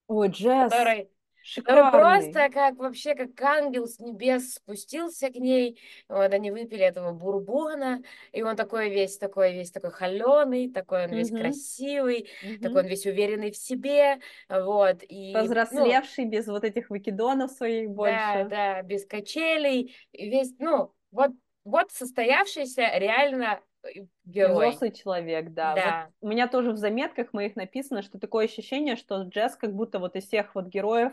Ой, 0.07 0.29
Джесс. 0.29 0.71
Который 0.71 1.11
Шикарный. 1.49 1.90
просто 1.90 2.51
как 2.51 2.76
вообще 2.76 3.14
как 3.14 3.40
ангел 3.40 3.86
с 3.86 3.99
небес 3.99 4.57
спустился 4.57 5.30
к 5.30 5.36
ней. 5.36 5.80
Вот 6.07 6.30
они 6.34 6.51
выпили 6.51 6.84
этого 6.84 7.12
бурбона, 7.12 8.03
и 8.32 8.42
он 8.42 8.55
такой 8.55 8.90
весь 8.90 9.16
такой 9.16 9.55
весь 9.55 9.70
такой 9.70 9.90
холеный, 9.90 10.70
такой 10.70 11.07
он 11.07 11.11
весь 11.12 11.30
угу. 11.30 11.40
красивый, 11.40 12.28
угу. 12.44 12.62
такой 12.62 12.82
он 12.82 12.86
весь 12.88 13.07
уверенный 13.07 13.51
в 13.51 13.57
себе, 13.57 14.18
вот 14.51 14.99
и 15.09 15.32
ну 15.32 15.40
повзрослевший 15.40 16.24
ну, 16.26 16.30
без 16.30 16.46
вот 16.49 16.64
этих 16.64 16.90
выкидонов 16.90 17.51
своих 17.53 17.88
больше. 17.88 18.14
Да, 18.14 18.44
да, 18.44 18.82
без 18.82 19.07
качелей, 19.07 19.96
весь 20.12 20.55
ну 20.59 20.92
вот 21.12 21.30
вот 21.64 21.90
состоявшийся 21.92 22.90
реально 22.94 23.61
э, 23.84 24.05
герой. 24.26 24.68
Взрослый 24.68 24.92
человек, 24.92 25.51
да. 25.55 25.74
да. 25.74 26.11
Вот 26.20 26.28
у 26.28 26.30
меня 26.30 26.46
тоже 26.46 26.72
в 26.72 26.76
заметках 26.76 27.32
моих 27.32 27.57
написано, 27.57 28.03
что 28.03 28.18
такое 28.18 28.44
ощущение, 28.44 28.96
что 28.96 29.22
Джесс 29.22 29.57
как 29.57 29.72
будто 29.72 29.99
вот 29.99 30.14
из 30.14 30.26
всех 30.26 30.55
вот 30.55 30.66
героев 30.66 31.12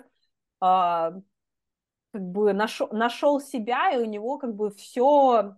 как 0.59 1.21
бы 2.13 2.53
нашел, 2.53 2.87
нашел 2.91 3.39
себя, 3.41 3.91
и 3.91 3.97
у 3.97 4.05
него 4.05 4.37
как 4.37 4.55
бы 4.55 4.71
все 4.71 5.55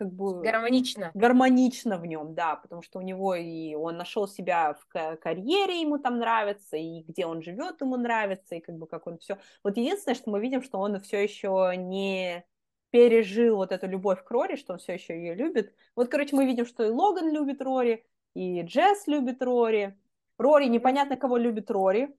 как 0.00 0.12
бы 0.14 0.40
гармонично. 0.40 1.10
гармонично 1.12 1.98
в 1.98 2.06
нем, 2.06 2.34
да, 2.34 2.56
потому 2.56 2.80
что 2.80 2.98
у 2.98 3.02
него 3.02 3.34
и 3.34 3.74
он 3.74 3.98
нашел 3.98 4.26
себя 4.26 4.74
в 4.74 5.16
карьере, 5.18 5.82
ему 5.82 5.98
там 5.98 6.18
нравится, 6.18 6.78
и 6.78 7.02
где 7.02 7.26
он 7.26 7.42
живет, 7.42 7.82
ему 7.82 7.96
нравится, 7.98 8.54
и 8.54 8.60
как 8.60 8.76
бы 8.76 8.86
как 8.86 9.06
он 9.06 9.18
все. 9.18 9.38
Вот 9.62 9.76
единственное, 9.76 10.14
что 10.14 10.30
мы 10.30 10.40
видим, 10.40 10.62
что 10.62 10.78
он 10.78 11.00
все 11.02 11.22
еще 11.22 11.74
не 11.76 12.46
пережил 12.88 13.56
вот 13.56 13.72
эту 13.72 13.86
любовь 13.88 14.24
к 14.24 14.30
Рори, 14.30 14.56
что 14.56 14.72
он 14.72 14.78
все 14.78 14.94
еще 14.94 15.14
ее 15.14 15.34
любит. 15.34 15.74
Вот, 15.94 16.08
короче, 16.08 16.34
мы 16.34 16.46
видим, 16.46 16.64
что 16.64 16.82
и 16.82 16.88
Логан 16.88 17.30
любит 17.30 17.60
Рори, 17.60 18.04
и 18.34 18.62
Джесс 18.62 19.06
любит 19.06 19.42
Рори. 19.42 19.98
Рори, 20.38 20.64
непонятно, 20.64 21.16
кого 21.18 21.36
любит 21.36 21.70
Рори. 21.70 22.16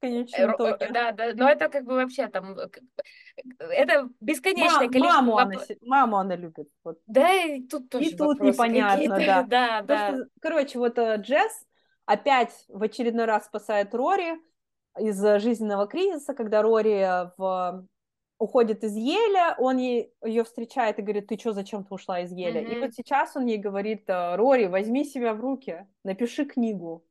Конечно, 0.00 0.36
конечном 0.36 0.56
итоге. 0.56 0.92
Да, 0.92 1.12
да, 1.12 1.32
но 1.34 1.48
это 1.48 1.68
как 1.68 1.84
бы 1.84 1.94
вообще 1.94 2.28
там, 2.28 2.56
это 3.58 4.08
бесконечное 4.20 4.80
Мам, 4.80 4.90
количество... 4.90 5.22
Маму, 5.22 5.38
она, 5.38 5.60
маму 5.82 6.16
она 6.18 6.36
любит. 6.36 6.68
Вот. 6.84 6.98
Да, 7.06 7.32
и 7.32 7.62
тут 7.62 7.88
тоже 7.88 8.04
И 8.04 8.16
тут 8.16 8.40
непонятно, 8.40 9.18
да. 9.18 9.42
да, 9.48 9.82
да. 9.82 10.08
Что, 10.08 10.26
короче, 10.40 10.78
вот 10.78 10.98
э, 10.98 11.16
Джесс 11.16 11.64
опять 12.04 12.52
в 12.68 12.82
очередной 12.82 13.24
раз 13.24 13.46
спасает 13.46 13.94
Рори 13.94 14.38
из 14.98 15.20
жизненного 15.40 15.86
кризиса, 15.86 16.34
когда 16.34 16.62
Рори 16.62 17.30
в 17.36 17.86
уходит 18.38 18.84
из 18.84 18.94
Еля, 18.94 19.54
он 19.58 19.78
ей, 19.78 20.12
ее 20.22 20.44
встречает 20.44 20.98
и 20.98 21.02
говорит, 21.02 21.28
ты 21.28 21.38
что, 21.38 21.52
зачем 21.52 21.84
ты 21.84 21.94
ушла 21.94 22.20
из 22.20 22.32
Еля? 22.32 22.62
Mm-hmm. 22.62 22.76
И 22.76 22.80
вот 22.80 22.94
сейчас 22.94 23.34
он 23.36 23.46
ей 23.46 23.58
говорит, 23.58 24.04
«Э, 24.08 24.36
Рори, 24.36 24.66
возьми 24.66 25.04
себя 25.04 25.32
в 25.32 25.40
руки, 25.40 25.86
напиши 26.04 26.44
книгу. 26.44 27.05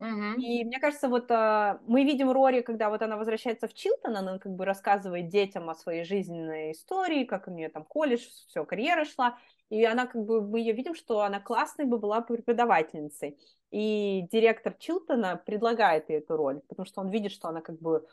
Mm-hmm. 0.00 0.36
И 0.36 0.64
мне 0.64 0.80
кажется, 0.80 1.08
вот 1.08 1.30
э, 1.30 1.78
мы 1.86 2.04
видим 2.04 2.30
Рори, 2.30 2.62
когда 2.62 2.88
вот 2.88 3.02
она 3.02 3.16
возвращается 3.18 3.68
в 3.68 3.74
Чилтон, 3.74 4.16
она 4.16 4.38
как 4.38 4.52
бы 4.52 4.64
рассказывает 4.64 5.28
детям 5.28 5.68
о 5.68 5.74
своей 5.74 6.04
жизненной 6.04 6.72
истории, 6.72 7.24
как 7.24 7.48
у 7.48 7.50
нее 7.50 7.68
там 7.68 7.84
колледж, 7.84 8.22
все, 8.48 8.64
карьера 8.64 9.04
шла, 9.04 9.38
и 9.68 9.84
она 9.84 10.06
как 10.06 10.24
бы, 10.24 10.40
мы 10.40 10.60
ее 10.60 10.72
видим, 10.72 10.94
что 10.94 11.20
она 11.20 11.38
классной 11.38 11.84
бы 11.84 11.98
была 11.98 12.22
преподавательницей. 12.22 13.38
И 13.70 14.26
директор 14.32 14.72
Чилтона 14.72 15.36
предлагает 15.36 16.08
ей 16.08 16.18
эту 16.18 16.36
роль, 16.36 16.60
потому 16.68 16.86
что 16.86 17.02
он 17.02 17.10
видит, 17.10 17.30
что 17.30 17.48
она 17.48 17.60
как 17.60 17.78
бы 17.78 18.06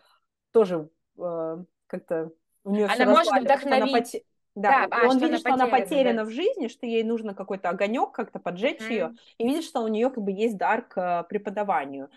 тоже 0.51 0.89
э, 1.17 1.63
как-то 1.87 2.31
у 2.63 2.71
нее 2.71 2.87
она 2.87 3.05
может 3.05 3.33
вдохновить. 3.43 3.83
Она 3.83 3.99
поте... 3.99 4.23
Да, 4.57 4.87
да 4.87 5.01
а, 5.03 5.07
он 5.07 5.19
видит, 5.19 5.39
что 5.41 5.53
она 5.53 5.67
потеряна 5.67 6.23
да. 6.23 6.25
в 6.25 6.31
жизни, 6.31 6.67
что 6.67 6.87
ей 6.87 7.03
нужно 7.03 7.35
какой-то 7.35 7.69
огонек 7.69 8.11
как-то 8.11 8.39
поджечь 8.39 8.81
mm. 8.81 8.89
ее, 8.89 9.15
и 9.37 9.45
видит, 9.45 9.63
что 9.63 9.81
у 9.81 9.87
нее 9.87 10.09
как 10.09 10.23
бы 10.23 10.31
есть 10.31 10.57
дар 10.57 10.81
к 10.81 11.27
преподаванию. 11.29 12.09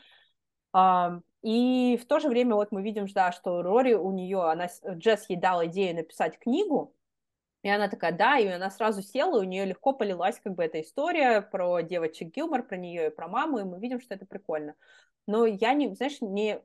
А, 0.73 1.21
и 1.43 1.99
в 2.03 2.07
то 2.07 2.19
же 2.19 2.29
время 2.29 2.55
вот 2.55 2.73
мы 2.73 2.83
видим, 2.83 3.07
да, 3.09 3.31
что 3.33 3.61
Рори 3.61 3.93
у 3.93 4.11
нее, 4.11 4.43
она, 4.51 4.69
Джесс 4.89 5.29
ей 5.29 5.37
дал 5.37 5.67
идею 5.67 5.97
написать 5.97 6.39
книгу, 6.39 6.95
и 7.63 7.69
она 7.69 7.89
такая, 7.89 8.13
да, 8.13 8.39
и 8.39 8.47
она 8.47 8.71
сразу 8.71 9.03
села, 9.03 9.37
и 9.37 9.45
у 9.45 9.49
нее 9.49 9.67
легко 9.67 9.93
полилась 9.93 10.41
как 10.41 10.55
бы 10.55 10.65
эта 10.65 10.81
история 10.81 11.43
про 11.43 11.83
девочек 11.83 12.35
Гилмор, 12.35 12.63
про 12.63 12.79
нее 12.79 13.09
и 13.09 13.15
про 13.15 13.29
маму, 13.29 13.59
и 13.59 13.65
мы 13.65 13.79
видим, 13.79 14.01
что 14.01 14.15
это 14.15 14.25
прикольно. 14.25 14.77
Но 15.27 15.45
я 15.45 15.75
не, 15.75 15.95
знаешь, 15.95 16.23
не 16.23 16.63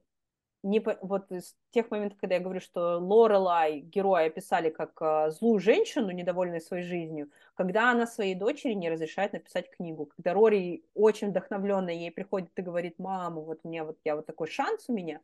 не, 0.66 0.84
вот 1.02 1.32
из 1.32 1.56
тех 1.72 1.92
моментов, 1.92 2.18
когда 2.20 2.36
я 2.36 2.42
говорю, 2.42 2.60
что 2.60 2.98
Лорелай 2.98 3.82
героя 3.82 4.28
описали 4.28 4.72
как 4.72 5.00
э, 5.00 5.30
злую 5.30 5.60
женщину, 5.60 6.10
недовольную 6.10 6.60
своей 6.60 6.84
жизнью, 6.84 7.30
когда 7.54 7.92
она 7.92 8.08
своей 8.08 8.34
дочери 8.34 8.74
не 8.74 8.90
разрешает 8.90 9.34
написать 9.34 9.70
книгу, 9.70 10.08
когда 10.08 10.34
Рори 10.34 10.84
очень 10.96 11.30
вдохновленная 11.30 11.94
ей 11.94 12.12
приходит 12.12 12.50
и 12.56 12.64
говорит, 12.64 12.98
мама, 12.98 13.42
вот 13.42 13.64
мне 13.64 13.84
вот 13.84 14.00
я 14.04 14.16
вот 14.16 14.26
такой 14.26 14.48
шанс 14.48 14.86
у 14.88 14.94
меня, 14.94 15.22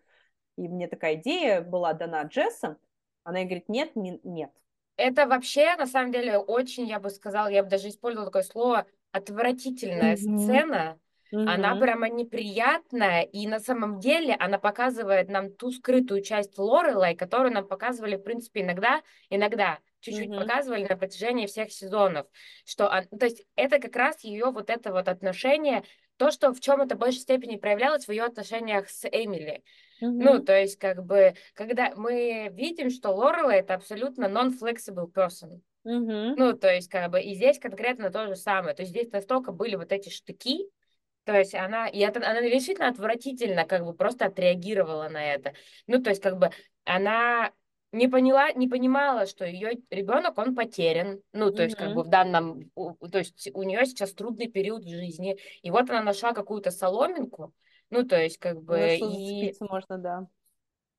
и 0.58 0.68
мне 0.68 0.88
такая 0.88 1.16
идея 1.16 1.62
была 1.62 1.94
дана 1.94 2.22
Джессом, 2.22 2.78
она 3.24 3.40
ей 3.40 3.46
говорит, 3.46 3.68
нет, 3.68 3.96
не, 3.96 4.20
нет. 4.24 4.52
Это 4.96 5.26
вообще, 5.26 5.76
на 5.76 5.88
самом 5.88 6.12
деле, 6.12 6.38
очень, 6.38 6.86
я 6.86 7.00
бы 7.00 7.10
сказала, 7.10 7.48
я 7.48 7.64
бы 7.64 7.70
даже 7.70 7.90
использовала 7.90 8.28
такое 8.28 8.44
слово, 8.44 8.86
отвратительная 9.12 10.16
mm-hmm. 10.16 10.38
сцена, 10.38 11.00
Угу. 11.32 11.42
Она 11.48 11.76
прямо 11.78 12.10
неприятная, 12.10 13.22
и 13.22 13.48
на 13.48 13.60
самом 13.60 14.00
деле 14.00 14.36
она 14.38 14.60
показывает 14.60 15.30
нам 15.30 15.54
ту 15.54 15.72
скрытую 15.72 16.22
часть 16.22 16.58
Лорелай, 16.58 17.16
которую 17.16 17.54
нам 17.54 17.68
показывали, 17.68 18.18
в 18.18 18.24
принципе, 18.24 18.62
иногда, 18.62 19.02
иногда 19.30 19.80
чуть-чуть 20.02 20.30
угу. 20.30 20.40
показывали 20.40 20.86
на 20.86 20.98
протяжении 20.98 21.46
всех 21.46 21.72
сезонов, 21.72 22.28
что, 22.66 22.90
то 23.18 23.26
есть 23.26 23.46
это 23.56 23.80
как 23.80 23.96
раз 23.96 24.24
ее 24.24 24.52
вот 24.52 24.70
это 24.70 24.92
вот 24.92 25.08
отношение, 25.08 25.84
то, 26.18 26.32
что 26.32 26.54
в 26.54 26.60
чем 26.60 26.82
это 26.82 26.96
в 26.96 27.00
большей 27.00 27.22
степени 27.22 27.56
проявлялось 27.56 28.06
в 28.06 28.12
ее 28.12 28.26
отношениях 28.26 28.90
с 28.90 29.08
Эмили. 29.08 29.64
Mm-hmm. 30.04 30.10
Ну, 30.10 30.44
то 30.44 30.60
есть, 30.60 30.78
как 30.78 31.04
бы, 31.04 31.34
когда 31.54 31.94
мы 31.96 32.50
видим, 32.52 32.90
что 32.90 33.10
Лорела 33.10 33.52
это 33.52 33.74
абсолютно 33.74 34.26
non-flexible 34.26 35.12
person. 35.12 35.62
Mm-hmm. 35.88 36.34
Ну, 36.38 36.54
то 36.54 36.72
есть, 36.72 36.90
как 36.90 37.10
бы, 37.10 37.22
и 37.22 37.34
здесь 37.34 37.58
конкретно 37.58 38.12
то 38.12 38.28
же 38.28 38.36
самое. 38.36 38.76
То 38.76 38.84
есть, 38.84 38.92
здесь 38.92 39.12
настолько 39.12 39.52
были 39.52 39.76
вот 39.76 39.92
эти 39.92 40.10
штыки, 40.10 40.68
то 41.24 41.38
есть 41.38 41.54
она, 41.54 41.88
и 41.88 42.00
это, 42.00 42.20
она 42.20 42.42
решительно 42.42 42.88
отвратительно 42.88 43.66
как 43.66 43.86
бы 43.86 43.94
просто 43.94 44.26
отреагировала 44.26 45.08
на 45.10 45.24
это. 45.24 45.54
Ну, 45.88 46.02
то 46.02 46.10
есть 46.10 46.22
как 46.22 46.38
бы 46.38 46.50
она 46.84 47.52
не 47.92 48.08
поняла, 48.08 48.52
не 48.54 48.68
понимала, 48.68 49.26
что 49.26 49.46
ее 49.46 49.78
ребенок, 49.90 50.38
он 50.38 50.56
потерян. 50.56 51.22
Ну, 51.34 51.52
то 51.52 51.62
mm-hmm. 51.62 51.66
есть, 51.66 51.76
как 51.76 51.94
бы 51.94 52.04
в 52.04 52.08
данном, 52.08 52.70
то 52.76 53.18
есть 53.18 53.50
у 53.54 53.64
нее 53.64 53.86
сейчас 53.86 54.14
трудный 54.14 54.48
период 54.48 54.84
в 54.84 54.90
жизни. 54.90 55.38
И 55.62 55.72
вот 55.72 55.90
она 55.90 56.02
нашла 56.02 56.32
какую-то 56.32 56.72
соломинку. 56.72 57.54
Ну, 57.90 58.04
то 58.04 58.20
есть, 58.20 58.38
как 58.38 58.64
бы. 58.64 58.98
Ну, 59.00 59.12
и... 59.12 59.54
можно, 59.60 59.98
да. 59.98 60.28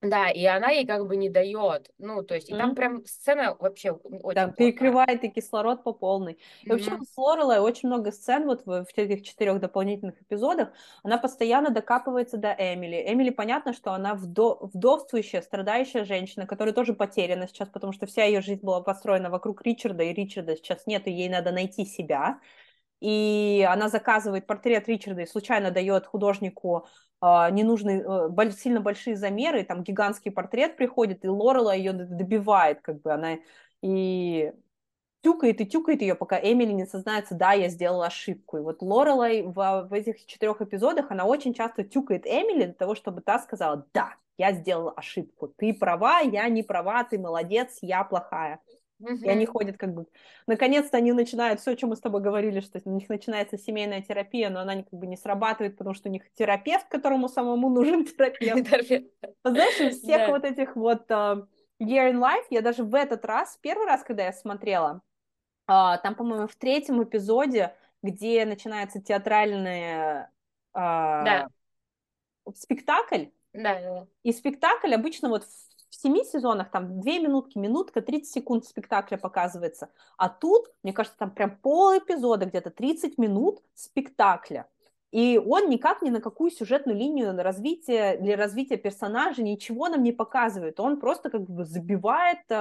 Да, 0.02 0.30
и 0.30 0.44
она 0.44 0.70
ей 0.70 0.84
как 0.84 1.06
бы 1.06 1.16
не 1.16 1.30
дает. 1.30 1.90
Ну, 1.98 2.24
то 2.24 2.34
есть, 2.34 2.50
и 2.50 2.52
mm-hmm. 2.52 2.58
там 2.58 2.74
прям 2.74 3.06
сцена 3.06 3.56
вообще 3.60 3.92
очень 3.92 4.34
Да, 4.34 4.48
перекрывает 4.48 5.22
и 5.22 5.28
кислород 5.28 5.84
по 5.84 5.92
полной. 5.92 6.32
И 6.32 6.66
mm-hmm. 6.66 6.70
вообще 6.70 6.98
с 7.08 7.16
Лорелой 7.16 7.60
очень 7.60 7.88
много 7.88 8.10
сцен 8.10 8.46
вот 8.46 8.66
в, 8.66 8.84
в 8.84 8.98
этих 8.98 9.22
четырех 9.22 9.60
дополнительных 9.60 10.20
эпизодах. 10.20 10.70
Она 11.04 11.18
постоянно 11.18 11.70
докапывается 11.70 12.36
до 12.36 12.52
Эмили. 12.58 13.04
Эмили, 13.06 13.30
понятно, 13.30 13.72
что 13.72 13.92
она 13.92 14.14
вдо- 14.14 14.58
вдовствующая, 14.72 15.40
страдающая 15.40 16.04
женщина, 16.04 16.48
которая 16.48 16.74
тоже 16.74 16.94
потеряна 16.94 17.46
сейчас, 17.46 17.68
потому 17.68 17.92
что 17.92 18.06
вся 18.06 18.24
ее 18.24 18.40
жизнь 18.40 18.62
была 18.62 18.80
построена 18.80 19.30
вокруг 19.30 19.62
Ричарда, 19.62 20.02
и 20.02 20.12
Ричарда 20.12 20.56
сейчас 20.56 20.84
нет, 20.86 21.06
и 21.06 21.12
ей 21.12 21.28
надо 21.28 21.52
найти 21.52 21.84
себя 21.84 22.40
и 23.02 23.66
она 23.68 23.88
заказывает 23.88 24.46
портрет 24.46 24.86
Ричарда 24.86 25.22
и 25.22 25.26
случайно 25.26 25.72
дает 25.72 26.06
художнику 26.06 26.86
э, 27.20 27.26
ненужные, 27.50 28.04
сильно 28.52 28.80
большие 28.80 29.16
замеры, 29.16 29.64
там 29.64 29.82
гигантский 29.82 30.30
портрет 30.30 30.76
приходит, 30.76 31.24
и 31.24 31.28
Лорела 31.28 31.74
ее 31.74 31.92
добивает, 31.92 32.80
как 32.80 33.02
бы 33.02 33.12
она 33.12 33.38
и 33.82 34.52
тюкает 35.24 35.60
и 35.60 35.66
тюкает 35.66 36.00
ее, 36.00 36.14
пока 36.14 36.38
Эмили 36.38 36.70
не 36.72 36.86
сознается, 36.86 37.34
да, 37.34 37.52
я 37.52 37.68
сделала 37.68 38.06
ошибку. 38.06 38.58
И 38.58 38.60
вот 38.60 38.82
Лорелай 38.82 39.42
в, 39.42 39.88
в 39.90 39.92
этих 39.92 40.24
четырех 40.26 40.62
эпизодах, 40.62 41.10
она 41.10 41.24
очень 41.24 41.54
часто 41.54 41.82
тюкает 41.82 42.24
Эмили 42.24 42.66
для 42.66 42.74
того, 42.74 42.94
чтобы 42.94 43.20
та 43.20 43.40
сказала, 43.40 43.84
да, 43.92 44.14
я 44.38 44.52
сделала 44.52 44.92
ошибку, 44.92 45.48
ты 45.48 45.74
права, 45.74 46.20
я 46.20 46.48
не 46.48 46.62
права, 46.62 47.02
ты 47.02 47.18
молодец, 47.18 47.78
я 47.82 48.04
плохая. 48.04 48.60
И 49.02 49.28
они 49.28 49.46
ходят 49.46 49.76
как 49.76 49.92
бы... 49.94 50.06
Наконец-то 50.46 50.96
они 50.96 51.12
начинают 51.12 51.60
все, 51.60 51.72
о 51.72 51.76
чем 51.76 51.90
мы 51.90 51.96
с 51.96 52.00
тобой 52.00 52.20
говорили, 52.20 52.60
что 52.60 52.80
у 52.84 52.90
них 52.90 53.08
начинается 53.08 53.58
семейная 53.58 54.02
терапия, 54.02 54.50
но 54.50 54.60
она 54.60 54.82
как 54.82 54.92
бы 54.92 55.06
не 55.06 55.16
срабатывает, 55.16 55.76
потому 55.76 55.94
что 55.94 56.08
у 56.08 56.12
них 56.12 56.22
терапевт, 56.34 56.86
которому 56.88 57.28
самому 57.28 57.68
нужен 57.68 58.04
терапевт. 58.06 58.68
Знаешь, 59.44 59.80
из 59.80 60.00
всех 60.00 60.28
вот 60.28 60.44
этих 60.44 60.76
вот 60.76 61.10
uh, 61.10 61.46
Year 61.80 62.12
in 62.12 62.18
Life, 62.18 62.46
я 62.50 62.62
даже 62.62 62.84
в 62.84 62.94
этот 62.94 63.24
раз, 63.24 63.58
первый 63.60 63.86
раз, 63.86 64.02
когда 64.02 64.24
я 64.24 64.32
смотрела, 64.32 65.02
uh, 65.70 65.98
там, 66.02 66.14
по-моему, 66.14 66.46
в 66.46 66.56
третьем 66.56 67.02
эпизоде, 67.02 67.74
где 68.02 68.44
начинается 68.44 69.00
театральный 69.00 70.26
спектакль, 72.54 73.26
да, 73.52 73.80
да. 73.80 74.06
И 74.22 74.32
спектакль 74.32 74.94
обычно 74.94 75.28
вот 75.28 75.46
в 75.92 75.94
семи 75.94 76.24
сезонах 76.24 76.70
там 76.70 77.00
две 77.00 77.20
минутки, 77.20 77.58
минутка, 77.58 78.00
30 78.00 78.32
секунд 78.32 78.64
спектакля 78.64 79.18
показывается. 79.18 79.90
А 80.16 80.30
тут, 80.30 80.72
мне 80.82 80.94
кажется, 80.94 81.18
там 81.18 81.30
прям 81.30 81.54
пол 81.58 81.98
эпизода, 81.98 82.46
где-то 82.46 82.70
30 82.70 83.18
минут 83.18 83.60
спектакля. 83.74 84.66
И 85.12 85.38
он 85.38 85.68
никак 85.68 86.00
ни 86.00 86.08
на 86.08 86.22
какую 86.22 86.50
сюжетную 86.50 86.96
линию 86.96 87.34
на 87.34 87.42
развитие, 87.42 88.16
для 88.16 88.34
развития 88.34 88.78
персонажа 88.78 89.42
ничего 89.42 89.88
нам 89.88 90.02
не 90.02 90.10
показывает. 90.10 90.80
Он 90.80 90.98
просто 90.98 91.28
как 91.28 91.42
бы 91.42 91.66
забивает 91.66 92.38
э, 92.48 92.54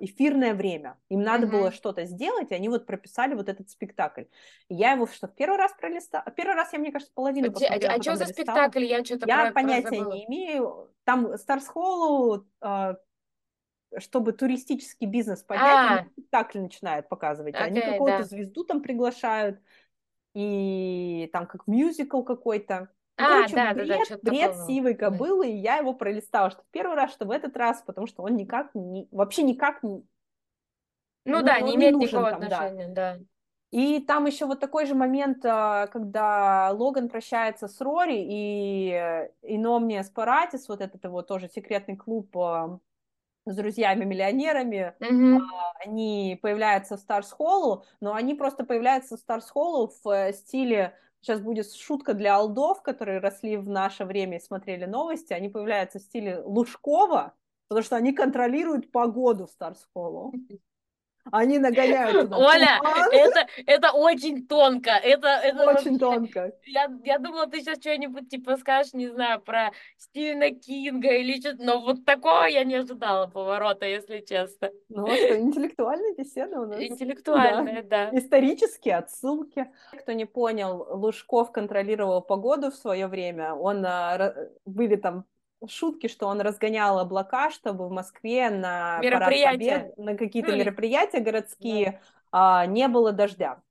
эфирное 0.00 0.54
время. 0.54 0.96
Им 1.10 1.22
надо 1.22 1.46
mm-hmm. 1.46 1.50
было 1.50 1.70
что-то 1.72 2.06
сделать, 2.06 2.50
и 2.50 2.54
они 2.54 2.70
вот 2.70 2.86
прописали 2.86 3.34
вот 3.34 3.50
этот 3.50 3.68
спектакль. 3.68 4.24
Я 4.70 4.92
его 4.92 5.06
что, 5.06 5.28
в 5.28 5.34
первый 5.34 5.58
раз 5.58 5.74
пролистала? 5.78 6.24
Первый 6.34 6.54
раз 6.54 6.72
я, 6.72 6.78
мне 6.78 6.90
кажется, 6.90 7.12
половину 7.14 7.52
посмотрела. 7.52 7.92
А, 7.92 7.96
а 7.96 8.02
что 8.02 8.16
за 8.16 8.26
спектакль? 8.26 8.84
Я 8.84 9.04
что-то 9.04 9.26
Я 9.28 9.44
про, 9.44 9.52
понятия 9.52 10.02
про 10.02 10.14
не 10.14 10.24
имею. 10.24 10.90
Там 11.04 11.36
Старс 11.36 11.66
Холлу 11.66 12.46
э, 12.62 12.94
чтобы 13.98 14.32
туристический 14.32 15.06
бизнес 15.06 15.42
поднять, 15.42 16.00
а, 16.00 16.06
спектакль 16.12 16.60
начинают 16.60 17.08
показывать. 17.08 17.54
Okay, 17.54 17.58
они 17.58 17.80
какую-то 17.80 18.18
да. 18.18 18.24
звезду 18.24 18.64
там 18.64 18.80
приглашают 18.80 19.60
и 20.34 21.30
там 21.32 21.46
как 21.46 21.66
мюзикл 21.66 22.22
какой-то. 22.22 22.90
Ну, 23.16 23.24
а, 23.24 23.28
короче, 23.28 23.54
да, 23.54 23.74
бред, 23.74 23.88
да, 23.88 23.96
да, 24.08 24.30
бред 24.30 24.50
такого. 24.50 24.66
сивой 24.66 24.94
кобылы, 24.94 25.48
и 25.48 25.56
я 25.56 25.76
его 25.76 25.94
пролистала, 25.94 26.50
что 26.50 26.62
в 26.62 26.66
первый 26.72 26.96
раз, 26.96 27.12
что 27.12 27.26
в 27.26 27.30
этот 27.30 27.56
раз, 27.56 27.82
потому 27.86 28.08
что 28.08 28.24
он 28.24 28.34
никак, 28.34 28.74
не, 28.74 29.08
вообще 29.12 29.44
никак 29.44 29.82
не... 29.84 30.04
Ну, 31.24 31.38
ну 31.38 31.42
да, 31.42 31.60
не 31.60 31.76
имеет 31.76 31.94
никакого 31.94 32.30
там, 32.30 32.42
отношения, 32.42 32.88
да. 32.88 33.16
да. 33.16 33.24
И 33.70 34.00
там 34.00 34.26
еще 34.26 34.46
вот 34.46 34.60
такой 34.60 34.86
же 34.86 34.94
момент, 34.94 35.44
а, 35.44 35.86
когда 35.88 36.70
Логан 36.72 37.08
прощается 37.08 37.66
с 37.68 37.80
Рори, 37.80 38.18
и 38.18 39.28
Иномния 39.42 40.02
Спаратис, 40.02 40.68
вот 40.68 40.80
этот 40.80 41.02
его 41.04 41.22
тоже 41.22 41.48
секретный 41.48 41.96
клуб, 41.96 42.36
а, 42.36 42.78
с 43.46 43.54
друзьями-миллионерами, 43.54 44.94
а, 45.40 45.72
они 45.84 46.38
появляются 46.40 46.96
в 46.96 47.00
Stars 47.00 47.30
Hollow, 47.30 47.84
но 48.00 48.14
они 48.14 48.34
просто 48.34 48.64
появляются 48.64 49.16
в 49.16 49.20
Stars 49.20 49.50
Hollow 49.50 49.92
в 50.02 50.08
э, 50.10 50.32
стиле, 50.32 50.96
сейчас 51.20 51.40
будет 51.40 51.70
шутка 51.72 52.14
для 52.14 52.36
олдов, 52.36 52.82
которые 52.82 53.18
росли 53.20 53.56
в 53.56 53.68
наше 53.68 54.04
время 54.04 54.38
и 54.38 54.40
смотрели 54.40 54.84
новости, 54.84 55.32
они 55.32 55.48
появляются 55.48 55.98
в 55.98 56.02
стиле 56.02 56.38
Лужкова, 56.38 57.34
потому 57.68 57.84
что 57.84 57.96
они 57.96 58.12
контролируют 58.12 58.90
погоду 58.92 59.46
в 59.46 59.50
Stars 59.50 59.86
Hollow. 59.92 60.32
Они 61.32 61.58
нагоняют 61.58 62.30
Оля, 62.32 62.78
туман. 62.78 63.08
это, 63.12 63.46
это 63.66 63.92
очень 63.92 64.46
тонко. 64.46 64.90
Это, 64.90 65.28
это 65.28 65.64
Очень 65.64 65.66
вообще- 65.66 65.98
тонко. 65.98 66.52
Я, 66.66 66.90
я 67.04 67.18
думала, 67.18 67.46
ты 67.46 67.60
сейчас 67.60 67.78
что-нибудь 67.78 68.28
типа 68.28 68.56
скажешь, 68.56 68.92
не 68.92 69.08
знаю, 69.08 69.40
про 69.40 69.70
Стивена 69.96 70.50
Кинга 70.50 71.12
или 71.14 71.40
что-то, 71.40 71.62
но 71.64 71.80
вот 71.80 72.04
такого 72.04 72.44
я 72.44 72.64
не 72.64 72.74
ожидала 72.76 73.26
поворота, 73.26 73.86
если 73.86 74.20
честно. 74.20 74.70
Ну 74.88 75.06
что, 75.06 75.38
интеллектуальная 75.38 76.14
беседа 76.14 76.60
у 76.60 76.66
нас. 76.66 76.80
Интеллектуальная, 76.80 77.82
да. 77.82 78.10
Исторические 78.12 78.96
отсылки. 78.96 79.66
Кто 79.98 80.12
не 80.12 80.26
понял, 80.26 80.86
Лужков 80.90 81.52
контролировал 81.52 82.20
погоду 82.20 82.70
в 82.70 82.74
свое 82.74 83.06
время. 83.06 83.54
Он 83.54 83.84
а, 83.86 84.34
были 84.66 84.96
там 84.96 85.24
шутки, 85.68 86.08
что 86.08 86.26
он 86.26 86.40
разгонял 86.40 86.98
облака, 86.98 87.50
чтобы 87.50 87.88
в 87.88 87.92
Москве 87.92 88.50
на. 88.50 89.00
Победы, 89.80 90.02
на 90.02 90.16
какие-то 90.16 90.50
или- 90.50 90.60
мероприятия 90.60 91.20
городские 91.20 92.00
а, 92.32 92.66
не 92.66 92.88
было 92.88 93.12
дождя. 93.12 93.62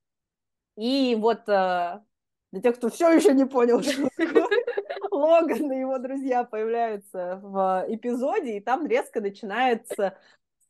И 0.75 1.15
вот 1.19 1.47
а, 1.49 2.03
для 2.51 2.61
тех, 2.61 2.77
кто 2.77 2.89
все 2.89 3.11
еще 3.11 3.33
не 3.33 3.45
понял 3.45 3.81
шутку, 3.81 4.11
Логан 5.11 5.71
и 5.71 5.79
его 5.79 5.97
друзья 5.99 6.43
появляются 6.43 7.39
в 7.41 7.85
эпизоде, 7.87 8.57
и 8.57 8.59
там 8.59 8.85
резко 8.87 9.21
начинается 9.21 10.17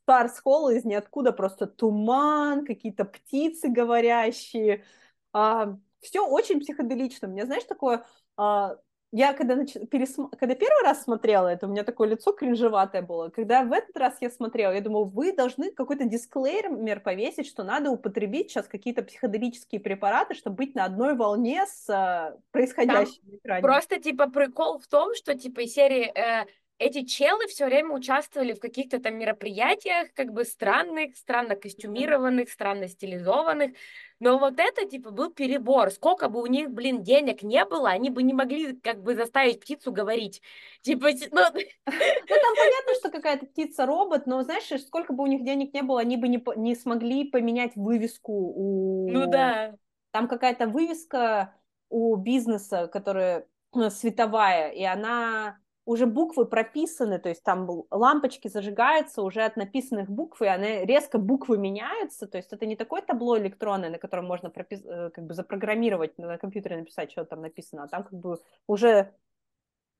Старс 0.02 0.38
Холл 0.40 0.68
из 0.68 0.84
ниоткуда 0.84 1.32
просто 1.32 1.66
туман, 1.66 2.66
какие-то 2.66 3.04
птицы 3.04 3.68
говорящие. 3.68 4.84
все 5.32 6.26
очень 6.26 6.60
психоделично. 6.60 7.28
Мне, 7.28 7.46
знаешь, 7.46 7.64
такое... 7.64 8.04
а, 8.36 8.76
я 9.16 9.32
когда, 9.32 9.54
нач... 9.54 9.76
пересм- 9.76 10.28
когда 10.36 10.56
первый 10.56 10.82
раз 10.82 11.04
смотрела 11.04 11.46
это, 11.46 11.68
у 11.68 11.70
меня 11.70 11.84
такое 11.84 12.08
лицо 12.08 12.32
кринжеватое 12.32 13.00
было. 13.00 13.28
Когда 13.28 13.62
в 13.62 13.72
этот 13.72 13.96
раз 13.96 14.16
я 14.20 14.28
смотрела, 14.28 14.72
я 14.72 14.80
думала, 14.80 15.04
вы 15.04 15.32
должны 15.32 15.70
какой-то 15.70 16.04
дисклеймер 16.04 16.98
повесить, 16.98 17.46
что 17.46 17.62
надо 17.62 17.90
употребить 17.90 18.50
сейчас 18.50 18.66
какие-то 18.66 19.04
психоделические 19.04 19.80
препараты, 19.80 20.34
чтобы 20.34 20.56
быть 20.56 20.74
на 20.74 20.84
одной 20.84 21.14
волне 21.14 21.64
с 21.64 21.88
а, 21.88 22.36
происходящим 22.50 23.22
на 23.30 23.36
экране. 23.36 23.62
Просто 23.62 24.00
типа 24.00 24.28
прикол 24.28 24.80
в 24.80 24.88
том, 24.88 25.14
что 25.14 25.38
типа 25.38 25.64
серии 25.68 26.12
э, 26.12 26.46
эти 26.78 27.04
челы 27.04 27.46
все 27.46 27.66
время 27.66 27.94
участвовали 27.94 28.52
в 28.52 28.60
каких-то 28.60 28.98
там 28.98 29.16
мероприятиях, 29.16 30.12
как 30.14 30.32
бы 30.32 30.44
странных, 30.44 31.16
странно 31.16 31.54
костюмированных, 31.54 32.50
странно 32.50 32.88
стилизованных. 32.88 33.72
Но 34.18 34.38
вот 34.38 34.54
это, 34.58 34.84
типа, 34.84 35.10
был 35.10 35.32
перебор. 35.32 35.90
Сколько 35.90 36.28
бы 36.28 36.42
у 36.42 36.46
них, 36.46 36.70
блин, 36.70 37.02
денег 37.02 37.42
не 37.42 37.64
было, 37.64 37.90
они 37.90 38.10
бы 38.10 38.22
не 38.22 38.32
могли, 38.32 38.76
как 38.76 39.02
бы, 39.02 39.14
заставить 39.14 39.60
птицу 39.60 39.92
говорить. 39.92 40.42
Типа, 40.82 41.08
ну, 41.30 41.40
Ну, 41.86 42.36
там 42.40 42.54
понятно, 42.56 42.94
что 42.98 43.10
какая-то 43.10 43.46
птица-робот, 43.46 44.26
но, 44.26 44.42
знаешь, 44.42 44.68
сколько 44.82 45.12
бы 45.12 45.24
у 45.24 45.26
них 45.26 45.44
денег 45.44 45.72
не 45.74 45.82
было, 45.82 46.00
они 46.00 46.16
бы 46.16 46.26
не, 46.28 46.42
не 46.56 46.74
смогли 46.74 47.30
поменять 47.30 47.72
вывеску 47.76 48.32
у... 48.32 49.10
ну 49.10 49.26
да. 49.26 49.76
Там 50.10 50.28
какая-то 50.28 50.66
вывеска 50.68 51.54
у 51.88 52.16
бизнеса, 52.16 52.88
которая 52.88 53.46
э, 53.74 53.90
световая, 53.90 54.70
и 54.70 54.82
она 54.84 55.58
уже 55.86 56.06
буквы 56.06 56.46
прописаны, 56.46 57.18
то 57.18 57.28
есть 57.28 57.42
там 57.42 57.68
лампочки 57.90 58.48
зажигаются 58.48 59.22
уже 59.22 59.42
от 59.42 59.56
написанных 59.56 60.08
букв, 60.08 60.40
и 60.42 60.46
они 60.46 60.84
резко 60.86 61.18
буквы 61.18 61.58
меняются, 61.58 62.26
то 62.26 62.38
есть 62.38 62.52
это 62.52 62.66
не 62.66 62.76
такое 62.76 63.02
табло 63.02 63.38
электронное, 63.38 63.90
на 63.90 63.98
котором 63.98 64.24
можно 64.24 64.48
пропис- 64.48 64.86
э, 64.86 65.10
как 65.10 65.24
бы 65.26 65.34
запрограммировать, 65.34 66.16
на 66.18 66.38
компьютере 66.38 66.76
написать, 66.78 67.10
что 67.12 67.24
там 67.24 67.42
написано, 67.42 67.84
а 67.84 67.88
там 67.88 68.04
как 68.04 68.18
бы 68.18 68.38
уже 68.66 69.12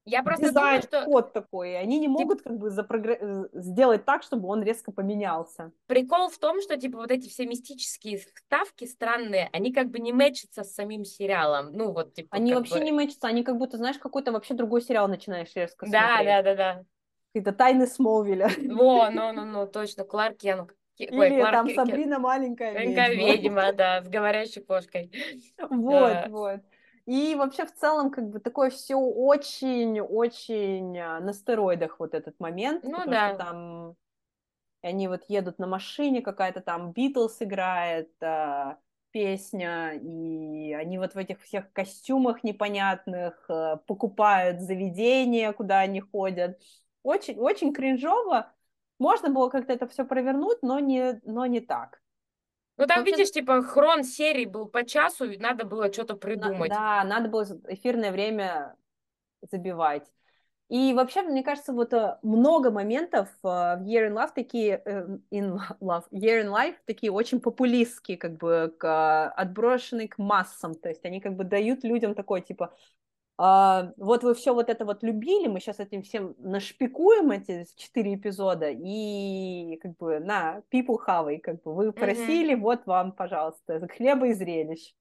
Я 0.06 0.22
просто 0.22 0.52
думаю, 0.52 0.80
дизайн, 0.80 0.82
что 0.82 1.04
код 1.10 1.32
такой, 1.32 1.70
и 1.70 1.74
они 1.74 1.98
не 1.98 2.08
могут 2.08 2.42
как 2.42 2.58
бы 2.58 2.68
запрогра- 2.68 3.16
э, 3.18 3.48
сделать 3.54 4.04
так, 4.04 4.22
чтобы 4.22 4.48
он 4.48 4.62
резко 4.62 4.92
поменялся. 4.92 5.72
прикол 5.86 6.28
в 6.28 6.38
том, 6.38 6.60
что, 6.60 6.76
типа, 6.76 6.98
вот 6.98 7.10
эти 7.10 7.28
все 7.28 7.46
мистические 7.46 8.18
ставки 8.18 8.84
странные, 8.84 9.48
они 9.52 9.72
как 9.72 9.88
бы 9.90 9.98
не 9.98 10.12
мэчатся 10.12 10.62
с 10.62 10.74
самим 10.74 11.04
сериалом. 11.04 11.72
Ну, 11.72 11.92
вот, 11.92 12.12
типа, 12.12 12.36
Они 12.36 12.52
вообще 12.54 12.80
бы- 12.80 12.84
не 12.84 12.92
мэчатся, 12.92 13.28
они 13.28 13.42
как 13.42 13.56
будто, 13.56 13.78
знаешь, 13.78 13.98
какой-то 13.98 14.30
вообще 14.32 14.52
другой 14.54 14.82
сериал 14.82 15.08
начинаешь 15.08 15.54
резко 15.54 15.86
Да, 15.86 16.16
смотреть. 16.16 16.26
да, 16.26 16.42
да, 16.42 16.54
да. 16.54 16.84
Какие-то 17.32 17.52
тайны 17.52 17.86
Смолвиля. 17.86 18.48
Во, 18.68 19.08
ну, 19.10 19.32
ну, 19.32 19.44
ну, 19.46 19.66
точно, 19.66 20.04
Кларк 20.04 20.36
ой, 20.44 21.28
Или 21.28 21.40
Кларк 21.40 21.52
там 21.52 21.68
Сабрина 21.74 22.18
маленькая 22.18 22.74
Маленькая 22.74 23.08
ведьма. 23.10 23.32
ведьма, 23.32 23.72
да, 23.76 24.02
с 24.02 24.08
говорящей 24.08 24.62
кошкой. 24.62 25.10
Вот, 25.70 26.12
Да. 26.12 26.26
вот. 26.28 26.60
И 27.06 27.34
вообще 27.34 27.66
в 27.66 27.74
целом 27.74 28.10
как 28.10 28.30
бы 28.30 28.40
такое 28.40 28.70
все 28.70 28.94
очень-очень 28.96 30.98
а, 30.98 31.20
на 31.20 31.34
стероидах 31.34 32.00
вот 32.00 32.14
этот 32.14 32.40
момент, 32.40 32.82
Ну 32.84 32.92
потому 32.92 33.12
да. 33.12 33.34
что 33.34 33.44
там 33.44 33.96
они 34.82 35.08
вот 35.08 35.24
едут 35.28 35.58
на 35.58 35.66
машине, 35.66 36.20
какая-то 36.22 36.60
там 36.60 36.92
Битлз 36.92 37.40
играет, 37.42 38.10
а, 38.22 38.78
песня, 39.12 39.92
и 39.94 40.72
они 40.74 40.98
вот 40.98 41.14
в 41.14 41.18
этих 41.18 41.40
всех 41.42 41.72
костюмах 41.72 42.44
непонятных 42.44 43.44
а, 43.48 43.76
покупают 43.78 44.60
заведения, 44.60 45.52
куда 45.52 45.80
они 45.80 46.00
ходят. 46.00 46.60
Очень, 47.02 47.38
очень 47.38 47.72
кринжово. 47.74 48.52
Можно 48.98 49.30
было 49.30 49.48
как-то 49.50 49.72
это 49.72 49.86
все 49.88 50.04
провернуть, 50.04 50.58
но 50.62 50.78
не, 50.80 51.20
но 51.24 51.46
не 51.46 51.60
так. 51.60 52.00
Ну, 52.76 52.86
там, 52.86 52.98
Вообще- 52.98 53.12
видишь, 53.12 53.30
типа, 53.30 53.62
хрон 53.62 54.02
серии 54.02 54.46
был 54.46 54.66
по 54.66 54.84
часу, 54.84 55.30
и 55.30 55.38
надо 55.38 55.64
было 55.64 55.92
что-то 55.92 56.16
придумать. 56.16 56.70
да, 56.70 57.04
надо 57.04 57.28
было 57.28 57.46
эфирное 57.68 58.10
время 58.10 58.76
забивать. 59.50 60.10
И 60.68 60.94
вообще, 60.94 61.22
мне 61.22 61.42
кажется, 61.44 61.72
вот 61.72 61.92
э, 61.92 62.18
много 62.22 62.70
моментов 62.70 63.28
э, 63.42 63.46
в 63.46 63.82
Year 63.82 64.08
in 64.08 64.14
Love 64.14 64.30
такие, 64.34 64.82
э, 64.84 65.18
in 65.30 65.58
Love, 65.80 66.04
Year 66.10 66.42
in 66.42 66.48
Life 66.48 66.76
такие 66.86 67.12
очень 67.12 67.38
популистские, 67.38 68.16
как 68.16 68.38
бы 68.38 68.74
к, 68.78 69.28
отброшенные 69.28 70.08
к 70.08 70.16
массам, 70.16 70.74
то 70.74 70.88
есть 70.88 71.04
они 71.04 71.20
как 71.20 71.36
бы 71.36 71.44
дают 71.44 71.84
людям 71.84 72.14
такой, 72.14 72.40
типа, 72.40 72.74
а, 73.36 73.92
вот 73.96 74.22
вы 74.22 74.34
все 74.34 74.54
вот 74.54 74.68
это 74.68 74.84
вот 74.84 75.02
любили, 75.02 75.48
мы 75.48 75.60
сейчас 75.60 75.80
этим 75.80 76.02
всем 76.02 76.34
нашпикуем 76.38 77.30
эти 77.32 77.66
четыре 77.76 78.14
эпизода, 78.14 78.70
и 78.70 79.76
как 79.82 79.96
бы 79.96 80.20
на, 80.20 80.62
people 80.72 80.98
хавай, 80.98 81.38
как 81.38 81.62
бы 81.62 81.74
вы 81.74 81.92
просили, 81.92 82.54
вот 82.54 82.86
вам, 82.86 83.12
пожалуйста, 83.12 83.86
хлеба 83.88 84.28
и 84.28 84.32
зрелищ. 84.34 84.94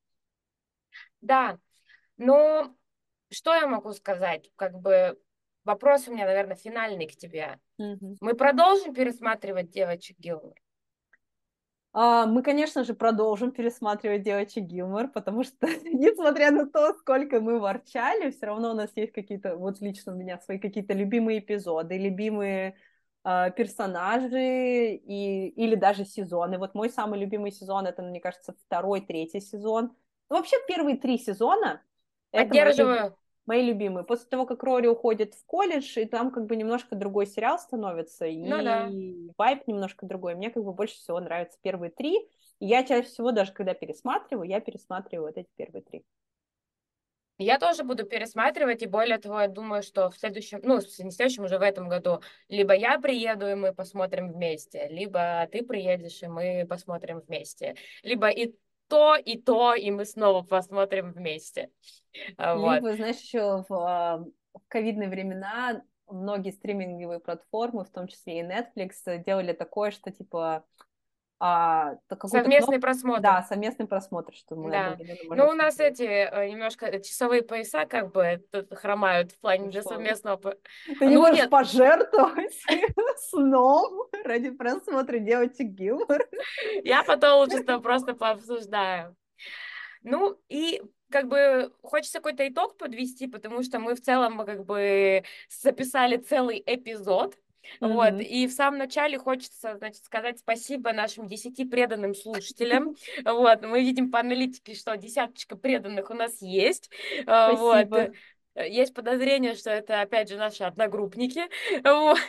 Да, 1.21 1.59
но 2.17 2.75
что 3.29 3.53
я 3.53 3.67
могу 3.67 3.93
сказать? 3.93 4.49
Как 4.55 4.79
бы 4.79 5.19
вопрос 5.63 6.07
у 6.07 6.13
меня, 6.13 6.25
наверное, 6.25 6.55
финальный 6.55 7.07
к 7.07 7.15
тебе. 7.15 7.59
Мгм. 7.77 8.17
Мы 8.19 8.33
продолжим 8.33 8.93
пересматривать 8.93 9.69
девочек 9.69 10.17
Гилмор? 10.19 10.55
А, 11.95 12.25
Мы, 12.25 12.41
конечно 12.41 12.83
же, 12.83 12.93
продолжим 12.95 13.51
пересматривать 13.51 14.23
девочек 14.23 14.63
Гилмор, 14.65 15.09
потому 15.09 15.43
что, 15.43 15.67
несмотря 15.85 16.51
на 16.51 16.67
то, 16.67 16.93
сколько 16.95 17.39
мы 17.39 17.59
ворчали, 17.59 18.31
все 18.31 18.47
равно 18.47 18.71
у 18.71 18.73
нас 18.73 18.89
есть 18.95 19.11
какие-то, 19.13 19.55
вот 19.57 19.79
лично 19.81 20.13
у 20.13 20.15
меня 20.15 20.39
свои 20.39 20.57
какие-то 20.59 20.93
любимые 20.93 21.39
эпизоды, 21.39 21.97
любимые 21.97 22.75
а, 23.23 23.51
персонажи 23.51 24.95
и, 24.95 25.49
или 25.49 25.75
даже 25.75 26.03
сезоны. 26.05 26.57
Вот 26.57 26.73
мой 26.73 26.89
самый 26.89 27.19
любимый 27.19 27.51
сезон, 27.51 27.85
это, 27.85 28.01
мне 28.01 28.19
кажется, 28.19 28.55
второй, 28.65 29.01
третий 29.01 29.39
сезон. 29.39 29.95
Ну, 30.29 30.37
вообще, 30.37 30.57
первые 30.67 30.97
три 30.97 31.19
сезона 31.19 31.81
это 32.31 32.55
мои 33.45 33.63
любимые. 33.63 34.05
После 34.05 34.27
того, 34.27 34.45
как 34.45 34.63
Рори 34.63 34.87
уходит 34.87 35.33
в 35.33 35.45
колледж, 35.45 35.97
и 35.99 36.05
там 36.05 36.31
как 36.31 36.45
бы 36.45 36.55
немножко 36.55 36.95
другой 36.95 37.27
сериал 37.27 37.59
становится, 37.59 38.25
и 38.25 38.37
Ну 38.37 38.63
да. 38.63 38.89
вайб 39.37 39.67
немножко 39.67 40.05
другой. 40.05 40.35
Мне 40.35 40.49
как 40.49 40.63
бы 40.63 40.73
больше 40.73 40.95
всего 40.95 41.19
нравятся 41.19 41.57
первые 41.61 41.91
три. 41.91 42.17
И 42.59 42.65
я 42.65 42.83
чаще 42.83 43.07
всего, 43.07 43.31
даже 43.31 43.51
когда 43.51 43.73
пересматриваю, 43.73 44.47
я 44.47 44.61
пересматриваю 44.61 45.27
вот 45.27 45.37
эти 45.37 45.49
первые 45.55 45.83
три. 45.83 46.03
Я 47.39 47.57
тоже 47.57 47.83
буду 47.83 48.05
пересматривать, 48.05 48.83
и 48.83 48.87
более 48.87 49.17
того, 49.17 49.41
я 49.41 49.47
думаю, 49.47 49.81
что 49.81 50.11
в 50.11 50.17
следующем, 50.17 50.59
ну, 50.63 50.75
не 50.75 51.09
в 51.09 51.13
следующем, 51.13 51.43
уже 51.43 51.57
в 51.57 51.63
этом 51.63 51.89
году, 51.89 52.21
либо 52.47 52.73
я 52.75 52.99
приеду, 52.99 53.47
и 53.47 53.55
мы 53.55 53.73
посмотрим 53.73 54.31
вместе, 54.31 54.87
либо 54.89 55.47
ты 55.51 55.63
приедешь, 55.63 56.21
и 56.21 56.27
мы 56.27 56.65
посмотрим 56.69 57.21
вместе, 57.21 57.75
либо 58.03 58.29
и 58.29 58.53
то, 58.87 59.15
и 59.15 59.37
то, 59.37 59.73
и 59.73 59.91
мы 59.91 60.05
снова 60.05 60.43
посмотрим 60.43 61.11
вместе. 61.11 61.71
А, 62.37 62.55
Вот. 62.55 62.75
Либо, 62.75 62.93
знаешь, 62.93 63.17
еще 63.17 63.65
а, 63.69 64.17
в 64.17 64.61
ковидные 64.67 65.09
времена 65.09 65.81
многие 66.07 66.51
стриминговые 66.51 67.19
платформы, 67.19 67.85
в 67.85 67.89
том 67.89 68.07
числе 68.07 68.39
и 68.39 68.43
Netflix, 68.43 69.23
делали 69.23 69.53
такое, 69.53 69.91
что 69.91 70.11
типа 70.11 70.65
а, 71.39 71.95
совместный 72.25 72.79
просмотр. 72.79 73.21
Да, 73.21 73.43
совместный 73.43 73.85
просмотр, 73.85 74.33
что 74.33 74.55
мы 74.55 74.71
да. 74.71 74.97
Ну, 75.29 75.49
у 75.49 75.53
нас 75.53 75.79
эти 75.79 76.03
э, 76.03 76.49
немножко 76.49 76.99
часовые 77.01 77.41
пояса 77.41 77.85
как 77.85 78.11
бы 78.11 78.43
хромают 78.71 79.33
в 79.33 79.39
плане 79.39 79.69
для 79.69 79.83
совместного... 79.83 80.37
Ты 80.41 80.95
ну, 81.01 81.09
не 81.09 81.17
можешь 81.17 81.37
нет. 81.39 81.49
пожертвовать 81.49 82.53
сном 83.29 84.07
ради 84.23 84.51
просмотра 84.51 85.19
девочек 85.19 85.67
Гилмор. 85.67 86.27
Я 86.83 87.03
потом 87.03 87.39
лучше 87.39 87.57
с 87.57 87.65
тобой 87.65 87.81
просто 87.81 88.13
пообсуждаю. 88.13 89.15
Ну, 90.03 90.39
и 90.49 90.81
как 91.09 91.27
бы 91.27 91.71
хочется 91.81 92.19
какой-то 92.19 92.47
итог 92.47 92.77
подвести, 92.77 93.27
потому 93.27 93.63
что 93.63 93.79
мы 93.79 93.95
в 93.95 94.01
целом 94.01 94.45
как 94.45 94.65
бы 94.65 95.23
записали 95.49 96.17
целый 96.17 96.61
эпизод 96.65 97.35
Mm-hmm. 97.79 97.93
Вот, 97.93 98.21
и 98.21 98.47
в 98.47 98.51
самом 98.51 98.77
начале 98.79 99.17
хочется, 99.17 99.77
значит, 99.77 100.03
сказать 100.03 100.39
спасибо 100.39 100.93
нашим 100.93 101.27
десяти 101.27 101.65
преданным 101.65 102.13
слушателям. 102.13 102.95
Вот, 103.23 103.61
мы 103.61 103.81
видим 103.81 104.11
по 104.11 104.19
аналитике, 104.19 104.75
что 104.75 104.95
десяточка 104.95 105.55
преданных 105.55 106.09
у 106.09 106.13
нас 106.13 106.41
есть. 106.41 106.89
А, 107.25 107.55
спасибо. 107.55 107.95
Вот. 108.55 108.65
Есть 108.65 108.93
подозрение, 108.93 109.55
что 109.55 109.71
это, 109.71 110.01
опять 110.01 110.29
же, 110.29 110.37
наши 110.37 110.63
одногруппники. 110.63 111.43
Вот. 111.83 112.19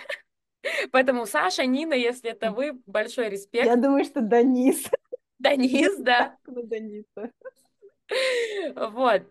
Поэтому 0.93 1.27
Саша, 1.27 1.67
Нина, 1.67 1.95
если 1.95 2.31
это 2.31 2.51
вы, 2.51 2.73
большой 2.87 3.29
респект. 3.29 3.67
Я 3.67 3.77
думаю, 3.77 4.05
что 4.05 4.21
Данис. 4.23 4.85
Данис, 5.39 5.97
да. 5.99 6.37
Даниса. 6.47 7.31
Вот. 8.75 9.23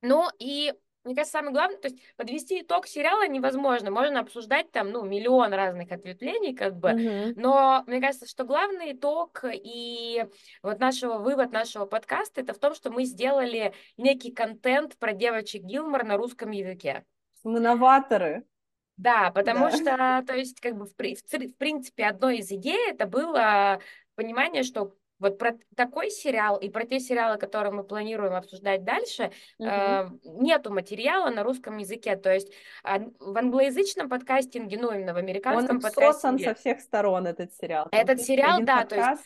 Ну 0.00 0.28
и 0.38 0.74
мне 1.04 1.14
кажется, 1.14 1.38
самое 1.38 1.52
главное, 1.52 1.78
то 1.78 1.88
есть 1.88 2.00
подвести 2.16 2.62
итог 2.62 2.86
сериала 2.86 3.28
невозможно. 3.28 3.90
Можно 3.90 4.20
обсуждать 4.20 4.70
там, 4.70 4.90
ну, 4.90 5.04
миллион 5.04 5.52
разных 5.52 5.92
ответвлений, 5.92 6.54
как 6.54 6.76
бы, 6.76 6.90
mm-hmm. 6.90 7.34
но 7.36 7.84
мне 7.86 8.00
кажется, 8.00 8.26
что 8.26 8.44
главный 8.44 8.92
итог 8.92 9.44
и 9.44 10.24
вот 10.62 10.80
нашего 10.80 11.18
вывод 11.18 11.52
нашего 11.52 11.84
подкаста 11.84 12.40
это 12.40 12.54
в 12.54 12.58
том, 12.58 12.74
что 12.74 12.90
мы 12.90 13.04
сделали 13.04 13.74
некий 13.96 14.32
контент 14.32 14.96
про 14.96 15.12
девочек 15.12 15.62
Гилмор 15.62 16.04
на 16.04 16.16
русском 16.16 16.50
языке. 16.50 17.04
Мы 17.42 17.60
новаторы. 17.60 18.44
Да, 18.96 19.30
потому 19.32 19.70
да. 19.70 19.76
что, 19.76 20.24
то 20.26 20.34
есть, 20.34 20.60
как 20.60 20.76
бы, 20.76 20.86
в, 20.86 20.92
в, 20.92 20.94
в 20.94 21.56
принципе, 21.56 22.06
одной 22.06 22.38
из 22.38 22.50
идей 22.50 22.90
это 22.90 23.06
было 23.06 23.80
понимание, 24.14 24.62
что 24.62 24.94
вот 25.18 25.38
про 25.38 25.56
такой 25.76 26.10
сериал 26.10 26.56
и 26.56 26.68
про 26.68 26.84
те 26.84 27.00
сериалы, 27.00 27.38
которые 27.38 27.72
мы 27.72 27.84
планируем 27.84 28.34
обсуждать 28.34 28.84
дальше, 28.84 29.30
угу. 29.58 29.68
э, 29.68 30.08
нету 30.24 30.72
материала 30.72 31.30
на 31.30 31.42
русском 31.42 31.76
языке. 31.78 32.16
То 32.16 32.32
есть 32.32 32.52
э, 32.84 32.98
в 33.18 33.36
англоязычном 33.36 34.08
подкастинге, 34.08 34.78
ну 34.78 34.92
именно 34.92 35.14
в 35.14 35.16
американском 35.16 35.76
Он 35.76 35.82
подкастинге... 35.82 36.44
со 36.44 36.54
всех 36.54 36.80
сторон, 36.80 37.26
этот 37.26 37.54
сериал. 37.54 37.88
Там 37.90 38.00
этот 38.00 38.20
сериал, 38.20 38.60
да, 38.62 38.82
подкаст. 38.82 38.90
то 38.90 39.10
есть 39.10 39.22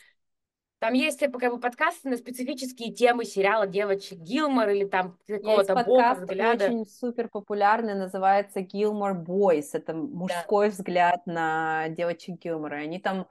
там 0.79 0.93
есть 0.93 1.19
как 1.19 1.51
бы 1.51 1.59
подкасты 1.59 2.07
на 2.07 2.15
специфические 2.15 2.93
темы 2.93 3.25
сериала 3.25 3.67
девочек 3.67 4.17
Гилмор 4.19 4.69
или 4.69 4.85
там 4.85 5.17
какого-то 5.27 5.75
подкаст 5.75 6.21
взгляда. 6.21 6.65
очень 6.65 6.85
супер 6.85 7.27
популярный, 7.27 7.95
называется 7.95 8.61
Гилмор 8.61 9.13
Бойс. 9.13 9.75
Это 9.75 9.93
мужской 9.93 10.67
да. 10.67 10.71
взгляд 10.71 11.25
на 11.25 11.89
девочек 11.89 12.39
Гилмора. 12.39 12.75
Они 12.75 12.97
там 12.97 13.27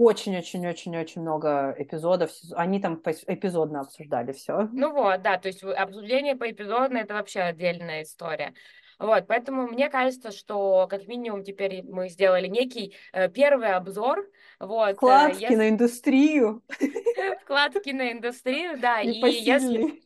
очень-очень-очень-очень 0.00 1.20
много 1.20 1.74
эпизодов. 1.78 2.30
Они 2.52 2.80
там 2.80 3.00
эпизодно 3.26 3.80
обсуждали 3.80 4.32
все. 4.32 4.68
Ну 4.72 4.92
вот, 4.92 5.22
да, 5.22 5.38
то 5.38 5.48
есть 5.48 5.62
обсуждение 5.62 6.36
по 6.36 6.50
эпизодно 6.50 6.98
это 6.98 7.14
вообще 7.14 7.40
отдельная 7.40 8.02
история. 8.02 8.54
Вот, 8.98 9.26
поэтому 9.26 9.66
мне 9.66 9.88
кажется, 9.88 10.30
что 10.30 10.86
как 10.90 11.08
минимум 11.08 11.42
теперь 11.42 11.82
мы 11.82 12.10
сделали 12.10 12.48
некий 12.48 12.94
э, 13.12 13.30
первый 13.30 13.72
обзор. 13.72 14.28
Вот, 14.58 14.90
э, 14.90 14.94
Вкладки 14.94 15.42
если... 15.42 15.54
на 15.54 15.68
индустрию. 15.70 16.62
Вкладки 17.42 17.90
на 17.90 18.12
индустрию, 18.12 18.78
да. 18.78 19.00
И 19.02 19.08
если 19.08 20.02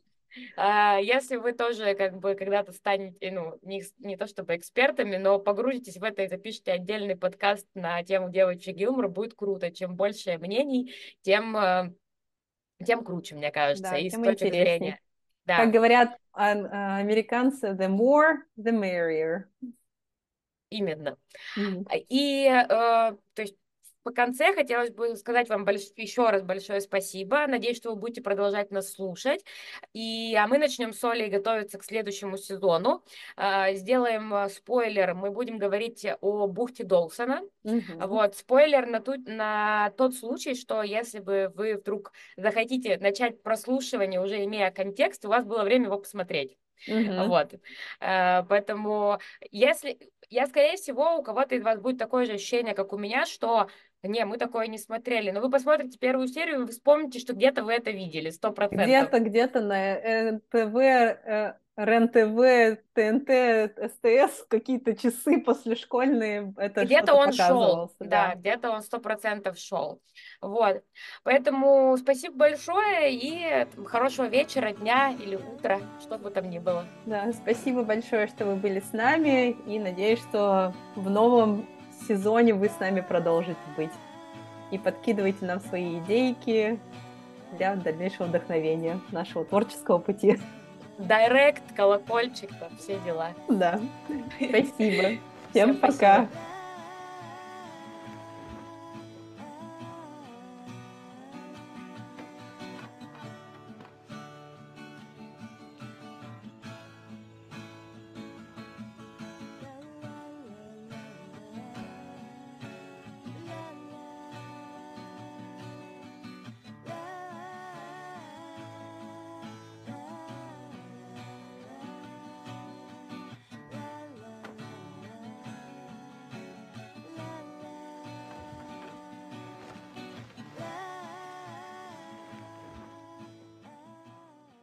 если 0.56 1.36
вы 1.36 1.52
тоже 1.52 1.94
как 1.94 2.18
бы 2.18 2.34
когда-то 2.34 2.72
станете, 2.72 3.30
ну, 3.30 3.58
не, 3.62 3.82
не 3.98 4.16
то 4.16 4.26
чтобы 4.26 4.56
экспертами, 4.56 5.16
но 5.16 5.38
погрузитесь 5.38 5.96
в 5.96 6.04
это 6.04 6.22
и 6.22 6.28
запишите 6.28 6.72
отдельный 6.72 7.16
подкаст 7.16 7.66
на 7.74 8.02
тему 8.02 8.30
девочек 8.30 8.76
Гилмор, 8.76 9.08
будет 9.08 9.34
круто. 9.34 9.70
Чем 9.70 9.96
больше 9.96 10.38
мнений, 10.38 10.92
тем, 11.22 11.56
э, 11.56 11.92
тем 12.84 13.04
круче, 13.04 13.34
мне 13.34 13.50
кажется, 13.50 13.90
да, 13.90 13.98
и 13.98 14.10
с 14.10 14.14
точки 14.14 14.50
зрения. 14.50 15.00
Да. 15.46 15.58
Как 15.58 15.72
говорят 15.72 16.16
а, 16.32 16.98
американцы, 16.98 17.68
the 17.68 17.88
more, 17.88 18.38
the 18.58 18.72
merrier. 18.72 19.44
Именно. 20.70 21.16
Mm-hmm. 21.56 22.06
И, 22.08 22.46
э, 22.48 22.66
то 22.68 23.18
есть, 23.36 23.56
по 24.04 24.12
конце 24.12 24.54
хотелось 24.54 24.90
бы 24.90 25.16
сказать 25.16 25.48
вам 25.48 25.64
больш... 25.64 25.82
еще 25.96 26.28
раз 26.28 26.42
большое 26.42 26.80
спасибо. 26.80 27.46
Надеюсь, 27.46 27.78
что 27.78 27.90
вы 27.90 27.96
будете 27.96 28.22
продолжать 28.22 28.70
нас 28.70 28.92
слушать. 28.92 29.44
И 29.94 30.36
а 30.36 30.46
мы 30.46 30.58
начнем 30.58 30.92
с 30.92 31.02
Олей 31.02 31.28
готовиться 31.28 31.78
к 31.78 31.84
следующему 31.84 32.36
сезону. 32.36 33.02
А, 33.36 33.72
сделаем 33.72 34.32
а, 34.32 34.48
спойлер. 34.50 35.14
Мы 35.14 35.30
будем 35.30 35.58
говорить 35.58 36.06
о 36.20 36.46
бухте 36.46 36.84
Долсона. 36.84 37.42
Угу. 37.64 38.06
Вот, 38.06 38.36
спойлер 38.36 38.86
на, 38.86 39.00
ту... 39.00 39.14
на 39.26 39.90
тот 39.96 40.14
случай, 40.14 40.54
что 40.54 40.82
если 40.82 41.18
бы 41.18 41.50
вы 41.56 41.76
вдруг 41.76 42.12
захотите 42.36 42.98
начать 42.98 43.42
прослушивание, 43.42 44.20
уже 44.20 44.44
имея 44.44 44.70
контекст, 44.70 45.24
у 45.24 45.28
вас 45.28 45.44
было 45.46 45.62
время 45.62 45.86
его 45.86 45.98
посмотреть. 45.98 46.58
Uh-huh. 46.88 47.28
Вот. 47.28 47.54
А, 48.00 48.42
поэтому, 48.42 49.18
если 49.50 49.98
я, 50.28 50.46
скорее 50.46 50.76
всего, 50.76 51.16
у 51.16 51.22
кого-то 51.22 51.54
из 51.54 51.62
вас 51.62 51.80
будет 51.80 51.98
такое 51.98 52.26
же 52.26 52.32
ощущение, 52.32 52.74
как 52.74 52.92
у 52.92 52.98
меня, 52.98 53.26
что 53.26 53.68
не, 54.08 54.24
мы 54.24 54.38
такое 54.38 54.66
не 54.66 54.78
смотрели. 54.78 55.30
Но 55.30 55.40
вы 55.40 55.50
посмотрите 55.50 55.98
первую 55.98 56.28
серию, 56.28 56.54
и 56.54 56.58
вы 56.64 56.66
вспомните, 56.68 57.18
что 57.18 57.34
где-то 57.34 57.64
вы 57.64 57.72
это 57.72 57.90
видели, 57.90 58.30
сто 58.30 58.52
процентов. 58.52 58.86
Где-то, 58.86 59.20
где-то 59.20 59.60
на 59.60 60.32
НТВ, 60.32 60.76
э, 60.76 61.54
РЕН-ТВ, 61.76 62.82
ТНТ, 62.92 63.90
СТС, 63.90 64.46
какие-то 64.48 64.94
часы 64.96 65.40
послешкольные. 65.40 66.54
Это 66.56 66.84
где-то 66.84 67.14
он 67.14 67.32
шел, 67.32 67.92
да, 67.98 68.06
да 68.06 68.34
где-то 68.36 68.70
он 68.70 68.82
сто 68.82 69.00
процентов 69.00 69.58
шел. 69.58 70.00
Вот. 70.40 70.84
Поэтому 71.24 71.96
спасибо 71.96 72.36
большое 72.36 73.12
и 73.12 73.66
хорошего 73.86 74.26
вечера, 74.26 74.72
дня 74.72 75.10
или 75.18 75.34
утра, 75.34 75.80
что 76.00 76.16
бы 76.16 76.30
там 76.30 76.48
ни 76.48 76.60
было. 76.60 76.86
Да, 77.06 77.32
спасибо 77.32 77.82
большое, 77.82 78.28
что 78.28 78.44
вы 78.44 78.54
были 78.54 78.78
с 78.78 78.92
нами, 78.92 79.50
и 79.66 79.80
надеюсь, 79.80 80.20
что 80.20 80.72
в 80.94 81.10
новом 81.10 81.66
сезоне 82.08 82.54
вы 82.54 82.68
с 82.68 82.78
нами 82.78 83.00
продолжите 83.00 83.58
быть. 83.76 83.92
И 84.70 84.78
подкидывайте 84.78 85.44
нам 85.44 85.60
свои 85.60 85.98
идейки 85.98 86.78
для 87.56 87.76
дальнейшего 87.76 88.26
вдохновения 88.26 89.00
нашего 89.12 89.44
творческого 89.44 89.98
пути. 89.98 90.40
Директ, 90.98 91.62
колокольчик, 91.74 92.50
там 92.58 92.70
все 92.78 92.98
дела. 93.00 93.30
Да. 93.48 93.80
Спасибо. 94.36 94.72
Всем, 94.72 95.20
Всем 95.50 95.76
пока. 95.76 96.14
Спасибо. 96.14 96.53